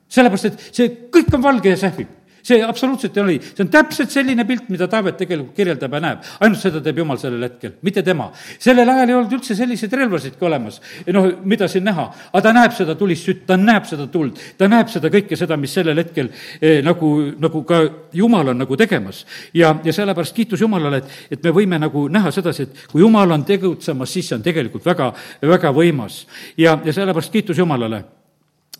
sellepärast, 0.08 0.44
et 0.46 0.68
see 0.72 0.88
kõik 1.12 1.34
on 1.34 1.42
valge 1.42 1.68
ja 1.68 1.76
sähvib 1.76 2.08
see 2.46 2.62
absoluutselt 2.62 3.16
ei 3.16 3.22
ole 3.22 3.34
nii, 3.34 3.42
see 3.48 3.64
on 3.64 3.70
täpselt 3.72 4.12
selline 4.14 4.44
pilt, 4.46 4.68
mida 4.72 4.86
Taavet 4.90 5.18
tegelikult 5.18 5.56
kirjeldab 5.56 5.96
ja 5.96 6.00
näeb. 6.04 6.26
ainult 6.40 6.60
seda 6.62 6.82
teeb 6.84 7.00
Jumal 7.02 7.18
sellel 7.20 7.42
hetkel, 7.46 7.74
mitte 7.86 8.02
tema. 8.06 8.28
sellel 8.58 8.88
ajal 8.92 9.10
ei 9.10 9.16
olnud 9.18 9.36
üldse 9.38 9.56
selliseid 9.58 9.92
relvasidki 9.98 10.46
olemas, 10.46 10.80
noh, 11.14 11.28
mida 11.44 11.68
siin 11.68 11.84
näha, 11.86 12.06
aga 12.32 12.42
ta 12.46 12.54
näeb 12.54 12.74
seda 12.76 12.94
tulist 12.98 13.26
sütt, 13.26 13.44
ta 13.46 13.56
näeb 13.60 13.88
seda 13.88 14.06
tuld, 14.12 14.38
ta 14.58 14.68
näeb 14.70 14.90
seda 14.92 15.10
kõike 15.12 15.38
seda, 15.38 15.58
mis 15.60 15.74
sellel 15.74 15.98
hetkel 16.02 16.30
eh, 16.60 16.82
nagu, 16.86 17.12
nagu 17.42 17.62
ka 17.66 17.82
Jumal 18.16 18.52
on 18.54 18.62
nagu 18.62 18.76
tegemas. 18.78 19.24
ja, 19.54 19.74
ja 19.84 19.92
sellepärast 19.92 20.36
kiitus 20.36 20.60
Jumalale, 20.62 21.02
et, 21.02 21.16
et 21.36 21.44
me 21.44 21.54
võime 21.56 21.80
nagu 21.82 22.06
näha 22.12 22.30
sedasi, 22.34 22.68
et 22.68 22.84
kui 22.92 23.02
Jumal 23.02 23.30
on 23.34 23.44
tegutsemas, 23.44 24.12
siis 24.12 24.30
see 24.30 24.38
on 24.38 24.44
tegelikult 24.46 24.86
väga, 24.86 25.12
väga 25.42 25.74
võimas. 25.74 26.24
ja, 26.56 26.78
ja 26.84 26.92
sellepärast 26.92 27.32
kiitus 27.32 27.58
Jumalale 27.58 28.04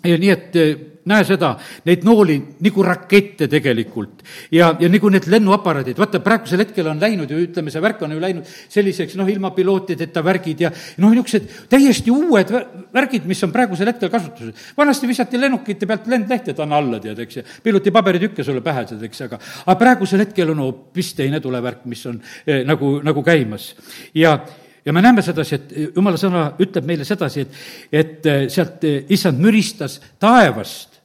nii, 0.05 0.31
et 0.31 0.57
eh, 0.61 0.77
näe 1.07 1.25
seda, 1.27 1.53
neid 1.87 2.05
nooli 2.07 2.37
nagu 2.65 2.83
rakette 2.85 3.47
tegelikult. 3.51 4.25
Ja, 4.55 4.73
ja 4.81 4.89
nagu 4.91 5.11
need 5.13 5.29
lennuaparaadid, 5.31 5.99
vaata 5.99 6.21
praegusel 6.25 6.65
hetkel 6.65 6.91
on 6.91 7.01
läinud 7.03 7.31
ju, 7.31 7.39
ütleme, 7.47 7.73
see 7.73 7.83
värk 7.83 8.03
on 8.07 8.17
ju 8.17 8.21
läinud 8.23 8.51
selliseks 8.73 9.17
noh, 9.19 9.31
ilma 9.31 9.53
pilootideta 9.57 10.23
värgid 10.27 10.67
ja 10.67 10.73
noh, 11.03 11.15
niisugused 11.15 11.71
täiesti 11.73 12.15
uued 12.15 12.53
värgid, 12.95 13.27
mis 13.31 13.43
on 13.47 13.55
praegusel 13.55 13.93
hetkel 13.93 14.11
kasutuses. 14.13 14.69
vanasti 14.77 15.11
visati 15.11 15.41
lennukite 15.41 15.87
pealt 15.87 16.11
lendlehte, 16.11 16.55
et 16.55 16.63
anna 16.63 16.83
alla, 16.83 17.01
tead, 17.03 17.23
eks 17.23 17.41
ju, 17.41 17.47
piloti 17.63 17.95
paberitükke 17.95 18.47
sulle 18.47 18.65
pähe, 18.67 18.87
tead, 18.91 19.03
eks, 19.07 19.25
aga 19.29 19.41
aga 19.65 19.79
praegusel 19.81 20.27
hetkel 20.27 20.55
on 20.55 20.63
hoopis 20.67 21.15
teine 21.19 21.41
tulevärk, 21.43 21.87
mis 21.91 22.07
on 22.11 22.21
eh, 22.47 22.65
nagu, 22.67 22.97
nagu 23.07 23.23
käimas. 23.27 23.73
Ja 24.15 24.39
ja 24.87 24.93
me 24.93 25.03
näeme 25.03 25.23
sedasi, 25.23 25.55
et 25.55 25.73
jumala 25.97 26.19
sõna 26.21 26.45
ütleb 26.63 26.87
meile 26.87 27.05
sedasi, 27.05 27.43
et, 27.43 27.57
et 27.93 28.29
eh, 28.31 28.45
sealt 28.53 28.85
eh, 28.87 29.01
issand 29.11 29.43
müristas 29.43 29.99
taevast. 30.23 31.01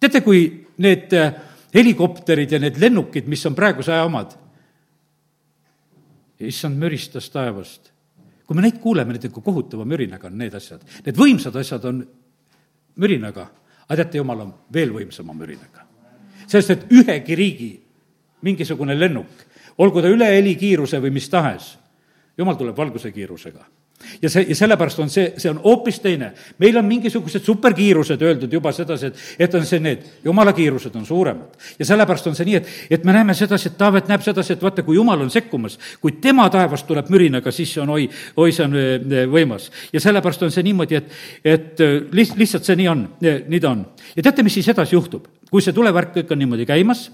teate, 0.00 0.20
kui 0.20 0.42
need 0.84 1.12
eh, 1.16 1.32
helikopterid 1.74 2.52
ja 2.52 2.60
need 2.60 2.76
lennukid, 2.80 3.28
mis 3.28 3.46
on 3.48 3.56
praeguse 3.56 3.94
aja 3.94 4.04
omad, 4.04 4.36
issand 6.44 6.76
müristas 6.76 7.30
taevast. 7.32 7.90
kui 8.46 8.56
me 8.56 8.66
neid 8.66 8.80
kuuleme, 8.82 9.14
need 9.14 9.28
ikka 9.30 9.40
kohutava 9.40 9.84
mürinaga 9.86 10.26
on 10.26 10.38
need 10.38 10.54
asjad, 10.54 10.82
need 11.06 11.16
võimsad 11.16 11.56
asjad 11.56 11.84
on 11.86 12.04
mürinaga, 13.00 13.46
aga 13.86 14.02
teate, 14.02 14.18
jumal 14.18 14.44
on 14.44 14.54
veel 14.72 14.92
võimsama 14.92 15.32
mürinaga. 15.32 15.86
sest 16.46 16.70
et 16.70 16.88
ühegi 16.92 17.34
riigi 17.34 17.74
mingisugune 18.42 18.98
lennuk, 18.98 19.46
olgu 19.78 20.02
ta 20.02 20.08
üle 20.08 20.26
helikiiruse 20.36 21.00
või 21.00 21.16
mis 21.16 21.28
tahes 21.30 21.79
jumal 22.40 22.58
tuleb 22.58 22.76
valguse 22.76 23.12
kiirusega 23.12 23.68
ja 24.22 24.30
see, 24.30 24.44
ja 24.48 24.56
sellepärast 24.56 24.98
on 25.02 25.10
see, 25.12 25.32
see 25.40 25.50
on 25.50 25.60
hoopis 25.64 26.00
teine. 26.00 26.32
meil 26.58 26.76
on 26.76 26.84
mingisugused 26.88 27.44
superkiirused 27.44 28.22
öeldud 28.22 28.52
juba 28.52 28.72
sedasi, 28.72 29.10
et, 29.10 29.20
et 29.46 29.54
on 29.54 29.66
see 29.66 29.80
need, 29.82 30.06
jumala 30.24 30.52
kiirused 30.56 30.94
on 30.96 31.06
suuremad. 31.06 31.56
ja 31.78 31.86
sellepärast 31.86 32.30
on 32.30 32.36
see 32.38 32.48
nii, 32.48 32.56
et, 32.60 32.70
et 32.96 33.04
me 33.04 33.14
näeme 33.16 33.34
sedasi, 33.36 33.70
et 33.70 33.78
Taavet 33.80 34.08
näeb 34.08 34.24
sedasi, 34.24 34.54
et 34.56 34.62
vaata, 34.62 34.84
kui 34.86 34.96
jumal 34.96 35.20
on 35.20 35.30
sekkumas, 35.32 35.78
kui 36.00 36.16
tema 36.22 36.48
taevast 36.52 36.88
tuleb 36.88 37.10
mürinaga, 37.12 37.52
siis 37.52 37.74
see 37.74 37.82
on 37.82 37.94
oi, 37.96 38.08
oi, 38.36 38.52
see 38.52 38.64
on 38.64 38.76
eh, 38.80 39.26
võimas. 39.30 39.70
ja 39.92 40.00
sellepärast 40.00 40.48
on 40.48 40.54
see 40.54 40.64
niimoodi, 40.66 41.00
et, 41.00 41.12
et 41.44 41.84
eh, 41.84 41.98
liht-, 42.16 42.36
lihtsalt 42.40 42.68
see 42.68 42.78
nii 42.80 42.90
on, 42.90 43.06
eh, 43.22 43.44
nii 43.48 43.60
ta 43.60 43.74
on. 43.74 43.84
ja 44.16 44.24
teate, 44.24 44.46
mis 44.46 44.56
siis 44.60 44.72
edasi 44.72 44.96
juhtub? 44.96 45.28
kui 45.50 45.62
see 45.64 45.74
tulevärk 45.74 46.12
kõik 46.14 46.28
on 46.30 46.38
niimoodi 46.38 46.62
käimas, 46.62 47.08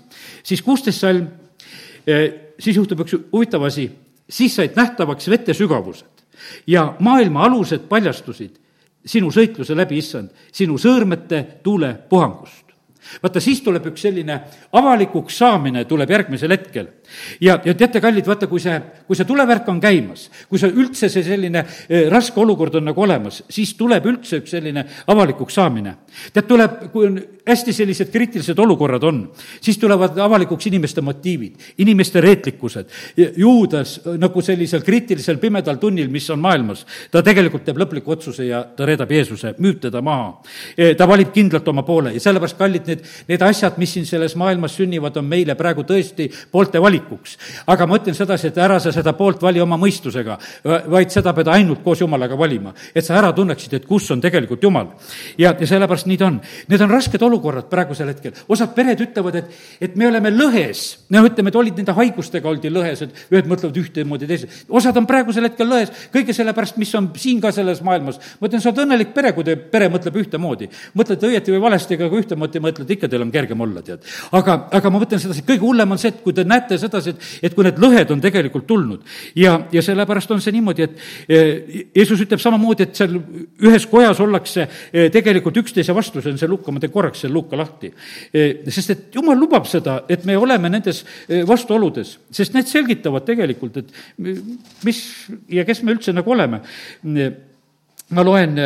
siis 0.45 0.61
kuusteist 0.63 1.01
salm, 1.01 1.31
siis 2.61 2.77
juhtub 2.77 3.01
üks 3.01 3.15
huvitav 3.33 3.65
asi 3.65 3.87
siis 4.29 4.57
said 4.57 4.77
nähtavaks 4.77 5.31
vete 5.31 5.55
sügavused. 5.55 6.25
Ja 6.67 6.95
maailma 7.01 7.45
alused 7.47 7.89
paljastusid 7.89 8.59
sinu 9.07 9.31
sõitluse 9.31 9.77
läbi, 9.77 9.99
issand, 10.03 10.31
sinu 10.53 10.79
sõõrmete 10.79 11.43
tuulepuhangust 11.63 12.66
vaata, 13.23 13.41
siis 13.41 13.63
tuleb 13.65 13.87
üks 13.93 14.07
selline 14.07 14.39
avalikuks 14.73 15.39
saamine 15.39 15.85
tuleb 15.85 16.11
järgmisel 16.11 16.55
hetkel. 16.55 16.89
ja, 17.41 17.59
ja 17.65 17.75
teate, 17.75 18.01
kallid, 18.01 18.27
vaata, 18.27 18.47
kui 18.51 18.61
see, 18.61 18.77
kui 19.07 19.17
see 19.17 19.29
tulevärk 19.29 19.69
on 19.69 19.81
käimas, 19.81 20.29
kui 20.49 20.59
see 20.59 20.73
üldse 20.73 21.11
see 21.13 21.25
selline 21.27 21.65
eh, 21.89 22.09
raske 22.13 22.41
olukord 22.41 22.75
on 22.81 22.89
nagu 22.91 23.03
olemas, 23.03 23.43
siis 23.49 23.75
tuleb 23.79 24.07
üldse 24.07 24.43
üks 24.43 24.57
selline 24.57 24.87
avalikuks 25.07 25.55
saamine. 25.55 25.97
tead, 26.33 26.47
tuleb, 26.49 26.87
kui 26.93 27.07
on 27.07 27.21
hästi 27.47 27.73
sellised 27.73 28.11
kriitilised 28.11 28.59
olukorrad 28.59 29.03
on, 29.07 29.21
siis 29.61 29.79
tulevad 29.79 30.19
avalikuks 30.19 30.67
inimeste 30.67 31.01
motiivid, 31.01 31.55
inimeste 31.79 32.21
reetlikkused. 32.21 32.91
Juudas 33.37 34.01
nagu 34.19 34.43
sellisel 34.43 34.83
kriitilisel 34.83 35.39
pimedal 35.39 35.79
tunnil, 35.83 36.09
mis 36.11 36.29
on 36.31 36.41
maailmas, 36.43 36.85
ta 37.11 37.23
tegelikult 37.23 37.65
teeb 37.67 37.79
lõpliku 37.79 38.17
otsuse 38.17 38.49
ja 38.49 38.65
ta 38.77 38.87
reedab 38.89 39.13
Jeesuse, 39.13 39.55
müüb 39.63 39.79
teda 39.83 40.03
maha. 40.03 40.33
Eh, 40.77 40.95
ta 40.97 41.07
valib 41.09 41.33
kindlalt 41.35 41.69
oma 41.69 41.85
poole 41.87 42.15
ja 42.17 42.23
sellepärast, 42.23 42.59
kallid, 42.59 42.87
need, 42.91 42.96
need 43.29 43.43
asjad, 43.43 43.79
mis 43.79 43.93
siin 43.93 44.07
selles 44.07 44.37
maailmas 44.37 44.77
sünnivad, 44.77 45.17
on 45.17 45.27
meile 45.29 45.57
praegu 45.59 45.85
tõesti 45.87 46.29
poolte 46.51 46.81
valikuks. 46.83 47.37
aga 47.67 47.87
ma 47.87 47.99
ütlen 47.99 48.15
sedasi, 48.15 48.49
et 48.49 48.59
ära 48.59 48.79
sa 48.81 48.93
seda 48.93 49.13
poolt 49.13 49.43
vali 49.43 49.61
oma 49.61 49.79
mõistusega, 49.81 50.39
vaid 50.91 51.11
seda 51.11 51.33
pead 51.37 51.49
ainult 51.49 51.83
koos 51.85 52.01
Jumalaga 52.01 52.39
valima. 52.39 52.75
et 52.95 53.05
sa 53.05 53.17
ära 53.19 53.33
tunneksid, 53.33 53.75
et 53.75 53.87
kus 53.87 54.11
on 54.11 54.21
tegelikult 54.21 54.63
Jumal. 54.63 54.89
ja, 55.39 55.55
ja 55.59 55.67
sellepärast 55.67 56.07
nii 56.07 56.17
ta 56.17 56.27
on. 56.27 56.41
Need 56.69 56.81
on 56.81 56.91
rasked 56.91 57.23
olukorrad 57.23 57.69
praegusel 57.71 58.09
hetkel. 58.09 58.33
osad 58.49 58.75
pered 58.75 59.01
ütlevad, 59.01 59.37
et, 59.37 59.51
et 59.81 59.97
me 59.97 60.09
oleme 60.09 60.31
lõhes. 60.31 60.85
noh, 61.11 61.27
ütleme, 61.27 61.49
et 61.49 61.57
olid 61.57 61.77
nende 61.77 61.93
haigustega, 61.93 62.49
oldi 62.49 62.71
lõhes, 62.71 63.03
et 63.03 63.33
ühed 63.33 63.47
mõtlevad 63.51 63.77
ühtemoodi, 63.77 64.27
teised. 64.27 64.65
osad 64.69 64.97
on 64.97 65.07
praegusel 65.07 65.49
hetkel 65.49 65.69
lõhes 65.69 65.93
kõige 66.13 66.35
sellepärast, 66.37 66.77
mis 66.81 66.95
on 66.99 67.11
siin 67.17 67.41
ka 67.41 67.53
selles 67.53 67.83
maailmas. 67.83 68.21
ma 68.41 68.49
ütlen, 68.49 68.63
sa 68.63 68.71
oled 68.71 68.85
õnnelik 68.85 69.13
pere, 69.15 69.33
kui 69.37 69.45
teie 69.45 69.57
pere 69.57 69.89
mõtleb 69.93 70.17
ühtemoodi. 70.23 70.71
mõtled 70.97 71.27
õieti 71.29 71.55
või 71.55 71.63
valesti, 71.69 71.99
aga 71.99 72.09
kui 72.11 72.23
ühtemoodi 72.25 72.63
mõtled, 72.63 72.86
ikka 72.91 73.09
teil 73.11 73.25
on 73.25 73.33
kergem 73.35 73.61
olla, 73.61 73.83
tead. 73.87 74.05
aga, 74.37 74.57
aga 74.79 74.93
ma 74.93 75.01
mõtlen 75.03 75.23
sedasi, 75.23 75.45
kõige 75.47 75.65
hullem 75.65 75.95
on 75.95 76.01
see, 76.01 76.13
et 76.15 76.23
kui 76.25 76.35
te 76.37 76.45
näete 76.47 76.79
sedasi, 76.81 77.15
et, 77.15 77.29
et 77.49 77.57
kui 77.57 77.67
need 77.67 77.81
lõhed 77.83 78.13
on 78.15 78.23
tegelikult 78.23 78.67
tulnud 78.69 79.05
ja, 79.39 79.57
ja 79.73 79.83
sellepärast 79.85 80.35
on 80.35 80.43
see 80.43 80.55
niimoodi, 80.57 80.87
et 80.87 81.29
eh, 81.29 81.85
Jeesus 81.97 82.23
ütleb 82.27 82.43
samamoodi, 82.43 82.87
et 82.87 82.99
seal 82.99 83.17
ühes 83.17 83.87
kojas 83.91 84.21
ollakse 84.25 84.67
eh, 84.67 85.09
tegelikult 85.15 85.61
üksteise 85.63 85.95
vastu, 85.97 86.23
see 86.23 86.35
on 86.35 86.41
see 86.41 86.51
lukka, 86.51 86.75
ma 86.75 86.83
teen 86.83 86.95
korraks 86.95 87.25
selle 87.25 87.37
lukka 87.37 87.59
lahti. 87.59 87.93
Eh, 88.33 88.65
sest 88.73 88.95
et 88.95 89.19
jumal 89.19 89.39
lubab 89.41 89.69
seda, 89.71 90.01
et 90.13 90.25
me 90.29 90.37
oleme 90.39 90.71
nendes 90.73 91.03
vastuoludes, 91.49 92.17
sest 92.35 92.57
need 92.57 92.69
selgitavad 92.71 93.27
tegelikult, 93.27 93.81
et 93.83 93.93
mis 94.87 95.03
ja 95.53 95.65
kes 95.67 95.83
me 95.83 95.97
üldse 95.97 96.15
nagu 96.17 96.33
oleme. 96.35 96.63
ma 98.11 98.23
loen 98.23 98.59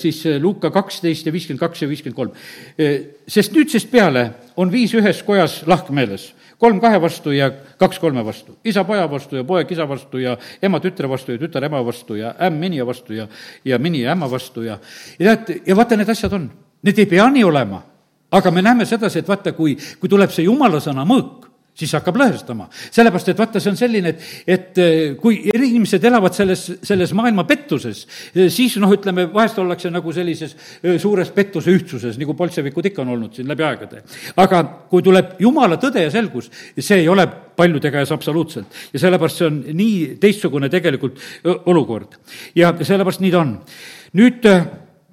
siis 0.00 0.22
äh, 0.26 0.38
Luuka 0.42 0.70
kaksteist 0.70 1.26
ja 1.26 1.32
viiskümmend 1.32 1.60
kaks 1.60 1.82
ja 1.82 1.88
viiskümmend 1.88 2.16
kolm. 2.16 2.32
Äh, 2.78 2.96
sest 3.28 3.54
nüüdsest 3.56 3.90
peale 3.92 4.30
on 4.56 4.72
viis 4.72 4.94
ühes 4.94 5.22
kojas 5.26 5.62
lahkmeeles, 5.70 6.32
kolm 6.58 6.80
kahe 6.80 7.00
vastu 7.02 7.34
ja 7.34 7.50
kaks 7.80 7.98
kolme 7.98 8.24
vastu. 8.24 8.56
isa 8.64 8.84
poja 8.84 9.06
vastu 9.10 9.36
ja 9.36 9.44
poeg 9.44 9.70
isa 9.70 9.88
vastu 9.88 10.18
ja 10.18 10.36
ema 10.62 10.80
tütre 10.80 11.08
vastu 11.08 11.32
ja 11.32 11.38
tütar 11.38 11.64
ema 11.64 11.82
vastu 11.84 12.16
ja 12.16 12.34
ämm 12.40 12.60
minija 12.60 12.86
vastu 12.86 13.12
ja, 13.12 13.28
ja 13.64 13.78
mini 13.78 14.06
ämma 14.06 14.30
vastu 14.30 14.62
ja, 14.62 14.78
ja 15.18 15.36
tead, 15.36 15.62
ja 15.66 15.76
vaata, 15.76 15.96
need 15.96 16.08
asjad 16.08 16.32
on. 16.32 16.50
Need 16.82 16.98
ei 16.98 17.06
pea 17.06 17.28
nii 17.30 17.44
olema. 17.44 17.82
aga 18.34 18.50
me 18.50 18.62
näeme 18.62 18.84
sedasi, 18.84 19.18
et 19.18 19.28
vaata, 19.28 19.52
kui, 19.52 19.76
kui 20.00 20.08
tuleb 20.08 20.30
see 20.34 20.42
jumala 20.42 20.80
sõna 20.82 21.04
mõõk, 21.06 21.46
siis 21.74 21.92
hakkab 21.96 22.18
lõhestama. 22.18 22.68
sellepärast, 22.94 23.28
et 23.32 23.38
vaata, 23.38 23.60
see 23.60 23.72
on 23.72 23.78
selline, 23.78 24.12
et, 24.14 24.26
et 24.46 24.80
eh, 24.82 25.14
kui 25.20 25.40
inimesed 25.50 26.04
elavad 26.06 26.34
selles, 26.36 26.62
selles 26.86 27.14
maailma 27.16 27.44
pettuses, 27.48 28.04
eh, 28.34 28.48
siis 28.52 28.76
noh, 28.82 28.92
ütleme, 28.94 29.26
vahest 29.32 29.58
ollakse 29.62 29.90
nagu 29.90 30.14
sellises 30.14 30.54
eh, 30.82 30.98
suures 31.02 31.32
pettuse 31.34 31.74
ühtsuses, 31.74 32.18
nagu 32.20 32.36
bolševikud 32.38 32.90
ikka 32.90 33.02
on 33.02 33.14
olnud 33.16 33.34
siin 33.34 33.50
läbi 33.50 33.66
aegade. 33.66 34.04
aga 34.36 34.62
kui 34.90 35.02
tuleb 35.02 35.34
jumala 35.42 35.78
tõde 35.82 36.06
ja 36.06 36.14
selgus, 36.14 36.50
see 36.78 37.02
ei 37.02 37.10
ole 37.10 37.26
paljude 37.26 37.90
käes 37.90 38.12
absoluutselt. 38.14 38.70
ja 38.92 39.02
sellepärast 39.02 39.42
see 39.42 39.50
on 39.50 39.60
nii 39.74 40.16
teistsugune 40.22 40.70
tegelikult 40.70 41.18
olukord. 41.66 42.18
ja 42.54 42.74
sellepärast 42.80 43.22
nii 43.24 43.34
ta 43.34 43.42
on. 43.42 43.54
nüüd 44.14 44.50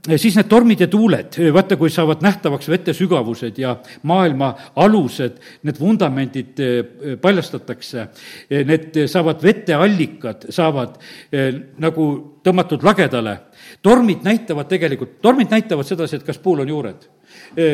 siis 0.02 0.36
need 0.38 0.50
tormid 0.50 0.82
ja 0.82 0.88
tuuled, 0.90 1.36
vaata, 1.54 1.78
kui 1.78 1.92
saavad 1.94 2.24
nähtavaks 2.26 2.70
vete 2.72 2.94
sügavused 2.98 3.58
ja 3.62 3.76
maailma 4.10 4.52
alused, 4.82 5.38
need 5.68 5.80
vundamendid 5.80 6.62
eh, 6.62 7.16
paljastatakse, 7.22 8.08
eh, 8.50 8.64
need 8.68 9.04
saavad 9.12 9.44
veteallikad, 9.44 10.50
saavad 10.54 10.98
eh, 11.32 11.52
nagu 11.82 12.08
tõmmatud 12.44 12.84
lagedale. 12.86 13.38
tormid 13.82 14.24
näitavad 14.26 14.68
tegelikult, 14.68 15.20
tormid 15.22 15.52
näitavad 15.52 15.86
sedasi, 15.86 16.16
et 16.16 16.26
kas 16.26 16.38
puul 16.38 16.62
on 16.62 16.70
juured. 16.70 17.08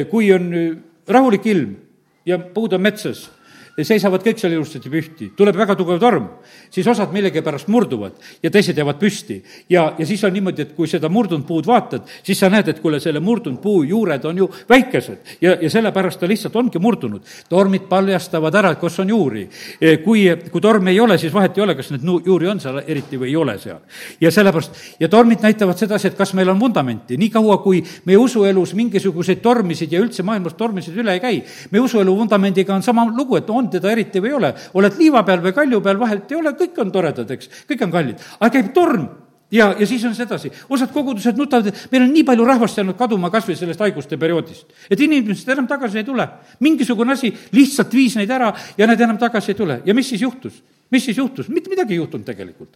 kui 0.10 0.32
on 0.34 0.52
rahulik 1.08 1.46
ilm 1.46 1.76
ja 2.26 2.38
puud 2.40 2.74
on 2.74 2.82
metsas, 2.82 3.30
seisavad 3.86 4.24
kõik 4.26 4.40
seal 4.42 4.56
ilusasti 4.56 4.90
pühti, 4.90 5.28
tuleb 5.38 5.58
väga 5.58 5.76
tugev 5.78 6.00
torm, 6.02 6.24
siis 6.74 6.88
osad 6.90 7.12
millegipärast 7.14 7.68
murduvad 7.70 8.16
ja 8.42 8.50
teised 8.50 8.78
jäävad 8.78 8.98
püsti. 8.98 9.44
ja, 9.70 9.94
ja 10.00 10.06
siis 10.06 10.24
on 10.24 10.34
niimoodi, 10.34 10.64
et 10.64 10.72
kui 10.74 10.88
seda 10.90 11.10
murdunud 11.14 11.46
puud 11.46 11.68
vaatad, 11.68 12.08
siis 12.26 12.40
sa 12.40 12.50
näed, 12.50 12.72
et 12.72 12.80
kuule, 12.82 13.00
selle 13.00 13.20
murdunud 13.22 13.62
puu 13.62 13.84
juured 13.84 14.26
on 14.26 14.38
ju 14.38 14.48
väikesed 14.70 15.38
ja, 15.42 15.54
ja 15.62 15.70
sellepärast 15.70 16.20
ta 16.20 16.28
lihtsalt 16.28 16.56
ongi 16.56 16.80
murdunud. 16.80 17.22
tormid 17.50 17.86
paljastavad 17.90 18.56
ära, 18.56 18.74
kus 18.82 18.98
on 19.00 19.10
juuri. 19.10 19.48
kui, 20.04 20.26
kui 20.52 20.62
tormi 20.62 20.92
ei 20.92 21.00
ole, 21.00 21.18
siis 21.18 21.34
vahet 21.34 21.58
ei 21.58 21.64
ole, 21.64 21.76
kas 21.76 21.92
neid 21.94 22.10
juuri 22.26 22.50
on 22.50 22.60
seal 22.60 22.82
eriti 22.88 23.18
või 23.18 23.30
ei 23.30 23.36
ole 23.36 23.60
seal. 23.62 23.78
ja 24.22 24.32
sellepärast, 24.32 24.82
ja 25.00 25.10
tormid 25.10 25.46
näitavad 25.46 25.78
sedasi, 25.78 26.08
et 26.08 26.18
kas 26.18 26.34
meil 26.34 26.50
on 26.50 26.60
vundamenti, 26.60 27.18
niikaua 27.18 27.60
kui 27.62 27.84
meie 28.06 28.18
usuelus 28.18 28.74
mingisuguseid 28.74 29.46
tormisid 29.46 29.94
ja 29.94 30.02
üldse 30.02 30.26
maailmas 30.26 30.58
tormisid 30.58 30.98
üle 30.98 31.14
ei 31.14 31.22
käi, 31.22 31.44
meie 31.70 31.86
usuelu 31.86 32.18
vundamendiga 32.18 32.74
on 32.74 32.82
sama 32.82 33.06
lugu, 33.06 33.38
et 33.38 33.50
on 33.50 33.67
teda 33.74 33.92
eriti 33.92 34.24
või 34.24 34.34
ei 34.34 34.40
ole, 34.40 34.52
oled 34.74 35.00
liiva 35.00 35.24
peal 35.28 35.44
või 35.44 35.56
kalju 35.56 35.82
peal, 35.86 36.00
vahet 36.02 36.32
ei 36.32 36.40
ole, 36.40 36.54
kõik 36.60 36.84
on 36.84 36.92
toredad, 36.92 37.32
eks, 37.38 37.50
kõik 37.70 37.88
on 37.88 37.96
kallid, 37.96 38.28
aga 38.40 38.54
käib 38.54 38.74
torm 38.76 39.08
ja, 39.52 39.76
ja 39.80 39.88
siis 39.88 40.06
on 40.06 40.16
sedasi, 40.16 40.52
osad 40.70 40.92
kogudused 40.94 41.38
nutavad, 41.40 41.70
et 41.72 41.92
meil 41.92 42.06
on 42.08 42.14
nii 42.14 42.26
palju 42.28 42.48
rahvast 42.48 42.80
jäänud 42.80 42.98
kaduma 43.00 43.32
kas 43.34 43.48
või 43.48 43.58
sellest 43.60 43.84
haiguste 43.84 44.20
perioodist. 44.20 44.68
et 44.90 45.00
inimesed 45.00 45.50
enam 45.54 45.68
tagasi 45.68 46.02
ei 46.02 46.08
tule. 46.08 46.28
mingisugune 46.60 47.14
asi 47.14 47.34
lihtsalt 47.52 47.94
viis 47.94 48.16
neid 48.16 48.32
ära 48.32 48.54
ja 48.78 48.88
need 48.88 49.02
enam 49.02 49.18
tagasi 49.18 49.52
ei 49.52 49.56
tule 49.56 49.82
ja 49.86 49.94
mis 49.94 50.10
siis 50.10 50.22
juhtus? 50.22 50.64
Mis 50.92 51.06
siis 51.06 51.18
juhtus? 51.18 51.50
mitte 51.50 51.70
midagi 51.70 51.96
ei 51.96 52.02
juhtunud 52.02 52.26
tegelikult. 52.26 52.70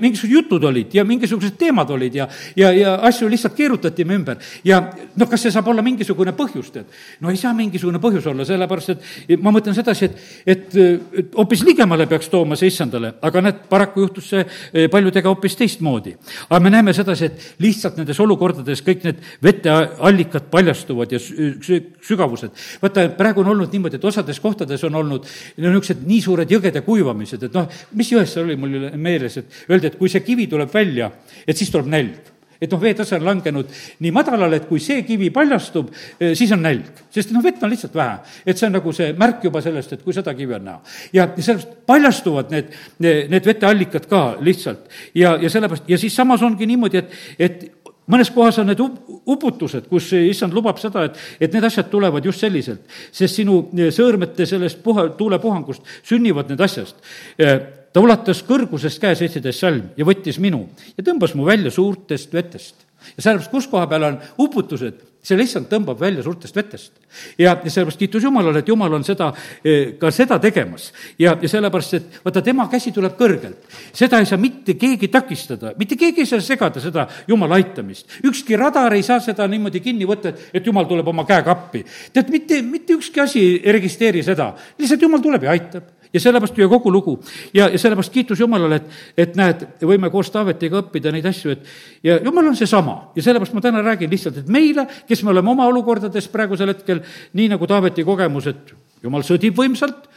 Mingisugused 0.00 0.32
jutud 0.32 0.64
olid 0.64 0.94
ja 0.94 1.04
mingisugused 1.04 1.56
teemad 1.60 1.90
olid 1.90 2.14
ja, 2.14 2.28
ja, 2.56 2.72
ja 2.72 2.94
asju 3.08 3.28
lihtsalt 3.30 3.54
keerutati 3.56 4.06
ümber. 4.06 4.36
ja 4.64 4.80
noh, 5.16 5.28
kas 5.28 5.44
see 5.44 5.52
saab 5.52 5.68
olla 5.72 5.82
mingisugune 5.82 6.32
põhjus, 6.36 6.70
tead? 6.72 6.88
no 7.20 7.30
ei 7.30 7.36
saa 7.40 7.52
mingisugune 7.56 8.00
põhjus 8.02 8.26
olla, 8.30 8.44
sellepärast 8.48 8.94
et 8.94 9.42
ma 9.42 9.52
mõtlen 9.54 9.76
sedasi, 9.76 10.08
et, 10.08 10.22
et, 10.46 10.78
et 11.22 11.36
hoopis 11.36 11.64
ligemale 11.66 12.06
peaks 12.10 12.30
tooma 12.32 12.56
see 12.58 12.70
issandale, 12.72 13.12
aga 13.22 13.44
näed, 13.44 13.62
paraku 13.70 14.06
juhtus 14.06 14.30
see 14.32 14.44
e, 14.44 14.86
paljudega 14.92 15.28
hoopis 15.28 15.56
teistmoodi. 15.60 16.16
aga 16.48 16.60
me 16.60 16.72
näeme 16.72 16.94
sedasi, 16.96 17.30
et 17.30 17.62
lihtsalt 17.62 18.00
nendes 18.00 18.20
olukordades 18.20 18.84
kõik 18.86 19.04
need 19.06 19.22
veteallikad 19.42 20.48
paljastuvad 20.52 21.12
ja 21.12 21.20
sügavused. 21.20 22.56
vaata, 22.82 23.08
praegu 23.18 23.44
on 23.44 23.52
olnud 23.54 23.72
niimoodi, 23.72 24.00
et 24.00 24.04
osades 24.04 24.40
kohtades 24.40 24.84
on 24.88 25.00
olnud 25.02 25.28
niisugused 25.56 26.04
nii 26.06 26.20
suured 26.24 26.50
jõgede 26.50 26.82
kuivamised, 26.86 27.49
et 27.50 27.58
noh, 27.58 27.80
mis 27.98 28.12
jões 28.14 28.30
seal 28.30 28.46
oli 28.46 28.58
mul 28.60 28.90
meeles, 28.96 29.40
et 29.42 29.62
öeldi, 29.68 29.90
et 29.90 29.98
kui 29.98 30.12
see 30.12 30.22
kivi 30.24 30.46
tuleb 30.50 30.70
välja, 30.72 31.10
et 31.46 31.58
siis 31.58 31.72
tuleb 31.74 31.90
nälg 31.90 32.30
et 32.60 32.68
noh, 32.68 32.80
veetase 32.80 33.16
on 33.16 33.24
langenud 33.24 33.70
nii 34.04 34.12
madalale, 34.12 34.60
et 34.60 34.66
kui 34.68 34.82
see 34.84 35.00
kivi 35.06 35.30
paljastub, 35.32 35.88
eh, 36.20 36.34
siis 36.36 36.52
on 36.52 36.60
nälg. 36.62 36.84
sest 37.10 37.32
noh, 37.32 37.42
vett 37.42 37.62
on 37.62 37.70
lihtsalt 37.72 37.94
vähe. 37.94 38.18
et 38.46 38.58
see 38.58 38.66
on 38.66 38.72
nagu 38.72 38.92
see 38.92 39.12
märk 39.16 39.44
juba 39.44 39.62
sellest, 39.62 39.92
et 39.92 40.02
kui 40.02 40.12
seda 40.12 40.34
kivi 40.34 40.54
on 40.54 40.64
näha. 40.64 40.80
ja 41.12 41.26
sellepärast 41.38 41.86
paljastuvad 41.86 42.50
need, 42.50 42.74
need 43.00 43.46
veteallikad 43.46 44.06
ka 44.06 44.36
lihtsalt. 44.40 44.88
ja, 45.14 45.36
ja 45.40 45.50
sellepärast, 45.50 45.88
ja 45.88 45.98
siis 45.98 46.16
samas 46.16 46.42
ongi 46.42 46.66
niimoodi, 46.66 46.98
et, 46.98 47.12
et 47.38 47.79
mõnes 48.10 48.30
kohas 48.34 48.58
on 48.60 48.70
need 48.70 48.80
uputused, 48.80 49.88
kus 49.90 50.10
issand 50.18 50.54
lubab 50.56 50.80
seda, 50.82 51.06
et, 51.08 51.18
et 51.40 51.52
need 51.54 51.66
asjad 51.66 51.90
tulevad 51.92 52.24
just 52.26 52.42
selliselt, 52.44 52.82
sest 53.12 53.40
sinu 53.40 53.62
eh, 53.76 53.90
sõõrmete 53.94 54.46
sellest 54.48 54.82
puha, 54.84 55.08
tuulepuhangust 55.18 55.86
sünnivad 56.06 56.50
need 56.50 56.64
asjast. 56.66 57.00
Eh, 57.38 57.58
ta 57.90 58.02
ulatas 58.02 58.42
kõrgusest 58.46 59.00
käe 59.02 59.16
seitseteist 59.18 59.64
salm 59.64 59.90
ja 59.98 60.06
võttis 60.06 60.38
minu 60.42 60.62
ja 60.96 61.04
tõmbas 61.06 61.34
mu 61.34 61.46
välja 61.48 61.72
suurtest 61.74 62.34
vetest. 62.34 62.86
ja 63.16 63.22
sellepärast, 63.22 63.50
kus 63.50 63.66
koha 63.70 63.86
peal 63.90 64.04
on 64.10 64.18
uputused, 64.38 65.00
see 65.20 65.36
lihtsalt 65.36 65.68
tõmbab 65.68 66.00
välja 66.00 66.22
suurtest 66.24 66.56
vetest. 66.56 66.92
ja, 67.38 67.52
ja 67.52 67.70
sellepärast 67.70 67.98
kiitus 67.98 68.24
Jumalale, 68.24 68.62
et 68.62 68.68
Jumal 68.68 68.94
on 68.96 69.04
seda, 69.04 69.32
eh, 69.64 69.98
ka 70.00 70.10
seda 70.10 70.38
tegemas. 70.40 70.92
ja, 71.18 71.36
ja 71.40 71.48
sellepärast, 71.48 71.94
et 71.94 72.20
vaata, 72.24 72.42
tema 72.42 72.68
käsi 72.68 72.92
tuleb 72.92 73.16
kõrgelt. 73.18 73.68
seda 73.92 74.18
ei 74.18 74.26
saa 74.26 74.38
mitte 74.38 74.74
keegi 74.74 75.08
takistada, 75.08 75.74
mitte 75.78 75.96
keegi 75.96 76.24
ei 76.24 76.26
saa 76.26 76.40
segada 76.40 76.80
seda 76.80 77.06
Jumala 77.28 77.54
aitamist. 77.60 78.08
ükski 78.24 78.56
radar 78.56 78.92
ei 78.94 79.02
saa 79.02 79.20
seda 79.20 79.46
niimoodi 79.46 79.80
kinni 79.80 80.08
võtta, 80.08 80.28
et, 80.28 80.50
et 80.54 80.66
Jumal 80.66 80.88
tuleb 80.88 81.08
oma 81.08 81.26
käega 81.28 81.50
appi. 81.50 81.84
tead, 82.12 82.30
mitte, 82.30 82.62
mitte 82.62 82.96
ükski 82.96 83.20
asi 83.20 83.46
ei 83.64 83.72
registreeri 83.72 84.22
seda, 84.22 84.54
lihtsalt 84.78 85.02
Jumal 85.02 85.20
tuleb 85.20 85.44
ja 85.44 85.50
aitab 85.50 85.99
ja 86.12 86.20
sellepärast 86.20 86.58
ju 86.58 86.68
kogu 86.68 86.92
lugu. 86.92 87.18
ja, 87.54 87.68
ja 87.68 87.78
sellepärast 87.78 88.12
kiitus 88.12 88.40
Jumalale, 88.40 88.76
et, 88.76 88.88
et 89.16 89.36
näed, 89.36 89.66
võime 89.86 90.10
koos 90.10 90.30
Taavetiga 90.30 90.80
õppida 90.82 91.12
neid 91.12 91.26
asju, 91.26 91.54
et 91.54 91.66
ja 92.06 92.18
Jumal 92.24 92.50
on 92.50 92.56
seesama 92.56 93.12
ja 93.16 93.22
sellepärast 93.22 93.54
ma 93.54 93.62
täna 93.64 93.82
räägin 93.84 94.10
lihtsalt, 94.10 94.40
et 94.42 94.48
meile, 94.48 94.86
kes 95.08 95.22
me 95.22 95.34
oleme 95.34 95.54
oma 95.54 95.68
olukordades 95.70 96.28
praegusel 96.32 96.74
hetkel, 96.74 97.04
nii 97.38 97.52
nagu 97.54 97.66
Taaveti 97.70 98.04
kogemus, 98.06 98.50
et 98.50 98.74
Jumal 99.02 99.24
sõdib 99.26 99.56
võimsalt 99.56 100.10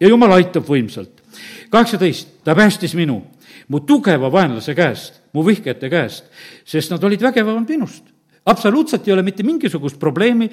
ja 0.00 0.08
Jumal 0.08 0.38
aitab 0.38 0.68
võimsalt. 0.68 1.22
kaheksateist, 1.70 2.40
ta 2.44 2.54
päästis 2.54 2.94
minu, 2.94 3.22
mu 3.68 3.80
tugeva 3.80 4.30
vaenlase 4.32 4.74
käest, 4.74 5.20
mu 5.32 5.46
vihkajate 5.46 5.90
käest, 5.90 6.24
sest 6.64 6.90
nad 6.90 7.04
olid 7.04 7.22
vägevamad 7.22 7.68
minust 7.68 8.04
absoluutselt 8.50 9.06
ei 9.06 9.12
ole 9.12 9.22
mitte 9.22 9.44
mingisugust 9.44 9.98
probleemi, 10.00 10.48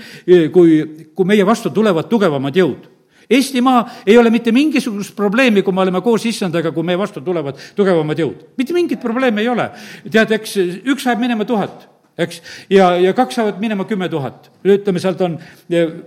kui, 0.51 1.07
kui 1.15 1.25
meie 1.25 1.45
vastu 1.47 1.71
tulevad 1.73 2.09
tugevamad 2.11 2.55
jõud 2.59 2.96
Eestimaa 3.29 3.81
ei 4.07 4.17
ole 4.17 4.31
mitte 4.31 4.53
mingisugust 4.55 5.15
probleemi, 5.15 5.61
kui 5.63 5.75
me 5.75 5.83
oleme 5.83 5.99
koos 6.01 6.23
issandaga, 6.29 6.71
kui 6.71 6.85
meie 6.87 6.99
vastu 6.99 7.21
tulevad 7.21 7.59
tugevamad 7.75 8.19
jõud. 8.23 8.47
mitte 8.57 8.73
mingit 8.73 9.01
probleemi 9.03 9.43
ei 9.43 9.49
ole. 9.51 9.69
tead, 10.09 10.31
eks 10.31 10.57
üks 10.87 11.05
läheb 11.05 11.19
minema 11.19 11.45
tuhat, 11.45 11.89
eks, 12.17 12.37
ja, 12.71 12.93
ja 13.03 13.11
kaks 13.13 13.35
saavad 13.35 13.57
minema 13.59 13.83
kümme 13.85 14.07
tuhat. 14.09 14.47
ütleme, 14.63 14.99
sealt 15.03 15.21
on, 15.21 15.35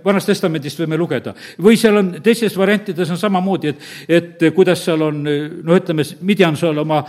Vanast 0.05 0.31
Testamendist 0.31 0.81
võime 0.81 0.97
lugeda. 0.97 1.33
või 1.61 1.77
seal 1.77 1.99
on, 1.99 2.09
teistes 2.23 2.57
variantides 2.57 3.11
on 3.13 3.19
samamoodi, 3.21 3.69
et, 3.69 3.83
et 4.09 4.45
kuidas 4.55 4.81
seal 4.85 5.01
on, 5.05 5.19
noh, 5.21 5.75
ütleme, 5.77 6.05
Midjan 6.21 6.57
seal 6.57 6.81
oma 6.81 7.03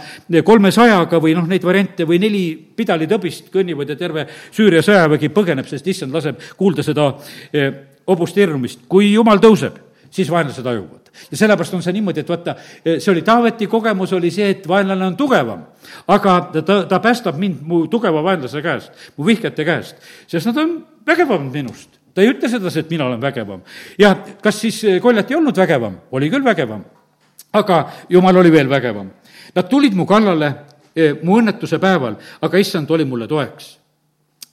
kolmesajaga 0.44 1.20
või 1.20 1.32
noh, 1.38 1.46
neid 1.48 1.64
variante 1.64 2.04
või 2.04 2.20
neli 2.20 2.42
pidalitõbist 2.76 3.48
kõnnivad 3.54 3.88
ja 3.88 3.96
terve 3.96 4.26
Süüria 4.50 4.84
sõjavägi 4.84 5.32
põgeneb, 5.32 5.70
sest 5.70 5.88
issand 5.88 6.12
laseb 6.12 6.52
kuulda 6.60 6.84
seda 6.84 7.14
eh, 7.52 7.72
hobuste 8.06 8.44
hirmumist. 8.44 8.84
kui 8.92 9.14
jumal 9.14 9.40
tõuseb 9.40 9.91
siis 10.12 10.30
vaenlased 10.30 10.66
hajuvad. 10.68 11.10
ja 11.30 11.36
sellepärast 11.36 11.74
on 11.74 11.82
see 11.82 11.94
niimoodi, 11.96 12.20
et 12.20 12.28
vaata, 12.28 12.54
see 12.84 13.10
oli 13.12 13.22
Taaveti 13.26 13.66
kogemus, 13.66 14.12
oli 14.12 14.30
see, 14.30 14.50
et 14.56 14.68
vaenlane 14.68 15.06
on 15.06 15.16
tugevam. 15.16 15.64
aga 16.08 16.36
ta, 16.52 16.62
ta, 16.62 16.78
ta 16.88 17.00
päästab 17.00 17.38
mind 17.40 17.64
mu 17.66 17.86
tugeva 17.88 18.22
vaenlase 18.22 18.62
käest, 18.62 18.92
mu 19.16 19.26
vihkajate 19.26 19.64
käest, 19.64 19.96
sest 20.26 20.50
nad 20.50 20.62
on 20.62 20.78
vägevamad 21.06 21.52
minust 21.52 22.02
ta 22.14 22.20
ei 22.20 22.32
ütle 22.32 22.48
sedasi, 22.48 22.82
et 22.84 22.90
mina 22.90 23.06
olen 23.06 23.20
vägevam. 23.20 23.62
ja 23.98 24.16
kas 24.42 24.60
siis 24.60 24.82
Koljat 25.02 25.30
ei 25.30 25.36
olnud 25.36 25.56
vägevam? 25.56 25.96
oli 26.12 26.30
küll 26.30 26.44
vägevam. 26.44 26.84
aga 27.52 27.90
jumal 28.08 28.36
oli 28.36 28.52
veel 28.52 28.68
vägevam. 28.68 29.10
Nad 29.54 29.68
tulid 29.68 29.94
mu 29.94 30.06
kallale 30.06 30.54
eh, 30.96 31.16
mu 31.22 31.36
õnnetuse 31.40 31.78
päeval, 31.78 32.16
aga 32.40 32.58
issand 32.58 32.90
oli 32.90 33.04
mulle 33.04 33.28
toeks 33.28 33.81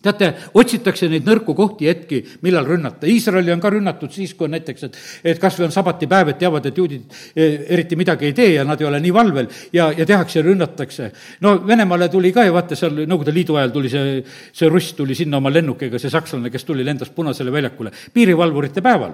teate, 0.04 0.30
otsitakse 0.56 1.10
neid 1.12 1.26
nõrku 1.28 1.54
kohti, 1.58 1.88
hetki, 1.90 2.22
millal 2.46 2.68
rünnata. 2.68 3.08
Iisraeli 3.10 3.52
on 3.52 3.60
ka 3.60 3.72
rünnatud 3.74 4.14
siis, 4.16 4.32
kui 4.38 4.48
on 4.48 4.54
näiteks, 4.56 4.86
et, 4.88 5.00
et 5.34 5.42
kas 5.42 5.58
või 5.60 5.68
on 5.68 5.74
sabatipäev, 5.76 6.32
et 6.32 6.40
teavad, 6.40 6.70
et 6.70 6.78
juudid 6.80 7.18
eh, 7.36 7.66
eriti 7.76 7.98
midagi 8.00 8.30
ei 8.30 8.36
tee 8.38 8.54
ja 8.54 8.64
nad 8.68 8.80
ei 8.80 8.88
ole 8.88 9.02
nii 9.04 9.12
valvel 9.14 9.50
ja, 9.76 9.90
ja 9.98 10.06
tehakse 10.08 10.40
ja 10.40 10.46
rünnatakse. 10.46 11.10
no 11.44 11.58
Venemaale 11.68 12.08
tuli 12.10 12.32
ka 12.36 12.46
ju 12.48 12.56
vaata, 12.56 12.78
seal 12.80 12.96
Nõukogude 13.00 13.34
Liidu 13.36 13.58
ajal 13.60 13.74
tuli 13.76 13.92
see, 13.92 14.22
see 14.56 14.70
russ 14.72 14.96
tuli 14.96 15.18
sinna 15.18 15.42
oma 15.42 15.52
lennukiga, 15.52 16.00
see 16.00 16.12
sakslane, 16.14 16.52
kes 16.54 16.64
tuli, 16.68 16.86
lendas 16.88 17.12
Punasele 17.16 17.52
väljakule 17.52 17.92
piirivalvurite 18.14 18.84
päeval. 18.86 19.12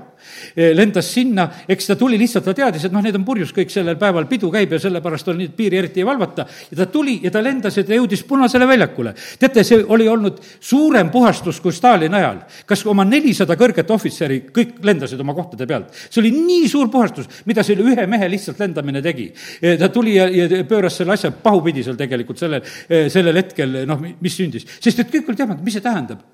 Eh, 0.54 0.70
lendas 0.78 1.10
sinna, 1.10 1.48
eks 1.68 1.90
ta 1.90 1.98
tuli 1.98 2.20
lihtsalt, 2.22 2.46
ta 2.46 2.54
teadis, 2.54 2.86
et 2.86 2.94
noh, 2.94 3.02
need 3.02 3.18
on 3.18 3.26
purjus 3.26 3.56
kõik 3.58 3.74
sellel 3.74 3.98
päeval, 3.98 4.30
pidu 4.30 4.54
käib 4.54 4.78
ja 4.78 4.82
sellepärast 4.86 5.34
on 5.34 5.42
neid 5.42 5.58
piiri 5.58 5.82
eriti 5.82 6.06
ei 6.06 6.06
valvata. 6.06 6.46
ja 6.70 6.78
ta 6.84 6.86
tuli 6.94 7.20
ja 7.24 7.34
ta 7.34 7.42
lendas 7.42 7.78
ja 7.78 7.84
ta 7.84 7.98
jõudis 7.98 8.22
Punasele 8.30 8.68
väljakule. 8.70 9.16
teate, 9.40 9.64
see 9.66 9.82
oli 9.82 10.08
olnud 10.08 10.42
suurem 10.76 11.10
puhastus 11.12 11.60
kui 11.64 11.74
Stalini 11.74 12.18
ajal. 12.20 12.42
kas 12.68 12.84
oma 12.90 13.06
nelisada 13.08 13.56
kõrget 13.60 13.92
ohvitseri, 13.96 14.42
kõik 14.56 14.78
lendasid 14.86 15.22
oma 15.24 15.36
kohtade 15.38 15.68
pealt. 15.70 15.94
see 16.10 16.22
oli 16.24 16.32
nii 16.36 16.70
suur 16.72 16.90
puhastus, 16.92 17.30
mida 17.46 17.64
selle 17.64 17.86
ühe 17.86 18.08
mehe 18.12 18.30
lihtsalt 18.32 18.60
lendamine 18.60 19.02
tegi. 19.06 19.30
E, 19.62 19.76
ta 19.80 19.90
tuli 19.94 20.18
ja, 20.18 20.28
ja 20.28 20.64
pööras 20.68 20.98
selle 21.00 21.16
asja 21.16 21.32
pahupidi 21.32 21.84
seal 21.86 22.00
tegelikult 22.00 22.42
sellel, 22.42 22.66
e, 22.90 23.06
sellel 23.14 23.42
hetkel, 23.42 23.84
noh, 23.88 24.04
mis 24.20 24.36
sündis. 24.36 24.68
sest 24.80 25.04
et 25.04 25.14
kõik 25.14 25.32
olid 25.32 25.44
teadmata, 25.44 25.66
mis 25.66 25.78
see 25.78 25.86
tähendab. 25.86 26.26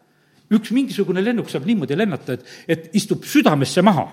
üks 0.51 0.73
mingisugune 0.75 1.23
lennuk 1.23 1.49
saab 1.49 1.67
niimoodi 1.69 1.95
lennata, 1.97 2.35
et, 2.35 2.55
et 2.67 2.89
istub 2.99 3.23
südamesse 3.27 3.81
maha. 3.85 4.07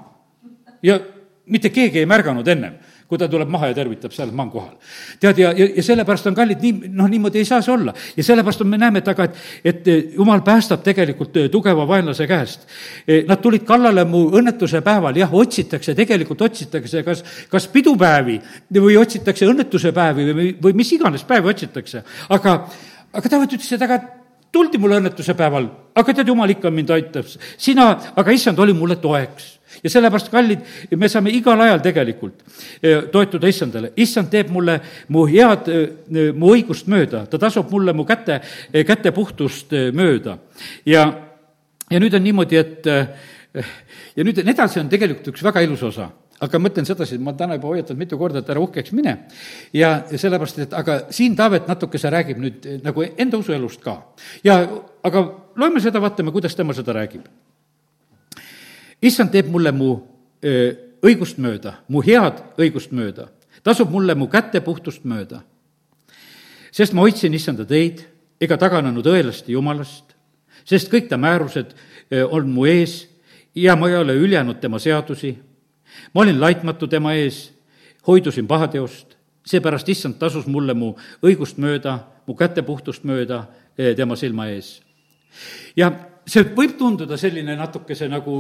ja 0.83 1.01
mitte 1.49 1.73
keegi 1.73 2.05
ei 2.05 2.07
märganud 2.07 2.49
ennem 2.49 2.77
kui 3.09 3.19
ta 3.19 3.29
tuleb 3.29 3.49
maha 3.49 3.71
ja 3.71 3.77
tervitab 3.77 4.13
seal 4.13 4.33
maankohal. 4.37 4.75
tead, 5.21 5.39
ja, 5.41 5.53
ja, 5.57 5.69
ja 5.77 5.83
sellepärast 5.85 6.27
on 6.29 6.37
kallid, 6.37 6.61
nii, 6.61 6.91
noh, 6.93 7.09
niimoodi 7.09 7.41
ei 7.41 7.49
saa 7.49 7.63
see 7.65 7.73
olla. 7.73 7.95
ja 8.17 8.25
sellepärast 8.25 8.65
on, 8.65 8.69
me 8.69 8.81
näeme, 8.81 9.01
et 9.01 9.09
aga, 9.09 9.25
et, 9.25 9.39
et 9.65 10.13
jumal 10.17 10.43
päästab 10.45 10.85
tegelikult 10.85 11.37
eh, 11.41 11.49
tugeva 11.53 11.87
vaenlase 11.89 12.27
käest. 12.29 12.69
Eh, 13.07 13.25
nad 13.29 13.41
tulid 13.41 13.65
kallale 13.69 14.05
mu 14.09 14.27
õnnetuse 14.37 14.83
päeval, 14.85 15.17
jah, 15.17 15.33
otsitakse, 15.33 15.97
tegelikult 15.97 16.45
otsitakse 16.51 17.03
kas, 17.07 17.25
kas 17.49 17.69
pidupäevi 17.73 18.37
või 18.77 19.01
otsitakse 19.01 19.49
õnnetuse 19.49 19.95
päevi 19.97 20.29
või, 20.33 20.53
või 20.63 20.77
mis 20.83 20.93
iganes 20.99 21.25
päevi 21.25 21.49
otsitakse. 21.55 22.05
aga, 22.29 22.61
aga 23.13 23.29
Taavet 23.29 23.57
ütles, 23.57 23.73
et 23.73 23.89
aga 23.89 24.03
tuldi 24.53 24.79
mulle 24.81 24.99
õnnetuse 25.03 25.35
päeval, 25.37 25.69
aga 25.99 26.15
tead, 26.15 26.29
jumal 26.29 26.51
ikka 26.51 26.71
mind 26.73 26.91
aitab. 26.97 27.27
sina, 27.57 27.91
aga 28.17 28.35
issand 28.35 28.59
oli 28.59 28.73
mulle 28.77 28.97
toeks 28.97 29.59
ja 29.83 29.91
sellepärast, 29.91 30.31
kallid, 30.33 30.63
me 30.97 31.09
saame 31.09 31.33
igal 31.37 31.61
ajal 31.61 31.81
tegelikult 31.85 32.41
eh, 32.83 33.09
toetuda 33.13 33.49
issandale. 33.49 33.93
issand 33.97 34.31
teeb 34.33 34.51
mulle 34.55 34.79
mu 35.09 35.27
head, 35.29 35.69
eh, 35.69 36.31
mu 36.35 36.53
õigust 36.55 36.89
mööda, 36.89 37.27
ta 37.27 37.39
tasub 37.39 37.71
mulle 37.71 37.93
mu 37.93 38.07
käte, 38.09 38.41
eh, 38.73 38.85
käte 38.89 39.13
puhtust 39.13 39.75
mööda. 39.93 40.39
ja, 40.87 41.05
ja 41.91 42.01
nüüd 42.01 42.15
on 42.15 42.25
niimoodi, 42.25 42.57
et 42.57 42.87
ja 44.17 44.25
nüüd 44.25 44.41
edasi 44.45 44.81
on 44.81 44.89
tegelikult 44.89 45.33
üks 45.33 45.45
väga 45.45 45.63
ilus 45.65 45.83
osa 45.83 46.11
aga 46.45 46.61
mõtlen 46.63 46.87
sedasi, 46.87 47.17
et 47.17 47.23
ma 47.25 47.35
täna 47.37 47.57
juba 47.59 47.73
hoiatanud 47.73 47.99
mitu 47.99 48.19
korda, 48.19 48.43
et 48.43 48.51
ära 48.53 48.63
uhkeks 48.63 48.93
mine. 48.95 49.17
ja, 49.73 50.05
sellepärast, 50.11 50.59
et 50.63 50.75
aga 50.77 51.01
siin 51.15 51.37
Taavet 51.37 51.69
natukese 51.69 52.11
räägib 52.11 52.39
nüüd 52.43 52.67
eh, 52.67 52.81
nagu 52.85 53.05
enda 53.17 53.39
usuelust 53.39 53.83
ka. 53.83 54.03
ja 54.45 54.61
aga 55.03 55.25
loeme 55.57 55.81
seda, 55.81 56.01
vaatame, 56.01 56.33
kuidas 56.33 56.55
tema 56.57 56.75
seda 56.75 56.95
räägib. 56.95 57.27
issand 59.03 59.31
teeb 59.35 59.51
mulle 59.51 59.73
mu 59.73 59.95
öö, 60.45 60.53
eh, 60.53 60.77
õigust 61.03 61.39
mööda, 61.39 61.79
mu 61.89 62.03
head 62.03 62.43
õigust 62.59 62.93
mööda, 62.93 63.29
tasub 63.63 63.91
mulle 63.91 64.15
mu 64.15 64.29
käte 64.29 64.61
puhtust 64.61 65.05
mööda. 65.05 65.43
sest 66.71 66.93
ma 66.93 67.03
hoidsin 67.03 67.35
issanda 67.35 67.65
teid 67.65 68.07
ega 68.41 68.57
taganenud 68.57 69.07
õelast 69.07 69.49
ja 69.49 69.53
jumalast, 69.59 70.15
sest 70.65 70.91
kõik 70.93 71.09
ta 71.09 71.17
määrused 71.17 71.75
eh, 72.11 72.23
on 72.23 72.49
mu 72.49 72.67
ees 72.67 73.09
ja 73.55 73.75
ma 73.77 73.89
ei 73.89 73.97
ole 73.97 74.15
üljanud 74.15 74.61
tema 74.61 74.79
seadusi 74.79 75.48
ma 76.15 76.23
olin 76.23 76.41
laitmatu 76.41 76.89
tema 76.89 77.15
ees, 77.19 77.49
hoidusin 78.07 78.47
pahateost, 78.47 79.17
seepärast 79.47 79.89
issand 79.89 80.19
tasus 80.21 80.47
mulle 80.47 80.75
mu 80.75 80.95
õigust 81.25 81.59
mööda, 81.61 81.99
mu 82.27 82.37
käte 82.37 82.63
puhtust 82.63 83.05
mööda 83.09 83.47
eh, 83.79 83.95
tema 83.97 84.17
silma 84.17 84.49
ees. 84.53 84.81
ja 85.77 85.91
see 86.27 86.45
võib 86.57 86.77
tunduda 86.79 87.17
selline 87.17 87.57
natukese 87.57 88.09
nagu 88.09 88.35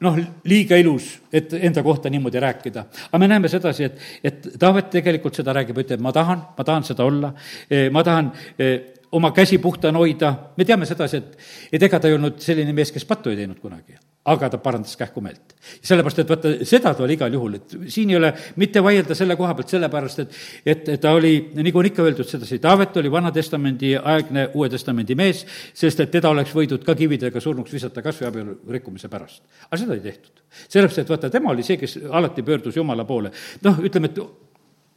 noh, 0.00 0.20
liiga 0.48 0.78
ilus, 0.80 1.18
et 1.32 1.52
enda 1.60 1.82
kohta 1.84 2.10
niimoodi 2.10 2.40
rääkida. 2.40 2.84
aga 3.08 3.18
me 3.18 3.28
näeme 3.28 3.48
sedasi, 3.48 3.84
et, 3.84 3.98
et 4.24 4.48
Taavet 4.58 4.90
tegelikult 4.90 5.36
seda 5.36 5.52
räägib, 5.52 5.82
ütleb, 5.84 6.00
ma 6.00 6.12
tahan, 6.12 6.46
ma 6.56 6.64
tahan 6.64 6.84
seda 6.84 7.04
olla, 7.04 7.34
eh, 7.70 7.90
ma 7.90 8.04
tahan 8.04 8.32
eh, 8.58 8.78
oma 9.12 9.32
käsi 9.36 9.58
puhtana 9.58 9.98
hoida, 9.98 10.34
me 10.56 10.64
teame 10.64 10.86
sedasi, 10.86 11.16
et, 11.16 11.36
et 11.72 11.82
ega 11.82 12.00
ta 12.00 12.08
ei 12.08 12.16
olnud 12.16 12.40
selline 12.40 12.72
mees, 12.72 12.92
kes 12.92 13.04
pattu 13.04 13.32
ei 13.32 13.42
teinud 13.42 13.60
kunagi 13.60 13.98
aga 14.24 14.50
ta 14.52 14.58
parandas 14.60 14.96
kähku 15.00 15.20
meelt. 15.24 15.54
sellepärast, 15.82 16.18
et 16.18 16.28
vaata, 16.28 16.50
seda 16.68 16.92
ta 16.94 17.04
oli 17.04 17.14
igal 17.16 17.32
juhul, 17.32 17.54
et 17.56 17.74
siin 17.88 18.10
ei 18.12 18.18
ole 18.18 18.30
mitte 18.60 18.82
vaielda 18.84 19.14
selle 19.16 19.36
koha 19.36 19.54
pealt, 19.56 19.72
sellepärast 19.72 20.18
et 20.20 20.36
et, 20.66 20.90
ta 21.00 21.12
oli, 21.16 21.32
nagu 21.56 21.80
on 21.80 21.88
ikka 21.88 22.04
öeldud 22.04 22.28
sedasi, 22.28 22.58
Taavet 22.60 22.96
oli 23.00 23.12
Vana-testamendi 23.12 23.94
aegne 23.96 24.48
Uue 24.54 24.68
Testamendi 24.68 25.16
mees, 25.16 25.46
sest 25.74 26.04
et 26.04 26.12
teda 26.12 26.32
oleks 26.34 26.52
võidud 26.56 26.84
ka 26.84 26.94
kividega 26.94 27.40
surnuks 27.40 27.72
visata 27.72 28.02
kas 28.04 28.20
või 28.20 28.28
abielu 28.28 28.58
rikkumise 28.76 29.08
pärast. 29.08 29.42
aga 29.70 29.80
seda 29.80 29.96
ei 29.96 30.04
tehtud. 30.04 30.44
sellepärast, 30.68 30.98
et 30.98 31.16
vaata, 31.16 31.30
tema 31.30 31.54
oli 31.54 31.64
see, 31.64 31.80
kes 31.80 31.98
alati 32.10 32.42
pöördus 32.42 32.76
Jumala 32.76 33.04
poole. 33.08 33.32
noh, 33.64 33.80
ütleme, 33.80 34.12
et 34.12 34.20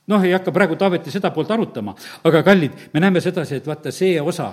noh, 0.08 0.24
ei 0.24 0.34
hakka 0.36 0.52
praegu 0.52 0.76
Taaveti 0.80 1.12
seda 1.14 1.32
poolt 1.32 1.52
arutama, 1.56 1.96
aga 2.28 2.44
kallid, 2.44 2.90
me 2.94 3.04
näeme 3.04 3.22
sedasi, 3.24 3.62
et 3.62 3.68
vaata, 3.68 3.92
see 3.92 4.20
osa, 4.22 4.50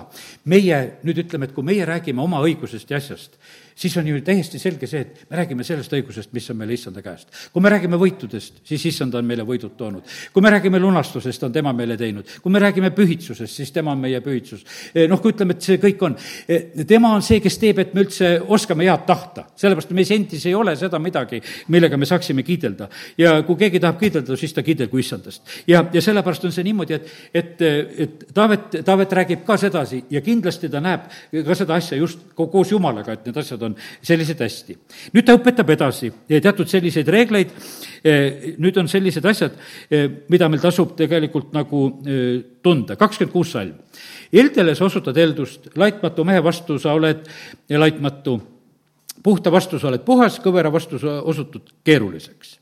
meie 0.51 0.81
nüüd 1.03 1.25
ütleme, 1.25 1.49
et 1.49 1.55
kui 1.55 1.65
meie 1.67 1.87
räägime 1.87 2.23
oma 2.23 2.39
õigusest 2.45 2.93
ja 2.93 3.01
asjast, 3.01 3.35
siis 3.75 3.97
on 3.97 4.07
ju 4.07 4.19
täiesti 4.25 4.59
selge 4.59 4.87
see, 4.87 5.01
et 5.05 5.23
me 5.29 5.39
räägime 5.39 5.65
sellest 5.65 5.93
õigusest, 5.95 6.31
mis 6.35 6.49
on 6.51 6.59
meile 6.59 6.75
issanda 6.75 7.01
käest. 7.03 7.29
kui 7.53 7.63
me 7.63 7.69
räägime 7.71 7.97
võitudest, 7.99 8.61
siis 8.67 8.85
issand 8.91 9.15
on 9.17 9.25
meile 9.25 9.45
võidud 9.47 9.75
toonud. 9.77 10.07
kui 10.33 10.43
me 10.43 10.51
räägime 10.53 10.79
lunastusest, 10.79 11.43
on 11.43 11.51
tema 11.51 11.73
meile 11.73 11.97
teinud. 11.97 12.27
kui 12.41 12.51
me 12.51 12.59
räägime 12.59 12.91
pühitsusest, 12.91 13.53
siis 13.55 13.71
tema 13.71 13.91
on 13.91 13.99
meie 13.99 14.21
pühitsus. 14.21 14.65
Eh, 14.93 15.07
noh, 15.09 15.21
kui 15.21 15.33
ütleme, 15.33 15.55
et 15.55 15.61
see 15.61 15.77
kõik 15.77 16.01
on, 16.05 16.15
eh, 16.47 16.85
tema 16.87 17.13
on 17.15 17.21
see, 17.21 17.39
kes 17.39 17.57
teeb, 17.57 17.79
et 17.79 17.93
me 17.93 18.03
üldse 18.05 18.41
oskame 18.47 18.85
head 18.85 19.05
tahta. 19.07 19.45
sellepärast 19.55 19.91
meis 19.91 20.11
endis 20.11 20.45
ei 20.45 20.55
ole 20.55 20.75
seda 20.75 20.99
midagi, 20.99 21.41
millega 21.67 21.97
me 21.97 22.05
saaksime 22.05 22.43
kiidelda. 22.43 22.89
ja 23.17 23.41
kui 23.43 23.55
keegi 23.55 23.79
tahab 23.79 23.99
kiidelda, 23.99 24.37
siis 24.37 24.53
ta 24.53 24.63
kiidelgu 24.63 24.97
issandast. 24.97 25.40
Ja, 25.67 25.83
ja 25.93 26.01
sellepärast 26.01 26.45
on 26.45 26.51
see 26.55 26.65
niimoodi, 26.67 26.97
et, 26.97 27.11
et, 27.33 27.61
et 28.05 28.25
Taavet, 28.33 28.81
Taavet 28.85 29.13
räägib 29.21 29.45
ka 29.45 29.57
sedasi 29.57 30.03
ja 30.09 30.21
kindlasti 30.21 30.69
ta 30.69 30.81
näeb 30.83 31.07
ka 31.45 31.55
seda 31.57 31.75
asja 31.79 31.97
just 31.97 32.19
koos 32.35 32.71
Jumalaga, 32.71 33.13
et 33.13 33.25
need 33.25 33.37
asjad 33.37 33.61
on 33.67 33.75
sellised 34.01 34.41
hästi. 34.41 34.77
nüüd 35.13 35.25
ta 35.27 35.35
õpetab 35.37 35.69
edasi 35.73 36.11
teatud 36.41 36.69
selliseid 36.69 37.07
reegleid, 37.11 37.51
eh, 38.03 38.53
nüüd 38.61 38.77
on 38.77 38.89
sellised 38.91 39.25
asjad, 39.25 39.57
eh, 39.89 40.07
mida 40.29 40.49
meil 40.49 40.61
tasub 40.61 40.95
tegelikult 40.97 41.53
nagu 41.53 41.83
eh, 42.05 42.41
tunda, 42.63 42.95
kakskümmend 42.95 43.33
kuus 43.33 43.51
salm. 43.55 43.75
Eldele 44.31 44.75
sa 44.75 44.85
osutad 44.85 45.17
eeldust, 45.17 45.71
laitmatu 45.75 46.23
mehe 46.27 46.43
vastu 46.43 46.79
sa 46.79 46.93
oled 46.95 47.27
laitmatu, 47.69 48.39
puhta 49.23 49.51
vastu 49.51 49.79
sa 49.79 49.89
oled 49.89 50.05
puhas, 50.05 50.39
kõvera 50.43 50.71
vastu 50.71 50.99
sa 50.99 51.19
osutud 51.21 51.73
keeruliseks. 51.83 52.59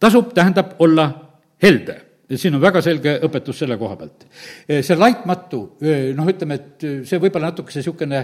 tasub, 0.00 0.32
tähendab 0.34 0.74
olla 0.78 1.31
helde 1.62 1.98
siin 2.38 2.54
on 2.56 2.62
väga 2.62 2.80
selge 2.84 3.16
õpetus 3.26 3.58
selle 3.62 3.76
koha 3.80 3.96
pealt. 3.98 4.24
see 4.68 4.96
laitmatu, 4.96 5.60
noh, 6.16 6.30
ütleme, 6.30 6.56
et 6.56 6.86
see 7.08 7.20
võib 7.20 7.36
olla 7.36 7.50
natukese 7.50 7.82
niisugune 7.82 8.22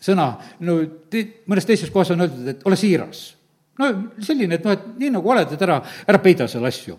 sõna, 0.00 0.30
no 0.64 0.78
te, 1.12 1.26
mõnes 1.50 1.68
teises 1.68 1.92
kohas 1.92 2.14
on 2.14 2.24
öeldud, 2.24 2.48
et 2.54 2.64
ole 2.66 2.78
siiras. 2.80 3.26
no 3.80 3.90
selline, 4.24 4.56
et 4.56 4.64
noh, 4.64 4.76
et 4.76 4.88
nii 5.02 5.12
nagu 5.16 5.34
oled, 5.34 5.52
et 5.52 5.66
ära, 5.66 5.80
ära 6.08 6.22
peida 6.22 6.48
seal 6.48 6.64
asju 6.68 6.96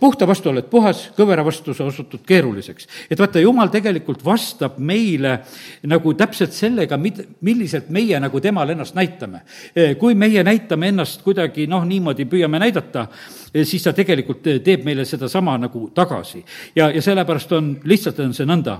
puhta 0.00 0.26
vastu 0.26 0.52
oled 0.52 0.68
puhas, 0.70 1.08
kõvera 1.16 1.42
vastu 1.42 1.74
sa 1.74 1.88
osutud 1.88 2.22
keeruliseks. 2.26 2.86
et 3.10 3.18
vaata, 3.18 3.40
jumal 3.42 3.68
tegelikult 3.68 4.22
vastab 4.24 4.78
meile 4.78 5.40
nagu 5.82 6.14
täpselt 6.14 6.52
sellega, 6.54 6.96
mid-, 6.96 7.24
milliselt 7.40 7.88
meie 7.90 8.20
nagu 8.20 8.40
temale 8.40 8.72
ennast 8.72 8.94
näitame. 8.94 9.42
E, 9.74 9.94
kui 9.94 10.14
meie 10.14 10.44
näitame 10.44 10.92
ennast 10.92 11.22
kuidagi 11.26 11.66
noh, 11.66 11.82
niimoodi 11.84 12.28
püüame 12.30 12.60
näidata, 12.62 13.08
e, 13.52 13.64
siis 13.64 13.82
ta 13.82 13.92
tegelikult 13.92 14.46
teeb 14.62 14.86
meile 14.86 15.04
sedasama 15.04 15.58
nagu 15.58 15.90
tagasi. 15.94 16.44
ja, 16.76 16.90
ja 16.90 17.02
sellepärast 17.02 17.52
on, 17.52 17.74
lihtsalt 17.84 18.20
on 18.20 18.34
see 18.34 18.46
nõnda 18.46 18.78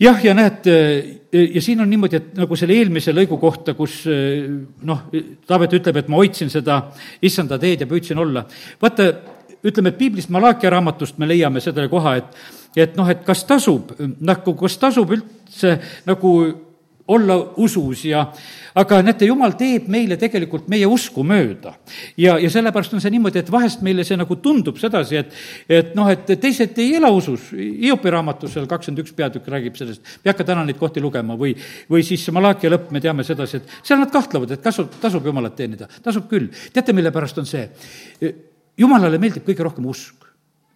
jah, 0.00 0.24
ja 0.24 0.32
näed, 0.36 0.66
ja 1.32 1.60
siin 1.60 1.80
on 1.80 1.90
niimoodi, 1.90 2.16
et 2.16 2.34
nagu 2.36 2.56
selle 2.56 2.76
eelmise 2.76 3.12
lõigu 3.12 3.36
kohta, 3.40 3.74
kus 3.76 4.04
noh, 4.08 5.06
Taavet 5.46 5.72
ütleb, 5.72 6.00
et 6.00 6.08
ma 6.08 6.20
hoidsin 6.20 6.48
seda 6.52 6.82
issanda 7.24 7.58
teed 7.60 7.84
ja 7.84 7.88
püüdsin 7.88 8.20
olla. 8.20 8.44
vaata, 8.80 9.35
ütleme, 9.66 9.92
et 9.92 9.98
piiblist 9.98 10.30
Malakia 10.34 10.70
raamatust 10.74 11.18
me 11.18 11.28
leiame 11.28 11.62
selle 11.64 11.88
koha, 11.92 12.16
et 12.22 12.38
et 12.76 12.96
noh, 12.98 13.08
et 13.08 13.22
kas 13.24 13.44
tasub, 13.48 13.94
nagu 14.20 14.52
kas 14.60 14.76
tasub 14.76 15.14
üldse 15.16 15.78
nagu 16.06 16.32
olla 17.08 17.36
usus 17.56 18.04
ja 18.04 18.26
aga 18.74 18.98
näete, 19.04 19.28
jumal 19.30 19.54
teeb 19.56 19.86
meile 19.92 20.16
tegelikult 20.18 20.66
meie 20.68 20.86
usku 20.90 21.22
mööda. 21.24 21.76
ja, 22.18 22.34
ja 22.38 22.50
sellepärast 22.50 22.96
on 22.96 23.02
see 23.02 23.12
niimoodi, 23.14 23.40
et 23.40 23.52
vahest 23.52 23.84
meile 23.86 24.04
see 24.04 24.18
nagu 24.18 24.36
tundub 24.42 24.78
sedasi, 24.80 25.20
et 25.22 25.36
et 25.78 25.94
noh, 25.96 26.10
et 26.10 26.26
teised 26.40 26.78
ei 26.82 26.96
ela 26.98 27.10
usus, 27.14 27.52
Hiopi 27.52 28.10
raamatus 28.10 28.56
seal 28.56 28.66
kakskümmend 28.70 29.04
üks 29.04 29.14
peatükk 29.16 29.48
räägib 29.54 29.78
sellest, 29.78 30.02
ei 30.24 30.32
hakka 30.32 30.48
täna 30.50 30.66
neid 30.66 30.80
kohti 30.80 31.00
lugema 31.00 31.38
või 31.38 31.54
või 31.90 32.02
siis 32.06 32.26
Malakia 32.34 32.74
lõpp, 32.74 32.90
me 32.90 33.00
teame 33.00 33.24
sedasi, 33.24 33.62
et 33.62 33.78
seal 33.86 34.02
nad 34.02 34.10
kahtlevad, 34.12 34.56
et 34.56 34.64
kas 34.64 34.82
tasub 35.00 35.24
Jumalat 35.26 35.56
teenida, 35.56 35.88
tasub 36.02 36.28
küll. 36.30 36.50
teate, 36.72 36.92
mille 36.96 37.14
pärast 37.14 37.38
on 37.38 37.46
see? 37.46 37.64
Jumalale 38.78 39.18
meeldib 39.18 39.46
kõige 39.46 39.66
rohkem 39.66 39.86
usk 39.92 40.26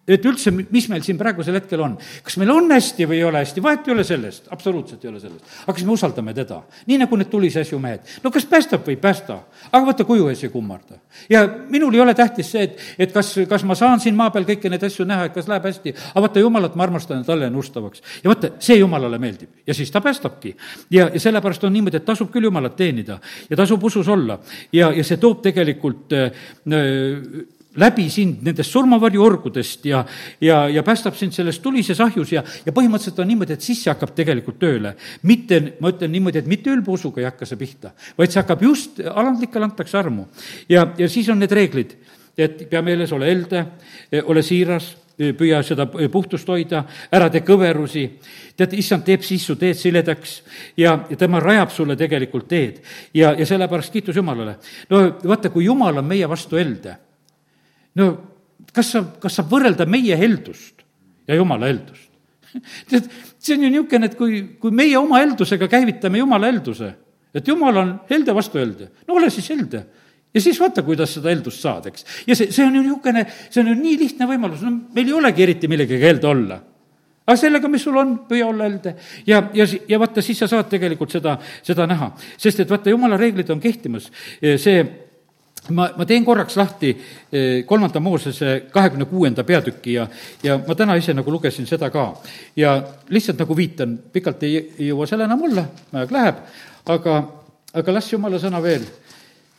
et 0.09 0.25
üldse, 0.25 0.51
mis 0.51 0.87
meil 0.89 1.03
siin 1.05 1.17
praegusel 1.19 1.55
hetkel 1.59 1.81
on. 1.85 1.93
kas 2.25 2.37
meil 2.41 2.49
on 2.53 2.71
hästi 2.73 3.05
või 3.09 3.19
ei 3.19 3.25
ole 3.27 3.43
hästi, 3.43 3.61
vahet 3.63 3.87
ei 3.87 3.93
ole 3.93 4.03
sellest, 4.07 4.47
absoluutselt 4.53 5.03
ei 5.05 5.11
ole 5.11 5.19
sellest. 5.21 5.45
aga 5.61 5.75
kas 5.77 5.85
me 5.85 5.93
usaldame 5.93 6.33
teda? 6.33 6.61
nii 6.89 6.97
nagu 7.03 7.19
need 7.19 7.29
tulisasju 7.29 7.79
mehed. 7.79 8.07
no 8.23 8.31
kas 8.33 8.47
päästab 8.49 8.87
või 8.87 8.95
ei 8.97 9.01
päästa, 9.01 9.37
aga 9.69 9.83
vaata, 9.85 10.07
kuju 10.07 10.27
ees 10.31 10.41
ei 10.43 10.49
kummarda. 10.53 10.97
ja 11.29 11.43
minul 11.69 11.93
ei 11.93 12.01
ole 12.01 12.15
tähtis 12.17 12.49
see, 12.51 12.65
et, 12.65 12.81
et 12.97 13.13
kas, 13.13 13.33
kas 13.49 13.65
ma 13.67 13.77
saan 13.77 14.01
siin 14.01 14.17
maa 14.17 14.33
peal 14.33 14.47
kõiki 14.49 14.73
neid 14.73 14.83
asju 14.89 15.05
näha, 15.05 15.29
et 15.29 15.37
kas 15.37 15.47
läheb 15.51 15.69
hästi, 15.69 15.95
aga 16.11 16.25
vaata, 16.25 16.43
jumalat 16.47 16.75
ma 16.75 16.87
armastan 16.89 17.21
ja 17.21 17.29
talle 17.29 17.45
jään 17.45 17.61
ustavaks. 17.61 18.01
ja 18.23 18.33
vaata, 18.33 18.53
see 18.59 18.81
jumalale 18.81 19.21
meeldib 19.21 19.61
ja 19.67 19.77
siis 19.77 19.93
ta 19.93 20.01
päästabki. 20.01 20.55
ja, 20.89 21.11
ja 21.13 21.19
sellepärast 21.19 21.63
on 21.69 21.77
niimoodi, 21.77 22.01
et 22.01 22.09
tasub 22.09 22.33
küll 22.33 22.49
jumalat 22.49 22.75
teenida 22.75 23.19
ja 23.49 23.57
tasub 23.57 23.83
usus 23.83 24.07
olla 24.09 24.39
ja, 24.73 24.91
ja 24.91 25.03
see 25.03 25.21
toob 25.21 25.45
tegelikult 25.45 26.13
äh, 26.17 26.31
läbi 27.79 28.09
sind 28.11 28.43
nendest 28.43 28.71
surmavarjuorgudest 28.71 29.85
ja, 29.85 30.03
ja, 30.41 30.69
ja 30.69 30.83
päästab 30.83 31.15
sind 31.15 31.33
selles 31.35 31.59
tulises 31.63 31.99
ahjus 32.03 32.33
ja, 32.33 32.43
ja 32.65 32.73
põhimõtteliselt 32.75 33.19
on 33.23 33.29
niimoodi, 33.31 33.55
et 33.55 33.63
siis 33.63 33.83
see 33.83 33.91
hakkab 33.91 34.11
tegelikult 34.15 34.59
tööle. 34.59 34.95
mitte, 35.23 35.61
ma 35.79 35.91
ütlen 35.93 36.11
niimoodi, 36.11 36.41
et 36.41 36.49
mitte 36.51 36.71
ülba 36.71 36.91
usuga 36.91 37.21
ei 37.21 37.29
hakka 37.29 37.47
see 37.47 37.59
pihta, 37.59 37.93
vaid 38.17 38.31
see 38.31 38.41
hakkab 38.41 38.63
just, 38.67 38.99
alandlikele 38.99 39.69
antakse 39.69 39.97
armu. 39.97 40.27
ja, 40.69 40.89
ja 40.97 41.09
siis 41.09 41.29
on 41.29 41.39
need 41.39 41.51
reeglid, 41.51 41.95
et 42.37 42.65
pea 42.69 42.81
meeles, 42.83 43.11
ole 43.15 43.29
helde, 43.29 43.63
ole 44.25 44.43
siiras, 44.43 44.95
püüa 45.37 45.59
seda 45.63 45.85
puhtust 45.85 46.47
hoida, 46.49 46.81
ära 47.13 47.29
tee 47.29 47.43
kõverusi. 47.45 48.03
tead, 48.57 48.73
issand 48.73 49.05
teeb 49.05 49.23
siis 49.23 49.45
su 49.45 49.55
teed 49.55 49.77
siledaks 49.77 50.41
ja, 50.77 50.97
ja 51.09 51.17
tema 51.17 51.39
rajab 51.39 51.71
sulle 51.71 51.95
tegelikult 51.95 52.49
teed. 52.49 52.83
ja, 53.13 53.31
ja 53.31 53.45
sellepärast 53.45 53.93
kiitus 53.93 54.15
Jumalale. 54.15 54.57
no 54.89 55.03
vaata, 55.23 55.49
kui 55.49 55.65
Jumal 55.65 55.97
on 55.97 56.05
meie 56.05 56.27
vastu 56.27 56.59
helde 56.59 56.97
no 57.99 58.11
kas 58.71 58.93
sa, 58.95 59.03
kas 59.21 59.39
saab 59.39 59.51
võrrelda 59.51 59.87
meie 59.89 60.15
heldust 60.19 60.85
ja 61.27 61.37
jumala 61.39 61.69
heldust? 61.71 62.09
tead, 62.91 63.07
see 63.39 63.55
on 63.55 63.65
ju 63.65 63.71
niisugune, 63.71 64.11
et 64.11 64.17
kui, 64.19 64.41
kui 64.61 64.75
meie 64.75 64.97
oma 64.99 65.21
heldusega 65.21 65.69
käivitame 65.71 66.21
jumala 66.21 66.49
helduse, 66.51 66.91
et 67.33 67.47
jumal 67.47 67.77
on 67.79 67.93
helde 68.09 68.35
vastu 68.35 68.59
helde, 68.59 68.89
no 69.07 69.19
ole 69.19 69.31
siis 69.33 69.47
helde 69.53 69.85
ja 70.33 70.41
siis 70.41 70.59
vaata, 70.59 70.83
kuidas 70.87 71.13
seda 71.17 71.31
heldust 71.31 71.63
saad, 71.63 71.87
eks. 71.91 72.05
ja 72.27 72.35
see, 72.35 72.51
see 72.51 72.65
on 72.65 72.75
ju 72.75 72.83
niisugune, 72.85 73.23
see 73.49 73.63
on 73.63 73.71
ju 73.71 73.77
nii 73.79 73.95
lihtne 73.99 74.27
võimalus, 74.29 74.65
no 74.65 74.73
meil 74.95 75.09
ei 75.09 75.15
olegi 75.17 75.47
eriti 75.47 75.71
millegagi 75.71 76.07
helde 76.07 76.27
olla. 76.27 76.59
aga 77.25 77.37
sellega, 77.37 77.71
mis 77.71 77.83
sul 77.87 77.97
on, 77.99 78.15
püüa 78.27 78.47
olla 78.47 78.67
helde 78.67 78.95
ja, 79.27 79.43
ja, 79.55 79.67
ja 79.87 79.99
vaata, 79.99 80.23
siis 80.23 80.39
sa 80.39 80.47
saad 80.51 80.69
tegelikult 80.71 81.11
seda, 81.11 81.37
seda 81.63 81.87
näha. 81.87 82.11
sest 82.37 82.63
et 82.63 82.71
vaata, 82.71 82.91
jumala 82.91 83.19
reeglid 83.19 83.49
on 83.51 83.63
kehtimas, 83.63 84.11
see 84.39 84.83
ma, 85.69 85.89
ma 85.97 86.05
teen 86.05 86.25
korraks 86.25 86.55
lahti 86.57 86.89
eh, 87.31 87.63
kolmanda 87.65 87.99
Moosese 87.99 88.67
kahekümne 88.73 89.05
kuuenda 89.05 89.43
peatüki 89.43 89.93
ja, 89.93 90.07
ja 90.43 90.57
ma 90.65 90.75
täna 90.75 90.95
ise 90.99 91.13
nagu 91.13 91.31
lugesin 91.31 91.67
seda 91.69 91.91
ka. 91.93 92.07
ja 92.55 92.79
lihtsalt 93.09 93.39
nagu 93.43 93.57
viitan, 93.57 93.97
pikalt 94.13 94.43
ei, 94.47 94.57
ei 94.79 94.89
jõua 94.89 95.07
seal 95.09 95.25
enam 95.27 95.45
olla, 95.49 95.67
aeg 95.93 96.11
läheb, 96.11 96.41
aga, 96.89 97.21
aga 97.77 97.95
las 97.97 98.09
jumala 98.11 98.41
sõna 98.41 98.61
veel 98.63 98.83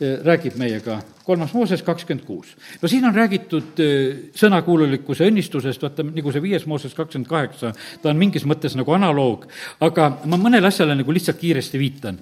eh, 0.00 0.18
räägib 0.26 0.58
meiega. 0.58 1.00
kolmas 1.22 1.54
Mooses 1.54 1.82
kakskümmend 1.86 2.26
kuus. 2.26 2.56
no 2.82 2.88
siin 2.88 3.06
on 3.06 3.14
räägitud 3.14 3.78
eh, 3.78 4.28
sõnakuululikkuse 4.34 5.30
õnnistusest, 5.30 5.82
vaata, 5.86 6.06
nagu 6.10 6.34
see 6.34 6.42
viies 6.42 6.66
Mooses 6.66 6.98
kakskümmend 6.98 7.30
kaheksa, 7.30 7.72
ta 8.02 8.10
on 8.10 8.18
mingis 8.18 8.46
mõttes 8.46 8.74
nagu 8.76 8.98
analoog, 8.98 9.46
aga 9.80 10.16
ma 10.26 10.36
mõnele 10.36 10.66
asjale 10.66 10.98
nagu 10.98 11.14
lihtsalt 11.14 11.38
kiiresti 11.38 11.78
viitan 11.78 12.18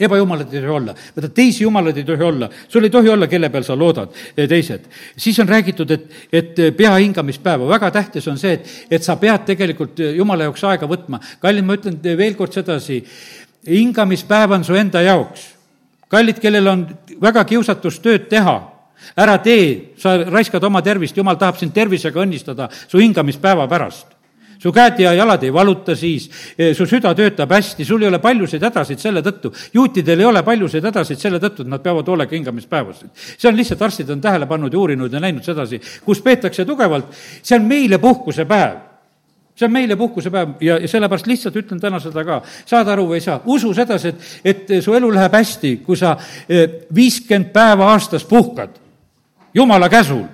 ebajumalad 0.00 0.54
ei 0.54 0.60
tohi 0.60 0.72
olla, 0.72 0.94
vaata 1.16 1.28
teisi 1.34 1.64
jumalaid 1.64 1.96
ei 1.96 2.04
tohi 2.04 2.24
olla, 2.24 2.48
sul 2.68 2.84
ei 2.84 2.90
tohi 2.90 3.08
olla, 3.08 3.26
kelle 3.26 3.50
peal 3.50 3.66
sa 3.66 3.76
loodad, 3.78 4.14
eh, 4.36 4.48
teised. 4.48 4.88
siis 5.16 5.38
on 5.40 5.48
räägitud, 5.48 5.90
et, 5.90 6.10
et 6.32 6.58
eh, 6.58 6.72
pea 6.76 6.94
hingamispäeva, 6.96 7.68
väga 7.68 7.90
tähtis 7.90 8.28
on 8.28 8.38
see, 8.38 8.52
et, 8.58 8.74
et 8.90 9.04
sa 9.04 9.16
pead 9.20 9.46
tegelikult 9.52 10.00
eh, 10.00 10.14
jumala 10.16 10.48
jaoks 10.48 10.64
aega 10.64 10.88
võtma. 10.90 11.20
kallid, 11.40 11.64
ma 11.64 11.78
ütlen 11.78 12.00
veel 12.02 12.36
kord 12.38 12.56
sedasi, 12.56 13.02
hingamispäev 13.68 14.58
on 14.58 14.64
su 14.64 14.74
enda 14.74 15.02
jaoks. 15.04 15.48
kallid, 16.08 16.40
kellel 16.42 16.68
on 16.68 16.86
väga 17.20 17.44
kiusatus 17.44 18.00
tööd 18.00 18.28
teha, 18.28 18.56
ära 19.16 19.38
tee, 19.38 19.92
sa 19.98 20.16
raiskad 20.24 20.64
oma 20.64 20.82
tervist, 20.82 21.16
jumal 21.16 21.38
tahab 21.40 21.60
sind 21.60 21.74
tervisega 21.74 22.20
õnnistada 22.20 22.68
su 22.88 22.98
hingamispäeva 22.98 23.68
pärast 23.68 24.19
su 24.62 24.72
käed 24.72 25.00
ja 25.00 25.12
jalad 25.16 25.42
ei 25.44 25.52
valuta 25.52 25.94
siis, 25.96 26.28
su 26.76 26.86
süda 26.86 27.14
töötab 27.16 27.52
hästi, 27.52 27.84
sul 27.84 28.02
ei 28.02 28.08
ole 28.10 28.18
paljusid 28.20 28.62
hädasid 28.62 29.00
selle 29.00 29.22
tõttu. 29.24 29.52
juutidel 29.74 30.20
ei 30.20 30.26
ole 30.28 30.42
paljusid 30.42 30.84
hädasid 30.84 31.18
selle 31.18 31.40
tõttu, 31.40 31.64
et 31.64 31.72
nad 31.72 31.82
peavad 31.82 32.08
hoolega 32.08 32.36
hingamispäevasid. 32.36 33.08
see 33.38 33.48
on 33.48 33.56
lihtsalt, 33.56 33.82
arstid 33.82 34.10
on 34.10 34.20
tähele 34.20 34.46
pannud 34.46 34.72
ja 34.72 34.78
uurinud 34.78 35.12
ja 35.12 35.20
näinud 35.20 35.44
sedasi, 35.44 35.80
kus 36.04 36.20
peetakse 36.20 36.64
tugevalt, 36.64 37.14
see 37.42 37.56
on 37.56 37.64
meile 37.64 37.98
puhkusepäev 37.98 38.90
see 39.56 39.66
on 39.66 39.72
meile 39.72 39.96
puhkusepäev 39.96 40.60
ja, 40.60 40.78
ja 40.78 40.88
sellepärast 40.88 41.26
lihtsalt 41.26 41.56
ütlen 41.56 41.80
täna 41.80 42.00
seda 42.00 42.24
ka, 42.24 42.42
saad 42.66 42.88
aru 42.88 43.06
või 43.08 43.18
ei 43.20 43.24
saa, 43.24 43.40
usu 43.44 43.72
sedasi, 43.76 44.12
et, 44.12 44.28
et 44.44 44.76
su 44.84 44.94
elu 44.96 45.10
läheb 45.12 45.34
hästi, 45.36 45.72
kui 45.84 45.96
sa 45.96 46.14
e, 46.48 46.66
viiskümmend 46.94 47.50
päeva 47.52 47.90
aastas 47.92 48.24
puhkad, 48.24 48.78
jumala 49.54 49.88
käsul. 49.88 50.24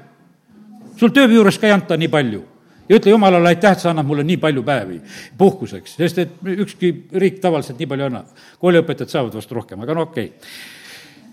sul 0.97 1.11
töö 1.11 1.27
juures 1.27 1.59
ka 1.59 1.67
ei 1.67 1.73
anta 1.73 1.97
nii 1.97 2.09
palju 2.09 2.45
ja 2.89 2.97
ütle 2.97 3.11
jumalale 3.11 3.49
aitäh, 3.49 3.73
et 3.73 3.83
sa 3.83 3.91
annad 3.91 4.07
mulle 4.07 4.25
nii 4.27 4.37
palju 4.41 4.63
päevi 4.67 5.01
puhkuseks, 5.39 5.97
sest 5.99 6.19
et 6.23 6.35
ükski 6.57 6.93
riik 7.15 7.41
tavaliselt 7.43 7.79
nii 7.79 7.89
palju 7.91 8.05
ei 8.05 8.11
anna. 8.11 8.25
kooliõpetajad 8.61 9.13
saavad 9.13 9.35
vast 9.35 9.53
rohkem, 9.53 9.81
aga 9.83 9.95
no 9.95 10.07
okei 10.07 10.27
okay. 10.27 10.51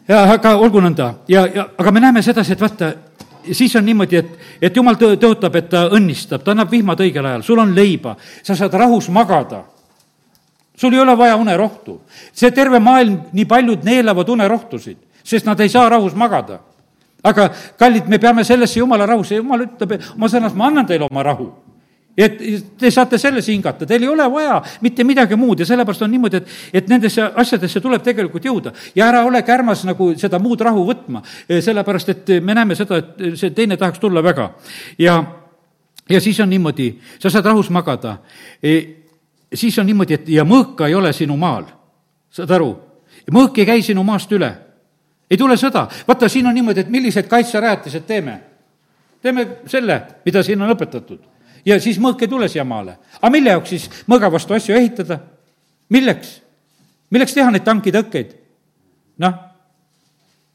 ja 0.07 0.23
aga 0.33 0.55
olgu 0.57 0.81
nõnda 0.81 1.13
ja, 1.27 1.45
ja 1.47 1.67
aga 1.77 1.91
me 1.91 2.03
näeme 2.03 2.21
sedasi, 2.21 2.53
et 2.53 2.61
vaata, 2.61 2.93
siis 3.51 3.75
on 3.75 3.85
niimoodi, 3.85 4.17
et, 4.17 4.33
et 4.61 4.75
jumal 4.75 4.97
tõ-, 4.97 5.15
tõotab, 5.19 5.55
et 5.59 5.69
ta 5.69 5.85
õnnistab, 5.93 6.43
ta 6.43 6.55
annab 6.55 6.71
vihmad 6.71 7.05
õigel 7.05 7.29
ajal, 7.29 7.45
sul 7.45 7.61
on 7.61 7.75
leiba, 7.75 8.17
sa 8.41 8.55
saad 8.55 8.73
rahus 8.73 9.09
magada. 9.09 9.63
sul 10.75 10.93
ei 10.93 10.99
ole 10.99 11.17
vaja 11.17 11.35
unerohtu. 11.35 12.01
see 12.33 12.51
terve 12.51 12.79
maailm, 12.79 13.19
nii 13.31 13.45
paljud 13.45 13.83
neelavad 13.83 14.29
unerohtusid, 14.29 14.97
sest 15.23 15.45
nad 15.45 15.59
ei 15.59 15.69
saa 15.69 15.89
rahus 15.89 16.15
magada 16.15 16.59
aga 17.23 17.49
kallid, 17.79 18.07
me 18.07 18.19
peame 18.19 18.43
sellesse 18.43 18.79
jumala 18.79 19.07
rahusse, 19.09 19.35
jumal 19.39 19.65
ütleb 19.65 19.99
oma 20.15 20.31
sõnas, 20.31 20.55
ma 20.55 20.67
annan 20.67 20.87
teile 20.89 21.07
oma 21.09 21.23
rahu 21.23 21.51
et 22.17 22.37
te 22.77 22.91
saate 22.93 23.17
selles 23.17 23.47
hingata, 23.49 23.87
teil 23.89 24.05
ei 24.05 24.09
ole 24.09 24.25
vaja 24.29 24.59
mitte 24.81 25.03
midagi 25.03 25.35
muud 25.39 25.63
ja 25.63 25.65
sellepärast 25.65 26.05
on 26.05 26.11
niimoodi, 26.13 26.41
et, 26.41 26.51
et 26.81 26.89
nendesse 26.89 27.25
asjadesse 27.41 27.81
tuleb 27.81 28.03
tegelikult 28.05 28.45
jõuda. 28.45 28.73
ja 28.95 29.07
ära 29.07 29.23
ole 29.25 29.41
kärmas 29.41 29.83
nagu 29.89 30.11
seda 30.19 30.39
muud 30.39 30.61
rahu 30.61 30.85
võtma, 30.85 31.23
sellepärast 31.49 32.09
et 32.13 32.33
me 32.41 32.53
näeme 32.53 32.77
seda, 32.77 33.01
et 33.01 33.39
see 33.39 33.49
teine 33.51 33.77
tahaks 33.77 33.99
tulla 33.99 34.21
väga. 34.23 34.51
ja, 34.97 35.23
ja 36.09 36.21
siis 36.21 36.39
on 36.39 36.49
niimoodi, 36.49 36.91
sa 37.19 37.29
saad 37.33 37.49
rahus 37.49 37.69
magada 37.69 38.19
e,. 38.61 38.81
siis 39.53 39.77
on 39.79 39.89
niimoodi, 39.89 40.13
et 40.13 40.29
ja 40.29 40.45
mõõka 40.45 40.87
ei 40.87 40.95
ole 40.95 41.13
sinu 41.13 41.37
maal, 41.37 41.65
saad 42.29 42.51
aru? 42.51 42.75
mõõk 43.31 43.57
ei 43.57 43.65
käi 43.65 43.81
sinu 43.81 44.03
maast 44.03 44.31
üle 44.31 44.53
ei 45.29 45.37
tule 45.37 45.57
sõda. 45.57 45.87
vaata, 46.07 46.29
siin 46.29 46.47
on 46.47 46.55
niimoodi, 46.55 46.85
et 46.85 46.89
millised 46.89 47.27
kaitserajatised 47.27 48.05
teeme. 48.07 48.39
teeme 49.21 49.47
selle, 49.67 50.01
mida 50.25 50.43
siin 50.43 50.61
on 50.61 50.73
õpetatud. 50.75 51.19
ja 51.65 51.79
siis 51.79 51.99
mõõk 51.99 52.21
ei 52.21 52.27
tule 52.27 52.47
siia 52.47 52.63
maale. 52.63 52.97
aga 53.21 53.31
mille 53.31 53.49
jaoks 53.49 53.69
siis 53.69 53.89
mõõga 54.07 54.31
vastu 54.31 54.53
asju 54.53 54.75
ehitada? 54.75 55.19
milleks? 55.89 56.41
milleks 57.09 57.33
teha 57.33 57.51
neid 57.51 57.63
tankitõkkeid? 57.63 58.35
noh, 59.17 59.33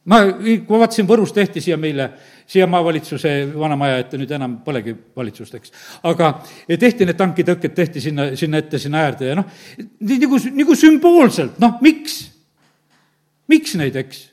ma, 0.05 0.23
vaatasin, 0.69 1.07
Võrus 1.09 1.33
tehti 1.35 1.61
siia 1.65 1.77
meile, 1.81 2.11
siia 2.49 2.67
maavalitsuse 2.71 3.35
vana 3.55 3.77
maja 3.77 3.99
ette, 4.03 4.19
nüüd 4.21 4.31
enam 4.35 4.59
polegi 4.65 4.95
valitsust, 5.17 5.59
eks. 5.59 5.75
aga 6.09 6.33
tehti 6.69 7.07
need 7.09 7.19
tankitõkked, 7.19 7.75
tehti 7.77 8.03
sinna, 8.05 8.31
sinna 8.37 8.63
ette, 8.63 8.81
sinna 8.83 9.05
äärde 9.09 9.31
ja 9.33 9.39
noh, 9.39 9.47
nagu, 10.01 10.41
nagu 10.63 10.79
sümboolselt, 10.79 11.61
noh, 11.63 11.79
miks? 11.85 12.21
miks 13.49 13.75
neid, 13.81 13.97
eks? 13.97 14.27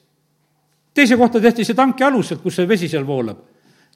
Teise 0.96 1.18
kohta 1.20 1.42
tehti 1.44 1.66
see 1.68 1.76
tanki 1.76 2.04
aluselt, 2.04 2.42
kus 2.42 2.56
see 2.56 2.68
vesi 2.70 2.90
seal 2.92 3.06
voolab 3.08 3.44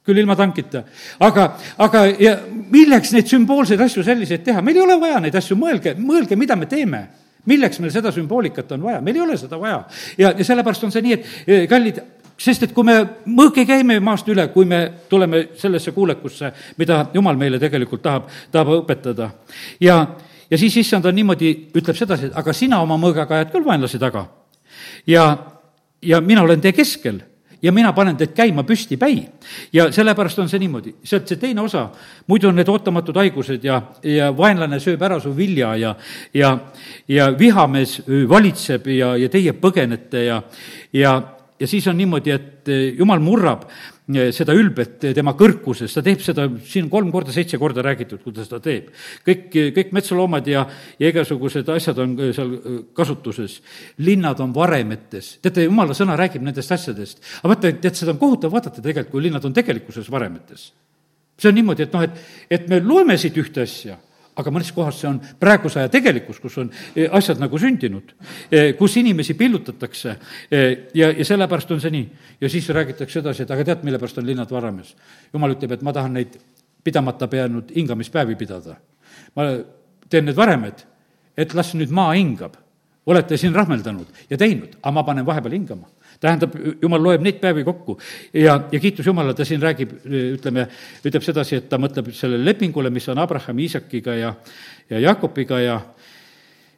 küll 0.06 0.20
ilma 0.22 0.36
tankita. 0.36 0.82
aga, 1.20 1.46
aga 1.78 2.04
ja 2.18 2.36
milleks 2.72 3.12
neid 3.12 3.28
sümboolseid 3.28 3.80
asju 3.84 4.04
selliseid 4.04 4.44
teha, 4.44 4.62
meil 4.64 4.78
ei 4.78 4.84
ole 4.84 4.96
vaja 5.00 5.20
neid 5.20 5.36
asju, 5.36 5.58
mõelge, 5.60 5.94
mõelge, 5.98 6.38
mida 6.40 6.56
me 6.56 6.66
teeme. 6.66 7.08
milleks 7.46 7.80
meil 7.80 7.92
seda 7.92 8.12
sümboolikat 8.12 8.72
on 8.72 8.82
vaja, 8.82 9.00
meil 9.00 9.16
ei 9.16 9.22
ole 9.22 9.36
seda 9.36 9.58
vaja. 9.60 9.84
ja, 10.18 10.32
ja 10.38 10.44
sellepärast 10.44 10.84
on 10.84 10.92
see 10.92 11.04
nii, 11.04 11.12
et 11.12 11.26
eh, 11.46 11.68
kallid, 11.68 12.00
sest 12.40 12.62
et 12.64 12.72
kui 12.72 12.84
me 12.84 12.96
mõõk 13.26 13.60
ei 13.60 13.68
käi 13.68 13.84
meie 13.84 14.00
maast 14.00 14.28
üle, 14.28 14.48
kui 14.48 14.64
me 14.64 14.80
tuleme 15.08 15.48
sellesse 15.60 15.92
kuulekusse, 15.92 16.52
mida 16.80 17.06
jumal 17.14 17.36
meile 17.36 17.60
tegelikult 17.60 18.02
tahab, 18.02 18.28
tahab 18.52 18.74
õpetada. 18.80 19.30
ja, 19.80 20.00
ja 20.50 20.58
siis 20.58 20.76
issand 20.80 21.04
on 21.04 21.14
niimoodi, 21.14 21.54
ütleb 21.76 21.96
sedasi, 21.96 22.30
et 22.30 22.36
aga 22.36 22.52
sina 22.56 22.80
oma 22.80 22.96
mõõgaga 22.96 23.36
ajad 23.36 23.52
küll 23.52 23.68
vaenlase 23.68 24.00
taga. 24.00 24.26
ja 25.06 25.59
ja 26.02 26.20
mina 26.20 26.42
olen 26.42 26.60
teie 26.60 26.72
keskel. 26.72 27.20
Ja 27.62 27.72
mina 27.76 27.92
panen 27.92 28.16
teid 28.16 28.32
käima 28.32 28.62
püstipäi. 28.64 29.28
ja 29.72 29.92
sellepärast 29.92 30.38
on 30.38 30.48
see 30.48 30.58
niimoodi, 30.58 30.94
sealt 31.04 31.28
see 31.28 31.36
teine 31.36 31.60
osa, 31.60 31.90
muidu 32.26 32.48
on 32.48 32.56
need 32.56 32.68
ootamatud 32.68 33.16
haigused 33.20 33.64
ja, 33.64 33.82
ja 34.02 34.30
vaenlane 34.36 34.80
sööb 34.80 35.02
ära 35.02 35.20
su 35.20 35.34
vilja 35.36 35.74
ja, 35.76 35.94
ja, 36.34 36.54
ja 37.08 37.28
vihamees 37.38 38.00
valitseb 38.28 38.86
ja, 38.96 39.12
ja 39.16 39.28
teie 39.28 39.52
põgenete 39.52 40.24
ja, 40.24 40.40
ja, 40.92 41.12
ja 41.60 41.68
siis 41.68 41.86
on 41.92 42.00
niimoodi, 42.00 42.32
et 42.32 42.72
jumal 42.96 43.20
murrab. 43.20 43.68
Eh, 43.68 43.99
seda 44.34 44.54
ülbet 44.56 44.98
tema 45.16 45.34
kõrkuses, 45.38 45.92
ta 45.94 46.02
teeb 46.04 46.22
seda, 46.24 46.46
siin 46.66 46.88
kolm 46.92 47.10
korda, 47.12 47.32
seitse 47.34 47.58
korda 47.60 47.84
räägitud, 47.84 48.22
kuidas 48.24 48.50
ta 48.50 48.60
teeb. 48.62 48.90
kõik, 49.26 49.46
kõik 49.76 49.94
metsaloomad 49.96 50.46
ja, 50.50 50.66
ja 50.98 51.12
igasugused 51.12 51.68
asjad 51.74 51.98
on 52.02 52.16
seal 52.34 52.52
eh, 52.56 52.76
kasutuses. 52.96 53.60
linnad 53.98 54.40
on 54.40 54.54
varemetes, 54.54 55.38
teate, 55.42 55.64
jumala 55.68 55.96
sõna 55.96 56.18
räägib 56.18 56.44
nendest 56.46 56.72
asjadest. 56.72 57.22
aga 57.40 57.54
vaata, 57.54 57.72
tead, 57.72 57.96
seda 57.96 58.14
on 58.16 58.20
kohutav 58.22 58.52
vaadata 58.52 58.82
tegelikult, 58.82 59.12
kui 59.12 59.26
linnad 59.28 59.44
on 59.44 59.56
tegelikkuses 59.56 60.10
varemetes. 60.10 60.72
see 61.38 61.48
on 61.48 61.54
niimoodi, 61.56 61.88
et 61.88 61.92
noh, 61.92 62.04
et, 62.04 62.22
et 62.50 62.68
me 62.68 62.80
loeme 62.84 63.16
siit 63.18 63.36
ühte 63.36 63.62
asja 63.64 63.96
aga 64.40 64.52
mõnes 64.54 64.70
kohas 64.74 64.98
see 65.00 65.08
on 65.10 65.18
praeguse 65.40 65.80
aja 65.80 65.90
tegelikkus, 65.92 66.40
kus 66.42 66.58
on 66.62 66.70
eh, 66.94 67.08
asjad 67.16 67.40
nagu 67.42 67.58
sündinud, 67.60 68.14
eh, 68.50 68.72
kus 68.78 68.96
inimesi 69.00 69.36
pillutatakse 69.38 70.14
eh, 70.50 70.70
ja, 70.96 71.10
ja 71.10 71.26
sellepärast 71.26 71.74
on 71.76 71.82
see 71.82 71.92
nii. 71.94 72.06
ja 72.40 72.50
siis 72.52 72.68
räägitakse 72.74 73.22
edasi, 73.22 73.44
et 73.44 73.52
aga 73.54 73.66
tead, 73.68 73.84
mille 73.86 74.00
pärast 74.00 74.18
on 74.22 74.26
linnad 74.26 74.50
varames? 74.50 74.94
jumal 75.32 75.56
ütleb, 75.56 75.76
et 75.76 75.84
ma 75.86 75.94
tahan 75.96 76.16
neid 76.18 76.40
pidamata 76.84 77.28
peanud 77.28 77.74
hingamispäevi 77.76 78.38
pidada. 78.40 78.76
ma 79.36 79.52
teen 80.08 80.26
need 80.26 80.36
varemed, 80.36 80.84
et 81.36 81.54
las 81.54 81.74
nüüd 81.74 81.92
maa 81.94 82.14
hingab. 82.14 82.56
olete 83.06 83.36
siin 83.40 83.54
rahmeldanud 83.54 84.26
ja 84.30 84.36
teinud, 84.38 84.76
aga 84.82 84.94
ma 84.94 85.04
panen 85.04 85.26
vahepeal 85.26 85.56
hingama 85.56 85.88
tähendab, 86.20 86.54
jumal 86.82 87.02
loeb 87.02 87.24
neid 87.24 87.40
päevi 87.40 87.64
kokku. 87.64 87.96
Ja, 88.34 88.58
ja 88.72 88.80
kiitus 88.80 89.06
Jumalale, 89.06 89.34
ta 89.34 89.44
siin 89.48 89.62
räägib, 89.62 89.94
ütleme, 90.36 90.66
ütleb 91.04 91.24
sedasi, 91.24 91.60
et 91.60 91.68
ta 91.70 91.80
mõtleb 91.80 92.12
sellele 92.16 92.44
lepingule, 92.52 92.92
mis 92.92 93.08
on 93.08 93.20
Abrahami, 93.22 93.66
Iisakiga 93.68 94.16
ja, 94.18 94.34
ja 94.90 95.00
Jakobiga 95.08 95.60
ja 95.60 95.80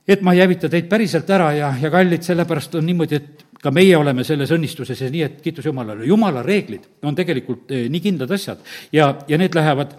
et 0.08 0.22
ma 0.22 0.34
ei 0.34 0.42
hävita 0.42 0.70
teid 0.70 0.88
päriselt 0.90 1.30
ära 1.30 1.52
ja, 1.54 1.72
ja 1.80 1.90
kallid, 1.90 2.24
sellepärast 2.26 2.74
on 2.78 2.86
niimoodi, 2.86 3.18
et 3.18 3.44
ka 3.62 3.70
meie 3.70 3.94
oleme 3.94 4.24
selles 4.26 4.50
õnnistuses 4.54 4.98
ja 5.04 5.10
nii, 5.10 5.22
et 5.22 5.36
kiitus 5.42 5.68
Jumalale, 5.68 6.02
Jumala 6.06 6.42
reeglid 6.42 7.04
on 7.06 7.14
tegelikult 7.14 7.70
nii 7.70 8.00
kindlad 8.02 8.34
asjad. 8.34 8.62
Ja, 8.94 9.12
ja 9.28 9.38
need 9.38 9.54
lähevad 9.54 9.94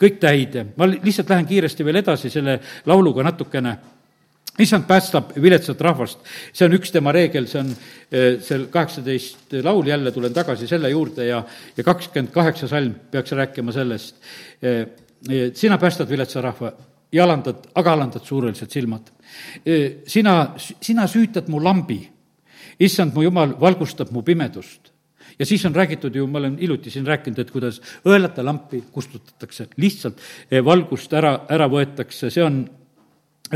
kõik 0.00 0.20
täide. 0.20 0.66
ma 0.76 0.88
lihtsalt 0.92 1.32
lähen 1.32 1.48
kiiresti 1.48 1.84
veel 1.84 2.02
edasi 2.02 2.30
selle 2.30 2.58
lauluga 2.86 3.24
natukene 3.24 3.78
issand 4.58 4.86
päästab 4.86 5.32
viletsat 5.42 5.80
rahvast, 5.82 6.20
see 6.54 6.66
on 6.68 6.76
üks 6.76 6.92
tema 6.94 7.12
reegel, 7.14 7.46
see 7.50 7.60
on 7.60 7.70
eh, 7.74 8.26
seal 8.44 8.68
kaheksateist 8.72 9.56
laul, 9.66 9.86
jälle 9.90 10.12
tulen 10.14 10.34
tagasi 10.34 10.68
selle 10.70 10.90
juurde 10.92 11.26
ja, 11.26 11.42
ja 11.76 11.84
kakskümmend 11.86 12.32
kaheksa 12.34 12.68
salm 12.70 12.94
peaks 13.10 13.34
rääkima 13.34 13.74
sellest. 13.74 14.20
Eh, 14.62 14.80
eh, 15.28 15.50
sina 15.54 15.78
päästad 15.78 16.10
viletsa 16.10 16.42
rahva 16.44 16.72
ja 17.12 17.24
alandad, 17.24 17.66
aga 17.74 17.92
alandad 17.92 18.24
suurelised 18.26 18.70
silmad. 18.70 19.10
sina, 20.06 20.54
sina 20.58 21.06
süütad 21.06 21.48
mu 21.50 21.58
lambi, 21.62 21.98
issand, 22.78 23.14
mu 23.14 23.22
jumal 23.22 23.54
valgustab 23.60 24.10
mu 24.14 24.22
pimedust 24.22 24.92
ja 25.38 25.46
siis 25.46 25.64
on 25.66 25.74
räägitud 25.74 26.14
ju, 26.14 26.26
ma 26.26 26.38
olen 26.38 26.58
hiljuti 26.58 26.90
siin 26.90 27.06
rääkinud, 27.06 27.38
et 27.38 27.50
kuidas 27.50 27.80
õelate 28.06 28.42
lampi 28.44 28.84
kustutatakse, 28.92 29.66
lihtsalt 29.76 30.20
valgust 30.64 31.12
ära, 31.12 31.40
ära 31.50 31.66
võetakse, 31.70 32.30
see 32.30 32.44
on 32.44 32.62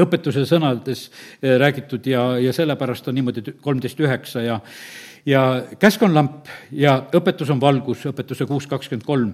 õpetuse 0.04 0.44
sõnades 0.48 1.08
eh, 1.42 1.58
räägitud 1.60 2.06
ja, 2.06 2.24
ja 2.42 2.52
sellepärast 2.52 3.08
on 3.08 3.18
niimoodi 3.18 3.44
kolmteist 3.62 4.00
üheksa 4.00 4.42
ja 4.44 4.60
ja 5.28 5.42
käsk 5.78 6.02
on 6.02 6.14
lamp 6.14 6.48
ja 6.72 6.98
õpetus 7.14 7.50
on 7.52 7.60
valgus, 7.60 8.06
õpetuse 8.08 8.46
kuus 8.48 8.66
kakskümmend 8.66 9.06
kolm. 9.06 9.32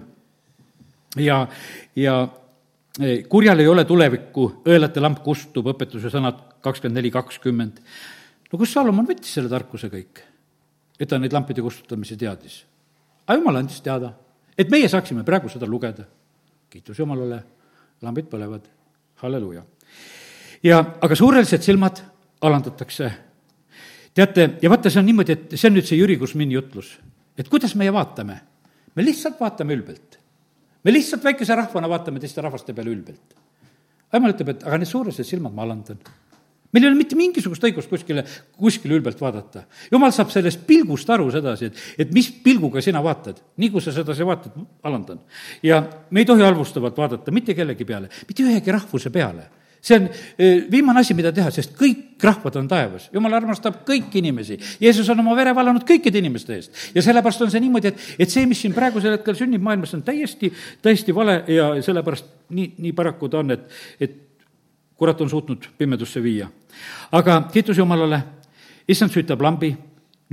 ja, 1.17 1.47
ja 1.95 2.15
eh, 2.99 3.23
kurjal 3.29 3.59
ei 3.59 3.67
ole 3.67 3.85
tulevikku, 3.85 4.49
õelate 4.65 5.03
lamp 5.03 5.21
kustub, 5.23 5.67
õpetuse 5.71 6.11
sõnad 6.11 6.41
kakskümmend 6.65 6.99
neli, 6.99 7.11
kakskümmend. 7.11 7.81
no 8.51 8.59
kust 8.59 8.73
Salomon 8.73 9.07
võttis 9.07 9.33
selle 9.37 9.49
tarkuse 9.49 9.89
kõik? 9.89 10.23
et 10.99 11.09
ta 11.09 11.19
neid 11.19 11.33
lampide 11.33 11.61
kustutamise 11.61 12.17
teadis. 12.17 12.63
aga 13.27 13.39
jumal 13.39 13.61
andis 13.61 13.81
teada, 13.81 14.13
et 14.57 14.69
meie 14.71 14.89
saaksime 14.89 15.23
praegu 15.23 15.49
seda 15.49 15.67
lugeda. 15.67 16.05
kiitus 16.69 16.99
Jumalale, 16.99 17.43
lambid 18.01 18.27
põlevad, 18.31 18.67
halleluuja 19.23 19.63
ja, 20.65 20.81
aga 21.01 21.15
suurelised 21.15 21.63
silmad 21.65 22.01
alandatakse. 22.41 23.11
teate, 24.15 24.49
ja 24.61 24.69
vaata, 24.71 24.89
see 24.89 25.01
on 25.01 25.09
niimoodi, 25.09 25.35
et 25.35 25.55
see 25.59 25.69
on 25.69 25.75
nüüd 25.77 25.87
see 25.87 25.99
Jüri 25.99 26.17
Kusmini 26.17 26.55
jutlus, 26.55 26.95
et 27.37 27.49
kuidas 27.51 27.75
meie 27.75 27.93
vaatame. 27.93 28.41
me 28.95 29.05
lihtsalt 29.05 29.39
vaatame 29.39 29.75
ülbelt. 29.75 30.19
me 30.83 30.93
lihtsalt 30.93 31.23
väikese 31.23 31.55
rahvana 31.55 31.89
vaatame 31.89 32.19
teiste 32.19 32.41
rahvaste 32.41 32.73
peale 32.73 32.89
ülbelt. 32.89 33.35
jumal 34.13 34.33
ütleb, 34.33 34.55
et 34.55 34.63
aga 34.63 34.77
need 34.77 34.89
suuresed 34.89 35.25
silmad 35.25 35.53
ma 35.53 35.63
alandan 35.63 35.99
meil 36.75 36.83
ei 36.83 36.89
ole 36.89 36.97
mitte 36.99 37.15
mingisugust 37.15 37.63
õigust 37.63 37.87
kuskile, 37.87 38.25
kuskile 38.59 38.97
ülbelt 38.97 39.21
vaadata. 39.21 39.63
jumal 39.91 40.11
saab 40.11 40.31
sellest 40.33 40.65
pilgust 40.67 41.09
aru 41.09 41.29
sedasi, 41.31 41.69
et, 41.69 41.77
et 42.03 42.11
mis 42.11 42.27
pilguga 42.43 42.81
sina 42.81 43.03
vaatad. 43.03 43.37
nii 43.57 43.69
kui 43.69 43.81
sa 43.81 43.93
sedasi 43.95 44.25
vaatad, 44.25 44.57
alandan. 44.83 45.21
ja 45.63 45.83
me 46.09 46.19
ei 46.19 46.25
tohi 46.25 46.41
halvustavalt 46.41 46.97
vaadata 46.97 47.31
mitte 47.31 47.53
kellegi 47.53 47.85
peale, 47.85 48.09
mitte 48.27 48.43
ühegi 48.43 48.73
rahvuse 48.75 49.13
peale 49.13 49.47
see 49.85 49.95
on 49.99 50.09
eh, 50.37 50.65
viimane 50.71 50.99
asi, 50.99 51.13
mida 51.13 51.31
teha, 51.35 51.51
sest 51.53 51.75
kõik 51.77 52.21
rahvad 52.25 52.55
on 52.57 52.67
taevas. 52.69 53.09
jumal 53.13 53.33
armastab 53.37 53.83
kõiki 53.85 54.17
inimesi. 54.21 54.57
Jeesus 54.81 55.09
on 55.13 55.21
oma 55.21 55.35
vere 55.37 55.53
vallanud 55.55 55.85
kõikide 55.85 56.17
inimeste 56.21 56.55
eest. 56.55 56.83
ja 56.95 57.03
sellepärast 57.05 57.43
on 57.45 57.51
see 57.53 57.61
niimoodi, 57.61 57.91
et, 57.93 58.05
et 58.25 58.31
see, 58.31 58.45
mis 58.49 58.61
siin 58.61 58.73
praegusel 58.73 59.17
hetkel 59.17 59.37
sünnib 59.37 59.61
maailmas, 59.61 59.93
on 59.93 60.01
täiesti, 60.05 60.49
täiesti 60.81 61.13
vale 61.15 61.43
ja 61.47 61.69
sellepärast 61.85 62.31
nii, 62.49 62.71
nii 62.81 62.93
paraku 62.97 63.29
ta 63.29 63.43
on, 63.43 63.51
et, 63.53 63.67
et 64.01 64.15
kurat 64.97 65.21
on 65.21 65.29
suutnud 65.29 65.67
pimedusse 65.77 66.23
viia. 66.23 66.47
aga 67.11 67.43
kiitus 67.53 67.77
Jumalale, 67.77 68.23
issand 68.87 69.13
süütab 69.13 69.41
lambi, 69.41 69.69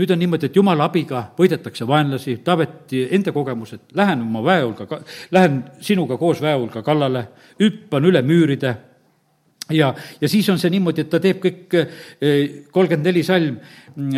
nüüd 0.01 0.15
on 0.15 0.19
niimoodi, 0.19 0.49
et 0.49 0.57
jumala 0.57 0.87
abiga 0.89 1.27
võidetakse 1.37 1.85
vaenlasi, 1.89 2.39
Taaveti 2.45 3.05
enda 3.11 3.33
kogemus, 3.33 3.75
et 3.77 3.93
lähen 3.95 4.25
oma 4.25 4.41
väe 4.45 4.65
hulga, 4.65 5.03
lähen 5.31 5.61
sinuga 5.81 6.17
koos 6.17 6.41
väe 6.41 6.57
hulga 6.57 6.83
kallale, 6.83 7.27
hüppan 7.61 8.09
üle 8.09 8.25
müüride 8.25 8.73
ja, 9.75 9.95
ja 10.21 10.29
siis 10.31 10.49
on 10.53 10.61
see 10.61 10.71
niimoodi, 10.73 11.05
et 11.05 11.11
ta 11.11 11.21
teeb 11.23 11.41
kõik 11.43 11.77
eh, 11.79 12.39
kolmkümmend 12.73 13.09
neli 13.09 13.25
salm, 13.27 13.59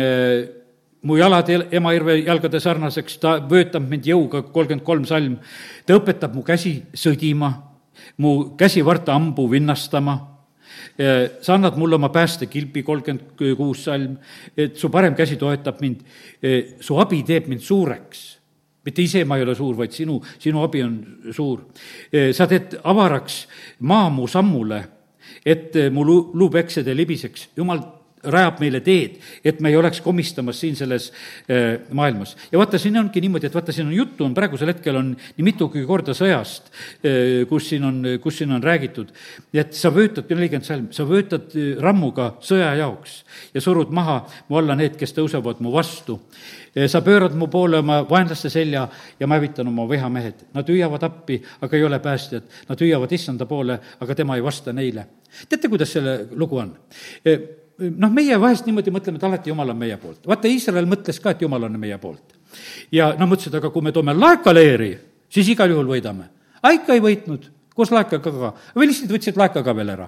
eh, 0.01 0.45
mu 1.05 1.17
jalad 1.19 1.49
ema 1.49 1.93
irve 1.95 2.17
jalgade 2.23 2.61
sarnaseks, 2.61 3.19
ta 3.21 3.37
vöötab 3.49 3.85
mind 3.89 4.07
jõuga, 4.09 4.43
kolmkümmend 4.51 4.85
kolm 4.85 5.05
salm. 5.09 5.39
ta 5.85 5.97
õpetab 5.97 6.33
mu 6.33 6.43
käsi 6.43 6.79
sõdima, 6.93 7.51
mu 8.17 8.55
käsivarta 8.57 9.13
hambu 9.13 9.49
vinnastama. 9.51 10.17
Eh, 10.97 11.41
sa 11.41 11.55
annad 11.55 11.77
mulle 11.77 11.95
oma 11.95 12.09
päästekilbi, 12.09 12.83
kolmkümmend 12.83 13.57
kuus 13.57 13.83
salm, 13.83 14.17
et 14.57 14.77
su 14.77 14.89
parem 14.89 15.15
käsi 15.15 15.37
toetab 15.37 15.81
mind, 15.81 16.01
su 16.79 16.97
abi 16.99 17.23
teeb 17.23 17.47
mind 17.47 17.61
suureks. 17.61 18.25
Mitte 18.85 19.01
ise 19.01 19.23
ma 19.25 19.37
ei 19.37 19.43
ole 19.43 19.55
suur, 19.57 19.73
vaid 19.77 19.93
sinu, 19.93 20.19
sinu 20.37 20.61
abi 20.63 20.83
on 20.85 20.97
suur. 21.33 21.65
sa 22.31 22.45
teed 22.47 22.77
avaraks 22.83 23.47
maa 23.79 24.09
mu 24.09 24.27
sammule 24.27 24.83
et 25.45 25.75
eh, 25.75 25.91
mu 25.91 26.03
luu, 26.05 26.31
luupeksed 26.33 26.87
ei 26.87 26.97
libiseks. 26.97 27.49
jumal 27.57 27.81
rajab 28.31 28.59
meile 28.63 28.81
teed, 28.85 29.19
et 29.45 29.59
me 29.61 29.71
ei 29.71 29.77
oleks 29.79 30.01
komistamas 30.01 30.59
siin 30.59 30.75
selles 30.75 31.11
maailmas. 31.91 32.35
ja 32.51 32.59
vaata, 32.59 32.79
siin 32.81 32.97
ongi 32.99 33.21
niimoodi, 33.21 33.47
et 33.47 33.55
vaata, 33.55 33.73
siin 33.75 33.87
on 33.87 33.93
juttu, 33.93 34.25
on 34.25 34.33
praegusel 34.33 34.73
hetkel 34.73 34.99
on 34.99 35.13
nii 35.15 35.45
mitugi 35.45 35.85
korda 35.85 36.15
sõjast 36.17 36.71
kus 37.49 37.69
siin 37.69 37.83
on, 37.83 38.01
kus 38.21 38.39
siin 38.41 38.51
on 38.55 38.63
räägitud, 38.63 39.11
et 39.53 39.73
sa 39.77 39.91
vöötad, 39.93 40.29
nelikümmend 40.29 40.67
salm, 40.67 40.87
sa 40.95 41.05
vöötad 41.07 41.53
rammuga 41.81 42.35
sõja 42.45 42.73
jaoks 42.79 43.21
ja 43.55 43.63
surud 43.63 43.93
maha 43.95 44.21
mu 44.49 44.59
alla 44.59 44.77
need, 44.77 44.97
kes 44.99 45.15
tõusevad 45.15 45.61
mu 45.63 45.73
vastu 45.75 46.19
sa 46.87 47.01
pöörad 47.01 47.35
mu 47.39 47.47
poole 47.47 47.79
oma 47.79 48.01
vaenlaste 48.09 48.49
selja 48.51 48.87
ja 49.19 49.27
ma 49.27 49.37
hävitan 49.39 49.67
oma 49.67 49.85
vihamehed. 49.89 50.47
Nad 50.53 50.69
hüüavad 50.69 51.03
appi, 51.07 51.39
aga 51.61 51.77
ei 51.77 51.83
ole 51.87 51.99
päästjad. 52.03 52.49
Nad 52.69 52.81
hüüavad 52.83 53.11
issanda 53.15 53.47
poole, 53.47 53.79
aga 53.99 54.15
tema 54.15 54.35
ei 54.35 54.43
vasta 54.43 54.73
neile. 54.73 55.07
teate, 55.49 55.67
kuidas 55.67 55.93
selle 55.93 56.27
lugu 56.31 56.57
on? 56.57 56.75
Noh, 57.75 58.11
meie 58.11 58.37
vahest 58.39 58.67
niimoodi 58.69 58.91
mõtleme, 58.95 59.19
et 59.19 59.25
alati 59.27 59.51
Jumal 59.51 59.73
on 59.73 59.77
meie 59.77 59.97
poolt. 59.99 60.21
vaata, 60.27 60.47
Iisrael 60.47 60.87
mõtles 60.87 61.19
ka, 61.19 61.33
et 61.35 61.41
Jumal 61.43 61.67
on 61.67 61.79
meie 61.79 61.97
poolt. 61.99 62.37
ja 62.91 63.13
noh, 63.19 63.27
mõtlesid, 63.27 63.57
aga 63.57 63.69
kui 63.69 63.83
me 63.83 63.91
toome 63.91 64.13
laekaleeri, 64.15 64.93
siis 65.29 65.49
igal 65.51 65.69
juhul 65.69 65.89
võidame. 65.91 66.29
aga 66.61 66.73
ikka 66.73 66.93
ei 66.93 67.03
võitnud, 67.03 67.49
koos 67.75 67.91
laekaga 67.91 68.31
ka. 68.31 68.53
või 68.75 68.87
lihtsalt 68.87 69.11
võtsid 69.11 69.37
laeka 69.37 69.63
ka 69.63 69.75
veel 69.75 69.89
ära. 69.89 70.07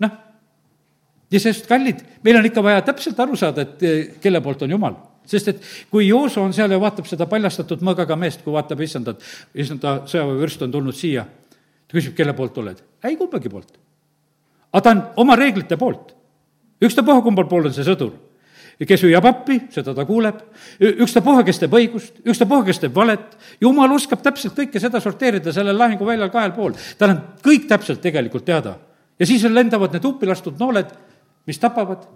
noh, 0.00 0.16
ja 1.30 1.40
sest, 1.40 1.66
kallid, 1.68 2.00
meil 2.24 2.40
on 2.40 2.48
ikka 2.48 2.62
vaja 2.62 2.82
täpselt 2.82 3.20
aru 3.20 3.36
saada, 3.36 3.62
et 3.62 3.82
e, 3.82 3.94
kelle 4.20 4.40
poolt 4.40 4.62
on 4.62 4.70
Jumal 4.70 4.96
sest 5.30 5.50
et 5.52 5.66
kui 5.90 6.08
Jooso 6.08 6.42
on 6.42 6.54
seal 6.56 6.72
ja 6.72 6.78
vaatab 6.80 7.06
seda 7.08 7.26
paljastatud 7.30 7.82
mõõgaga 7.86 8.16
meest, 8.18 8.42
kui 8.44 8.54
vaatab 8.54 8.80
issandat, 8.82 9.20
issanda 9.54 10.00
sõjaväevürst 10.10 10.64
on 10.66 10.72
tulnud 10.72 10.96
siia, 10.96 11.26
ta 11.86 11.98
küsib, 11.98 12.16
kelle 12.16 12.34
poolt 12.36 12.58
oled? 12.62 12.80
ei, 13.04 13.16
kumbagi 13.20 13.52
poolt. 13.52 13.76
aga 14.72 14.82
ta 14.82 14.94
on 14.94 15.04
oma 15.24 15.36
reeglite 15.36 15.76
poolt. 15.76 16.14
Ükstapuha, 16.82 17.22
kumbal 17.24 17.48
pool 17.50 17.68
on 17.68 17.76
see 17.76 17.86
sõdur. 17.86 18.12
kes 18.80 19.02
hüüab 19.04 19.26
appi, 19.28 19.58
seda 19.68 19.92
ta 19.94 20.06
kuuleb, 20.08 20.38
ükstapuha, 20.80 21.44
kes 21.44 21.58
teeb 21.60 21.74
õigust, 21.76 22.22
ükstapuha, 22.24 22.64
kes 22.64 22.78
teeb 22.80 22.94
valet, 22.96 23.36
jumal 23.60 23.92
oskab 23.92 24.22
täpselt 24.24 24.56
kõike 24.56 24.80
seda 24.80 25.02
sorteerida 25.04 25.52
sellel 25.52 25.76
lahinguväljal 25.76 26.30
kahel 26.32 26.54
pool. 26.56 26.72
tal 26.98 27.12
on 27.12 27.20
kõik 27.44 27.68
täpselt 27.68 28.00
tegelikult 28.00 28.44
teada. 28.44 28.78
ja 29.18 29.26
siis 29.26 29.44
lendavad 29.44 29.92
need 29.92 30.04
uppi 30.04 30.26
lastud 30.26 30.58
nooled, 30.58 30.88
mis 31.46 31.58
tapavad 31.58 32.08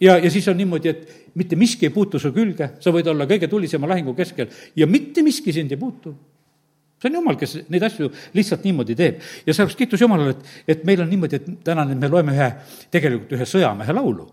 ja, 0.00 0.18
ja 0.18 0.30
siis 0.30 0.48
on 0.48 0.56
niimoodi, 0.56 0.88
et 0.88 1.32
mitte 1.34 1.56
miski 1.56 1.86
ei 1.86 1.94
puutu 1.94 2.18
su 2.18 2.32
külge, 2.32 2.70
sa 2.80 2.92
võid 2.94 3.08
olla 3.10 3.26
kõige 3.28 3.48
tulisema 3.48 3.88
lahingu 3.90 4.14
keskel 4.14 4.50
ja 4.76 4.86
mitte 4.86 5.22
miski 5.26 5.52
sind 5.52 5.72
ei 5.72 5.80
puutu. 5.80 6.14
See 7.06 7.12
on 7.12 7.20
Jumal, 7.20 7.38
kes 7.40 7.58
neid 7.72 7.86
asju 7.86 8.10
lihtsalt 8.36 8.64
niimoodi 8.66 8.96
teeb. 8.98 9.20
ja 9.46 9.54
sellepärast 9.54 9.78
kiitus 9.78 10.02
Jumalale, 10.02 10.34
et, 10.34 10.50
et 10.74 10.84
meil 10.88 11.04
on 11.04 11.10
niimoodi, 11.10 11.40
et 11.40 11.46
täna 11.64 11.86
nüüd 11.86 12.02
me 12.02 12.10
loeme 12.10 12.34
ühe, 12.34 12.50
tegelikult 12.90 13.36
ühe 13.38 13.48
sõjamehe 13.48 13.96
laulu 13.96 14.28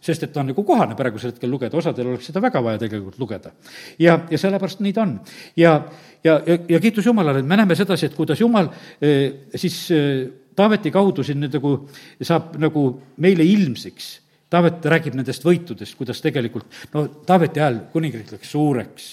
sest 0.00 0.22
et 0.24 0.30
ta 0.32 0.40
on 0.40 0.48
nagu 0.48 0.62
kohane 0.64 0.96
praegusel 0.96 1.34
hetkel 1.34 1.50
lugeda, 1.52 1.76
osadel 1.76 2.08
oleks 2.08 2.30
seda 2.30 2.40
väga 2.40 2.62
vaja 2.64 2.80
tegelikult 2.80 3.18
lugeda. 3.20 3.52
ja, 4.00 4.18
ja 4.30 4.38
sellepärast 4.40 4.80
nii 4.80 4.94
ta 4.96 5.04
on. 5.04 5.18
ja, 5.56 5.74
ja, 6.24 6.40
ja, 6.46 6.58
ja 6.68 6.80
kiitus 6.80 7.06
Jumalale, 7.06 7.44
et 7.44 7.48
me 7.48 7.58
näeme 7.60 7.76
sedasi, 7.76 8.08
et 8.08 8.16
kuidas 8.16 8.40
Jumal 8.40 8.72
eh, 9.00 9.46
siis 9.54 9.82
eh, 9.94 10.28
Taaveti 10.56 10.90
kaudu 10.90 11.22
siin 11.24 11.38
nüüd 11.40 11.54
nagu 11.54 11.70
saab 12.26 12.56
nagu 12.60 12.82
meile 13.22 13.44
ilmsiks 13.46 14.08
Taavet 14.50 14.86
räägib 14.90 15.14
nendest 15.14 15.44
võitudest, 15.46 15.94
kuidas 15.94 16.18
tegelikult, 16.24 16.66
no 16.94 17.04
Taaveti 17.26 17.62
ajal 17.62 17.84
kuningriik 17.92 18.32
läks 18.34 18.50
suureks. 18.50 19.04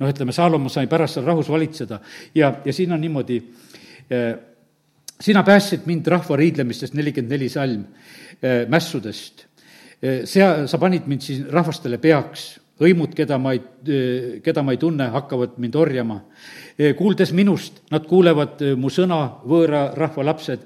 Noh, 0.00 0.10
ütleme, 0.10 0.34
Saalomon 0.34 0.72
sai 0.72 0.88
pärast 0.90 1.18
seal 1.18 1.28
rahus 1.28 1.48
valitseda 1.52 2.00
ja, 2.34 2.50
ja 2.64 2.74
siin 2.74 2.92
on 2.94 3.02
niimoodi, 3.02 3.38
eh, 4.10 4.28
sina 5.20 5.44
päästsid 5.46 5.86
mind 5.86 6.10
rahva 6.10 6.38
riidlemistest, 6.40 6.96
nelikümmend 6.98 7.36
neli 7.36 7.48
salm, 7.48 7.84
eh, 8.40 8.64
mässudest. 8.68 9.46
Eh, 10.02 10.22
sea, 10.28 10.66
sa 10.68 10.78
panid 10.82 11.08
mind 11.10 11.24
siis 11.24 11.44
rahvastele 11.50 11.98
peaks, 12.02 12.48
hõimud, 12.80 13.14
keda 13.14 13.38
ma 13.38 13.52
ei, 13.54 13.60
keda 14.42 14.64
ma 14.66 14.74
ei 14.74 14.80
tunne, 14.82 15.06
hakkavad 15.14 15.60
mind 15.62 15.76
orjama. 15.78 16.20
kuuldes 16.98 17.30
minust, 17.30 17.84
nad 17.94 18.02
kuulevad 18.02 18.58
mu 18.74 18.88
sõna, 18.90 19.20
võõra 19.46 19.84
rahva 19.94 20.24
lapsed 20.26 20.64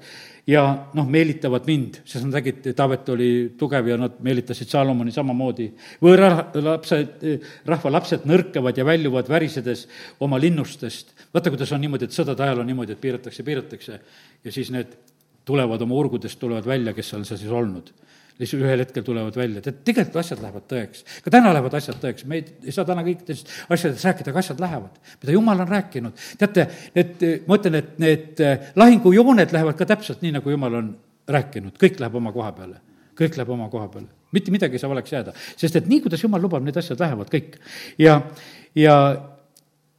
ja 0.49 0.63
noh, 0.97 1.07
meelitavad 1.09 1.67
mind, 1.69 1.99
sest 2.07 2.25
nad 2.25 2.39
nägid, 2.39 2.71
Taavet 2.77 3.11
oli 3.13 3.29
tugev 3.59 3.87
ja 3.91 3.97
nad 3.99 4.17
meelitasid 4.25 4.71
Saalomoni 4.71 5.13
samamoodi. 5.13 5.69
võõra 6.01 6.31
lapsed, 6.55 7.25
rahva 7.69 7.93
lapsed 7.93 8.25
nõrkavad 8.29 8.77
ja 8.77 8.85
väljuvad 8.87 9.29
värisedes 9.29 9.85
oma 10.25 10.39
linnustest. 10.41 11.13
vaata, 11.33 11.53
kuidas 11.53 11.71
on 11.75 11.81
niimoodi, 11.81 12.09
et 12.09 12.17
sõdade 12.17 12.43
ajal 12.43 12.63
on 12.63 12.69
niimoodi, 12.71 12.97
et 12.97 13.01
piiratakse, 13.01 13.43
piiratakse 13.43 13.99
ja 14.43 14.51
siis 14.51 14.71
need 14.73 14.95
tulevad 15.45 15.81
oma 15.81 15.95
urgudest, 15.95 16.39
tulevad 16.39 16.65
välja, 16.65 16.93
kes 16.93 17.13
on 17.13 17.25
seal 17.25 17.41
siis 17.41 17.51
olnud 17.51 17.93
lihtsalt 18.39 18.63
ühel 18.63 18.83
hetkel 18.83 19.03
tulevad 19.03 19.35
välja, 19.35 19.61
tead, 19.63 19.81
tegelikult 19.87 20.19
asjad 20.21 20.41
lähevad 20.43 20.65
tõeks. 20.71 21.03
ka 21.25 21.33
täna 21.33 21.51
lähevad 21.53 21.73
asjad 21.79 21.97
tõeks, 22.01 22.25
me 22.29 22.39
ei, 22.39 22.45
ei 22.63 22.75
saa 22.75 22.85
täna 22.87 23.03
kõikidest 23.03 23.49
asjadest 23.67 24.05
rääkida, 24.07 24.31
aga 24.31 24.43
asjad 24.43 24.61
lähevad, 24.63 24.99
mida 25.21 25.35
jumal 25.35 25.63
on 25.65 25.71
rääkinud. 25.73 26.27
teate, 26.39 26.67
need, 26.95 27.25
ma 27.47 27.57
ütlen, 27.59 27.79
et 27.81 27.97
need 27.99 28.43
eh, 28.45 28.69
lahingujooned 28.79 29.55
lähevad 29.55 29.79
ka 29.79 29.89
täpselt 29.89 30.23
nii, 30.23 30.37
nagu 30.37 30.53
jumal 30.55 30.79
on 30.79 30.93
rääkinud, 31.27 31.75
kõik 31.81 31.99
läheb 31.99 32.15
oma 32.15 32.31
koha 32.35 32.53
peale. 32.55 32.79
kõik 33.19 33.35
läheb 33.35 33.51
oma 33.51 33.67
koha 33.69 33.89
peale, 33.91 34.07
mitte 34.31 34.51
midagi 34.55 34.79
ei 34.79 34.79
saa 34.79 34.91
valeks 34.91 35.11
jääda, 35.11 35.33
sest 35.59 35.75
et 35.75 35.91
nii, 35.91 35.99
kuidas 36.05 36.23
jumal 36.23 36.41
lubab, 36.41 36.63
need 36.63 36.77
asjad 36.79 36.99
lähevad 36.99 37.31
kõik. 37.33 37.59
ja, 37.99 38.21
ja, 38.75 38.95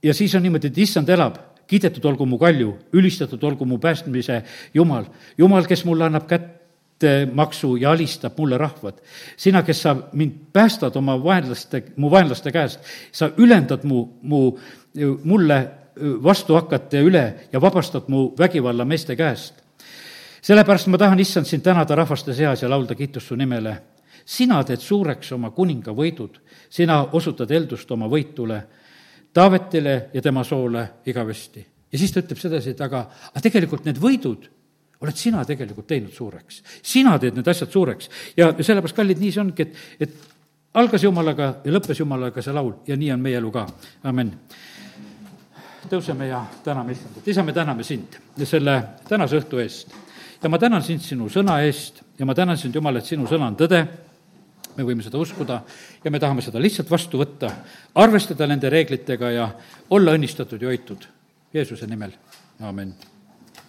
ja 0.02 0.14
siis 0.16 0.34
on 0.34 0.42
niimoodi, 0.48 0.72
et 0.72 0.84
issand 0.86 1.08
elab 1.12 1.36
kiidetud 1.70 2.04
olgu 2.08 2.26
mu 2.26 2.38
kalju, 2.38 2.72
ülistatud 2.98 3.44
olgu 3.46 3.66
mu 3.68 3.78
päästmise 3.78 4.40
Jumal. 4.74 5.04
Jumal, 5.38 5.68
kes 5.70 5.84
mulle 5.86 6.08
annab 6.08 6.26
kätt 6.26 6.59
maksu 7.32 7.76
ja 7.76 7.90
alistab 7.90 8.38
mulle 8.38 8.58
rahvad. 8.58 8.94
sina, 9.36 9.62
kes 9.62 9.82
sa 9.82 9.96
mind 10.12 10.32
päästad 10.52 10.96
oma 10.96 11.16
vaenlaste, 11.24 11.82
mu 11.96 12.10
vaenlaste 12.10 12.52
käest, 12.52 12.80
sa 13.12 13.30
ülendad 13.36 13.84
mu, 13.84 14.06
mu, 14.22 14.58
mulle 15.24 15.68
vastu 16.22 16.54
hakata 16.54 17.00
üle 17.00 17.34
ja 17.52 17.60
vabastad 17.60 18.08
mu 18.08 18.34
vägivalla 18.38 18.84
meeste 18.84 19.16
käest. 19.16 19.54
sellepärast 20.42 20.86
ma 20.86 20.98
tahan, 20.98 21.20
issand, 21.20 21.46
sind 21.46 21.62
tänada 21.62 21.94
rahvaste 21.94 22.34
seas 22.34 22.62
ja 22.62 22.70
laulda 22.70 22.94
kiitust 22.94 23.26
su 23.26 23.36
nimele. 23.36 23.76
sina 24.24 24.64
teed 24.64 24.80
suureks 24.80 25.32
oma 25.32 25.50
kuninga 25.50 25.92
võidud, 25.92 26.40
sina 26.70 27.04
osutad 27.12 27.50
eeldust 27.50 27.90
oma 27.90 28.06
võitule, 28.06 28.62
Taavetile 29.32 30.10
ja 30.12 30.22
tema 30.22 30.44
soole 30.44 30.88
igavesti. 31.06 31.66
ja 31.92 31.98
siis 31.98 32.12
ta 32.12 32.20
ütleb 32.20 32.38
sedasi, 32.38 32.70
et 32.70 32.80
aga, 32.80 33.10
aga 33.30 33.40
tegelikult 33.40 33.84
need 33.84 33.98
võidud 33.98 34.59
oled 35.00 35.16
sina 35.16 35.44
tegelikult 35.48 35.86
teinud 35.88 36.12
suureks. 36.12 36.62
sina 36.82 37.18
teed 37.18 37.38
need 37.38 37.48
asjad 37.48 37.70
suureks 37.72 38.10
ja 38.36 38.50
sellepärast, 38.52 38.96
kallid, 38.96 39.20
nii 39.20 39.32
see 39.32 39.42
ongi, 39.42 39.64
et, 39.64 39.78
et 40.00 40.76
algas 40.80 41.04
Jumalaga 41.04 41.54
ja 41.64 41.72
lõppes 41.72 42.02
Jumalaga 42.02 42.42
see 42.44 42.54
laul 42.54 42.74
ja 42.86 42.98
nii 43.00 43.12
on 43.14 43.24
meie 43.24 43.40
elu 43.40 43.50
ka, 43.54 43.66
amin. 44.10 44.34
tõuseme 45.88 46.28
ja 46.28 46.44
täname 46.64 46.92
issandat, 46.92 47.26
isa, 47.28 47.42
me 47.42 47.56
täname 47.56 47.86
sind 47.86 48.20
selle 48.44 48.76
tänase 49.08 49.40
õhtu 49.40 49.62
eest. 49.62 49.96
ja 50.42 50.48
ma 50.48 50.58
tänan 50.58 50.82
sind 50.82 51.02
sinu 51.04 51.28
sõna 51.28 51.60
eest 51.64 52.02
ja 52.18 52.26
ma 52.26 52.34
tänan 52.34 52.58
sind, 52.58 52.74
Jumal, 52.74 53.00
et 53.00 53.08
sinu 53.08 53.26
sõna 53.26 53.48
on 53.48 53.56
tõde, 53.56 53.84
me 54.76 54.84
võime 54.84 55.02
seda 55.02 55.18
uskuda 55.18 55.62
ja 56.04 56.10
me 56.10 56.20
tahame 56.20 56.44
seda 56.44 56.60
lihtsalt 56.60 56.90
vastu 56.90 57.18
võtta, 57.18 57.50
arvestada 57.94 58.46
nende 58.46 58.70
reeglitega 58.70 59.30
ja 59.32 59.48
olla 59.90 60.12
õnnistatud 60.12 60.60
ja 60.60 60.68
hoitud 60.68 61.08
Jeesuse 61.54 61.88
nimel, 61.88 62.12
amin 62.60 62.94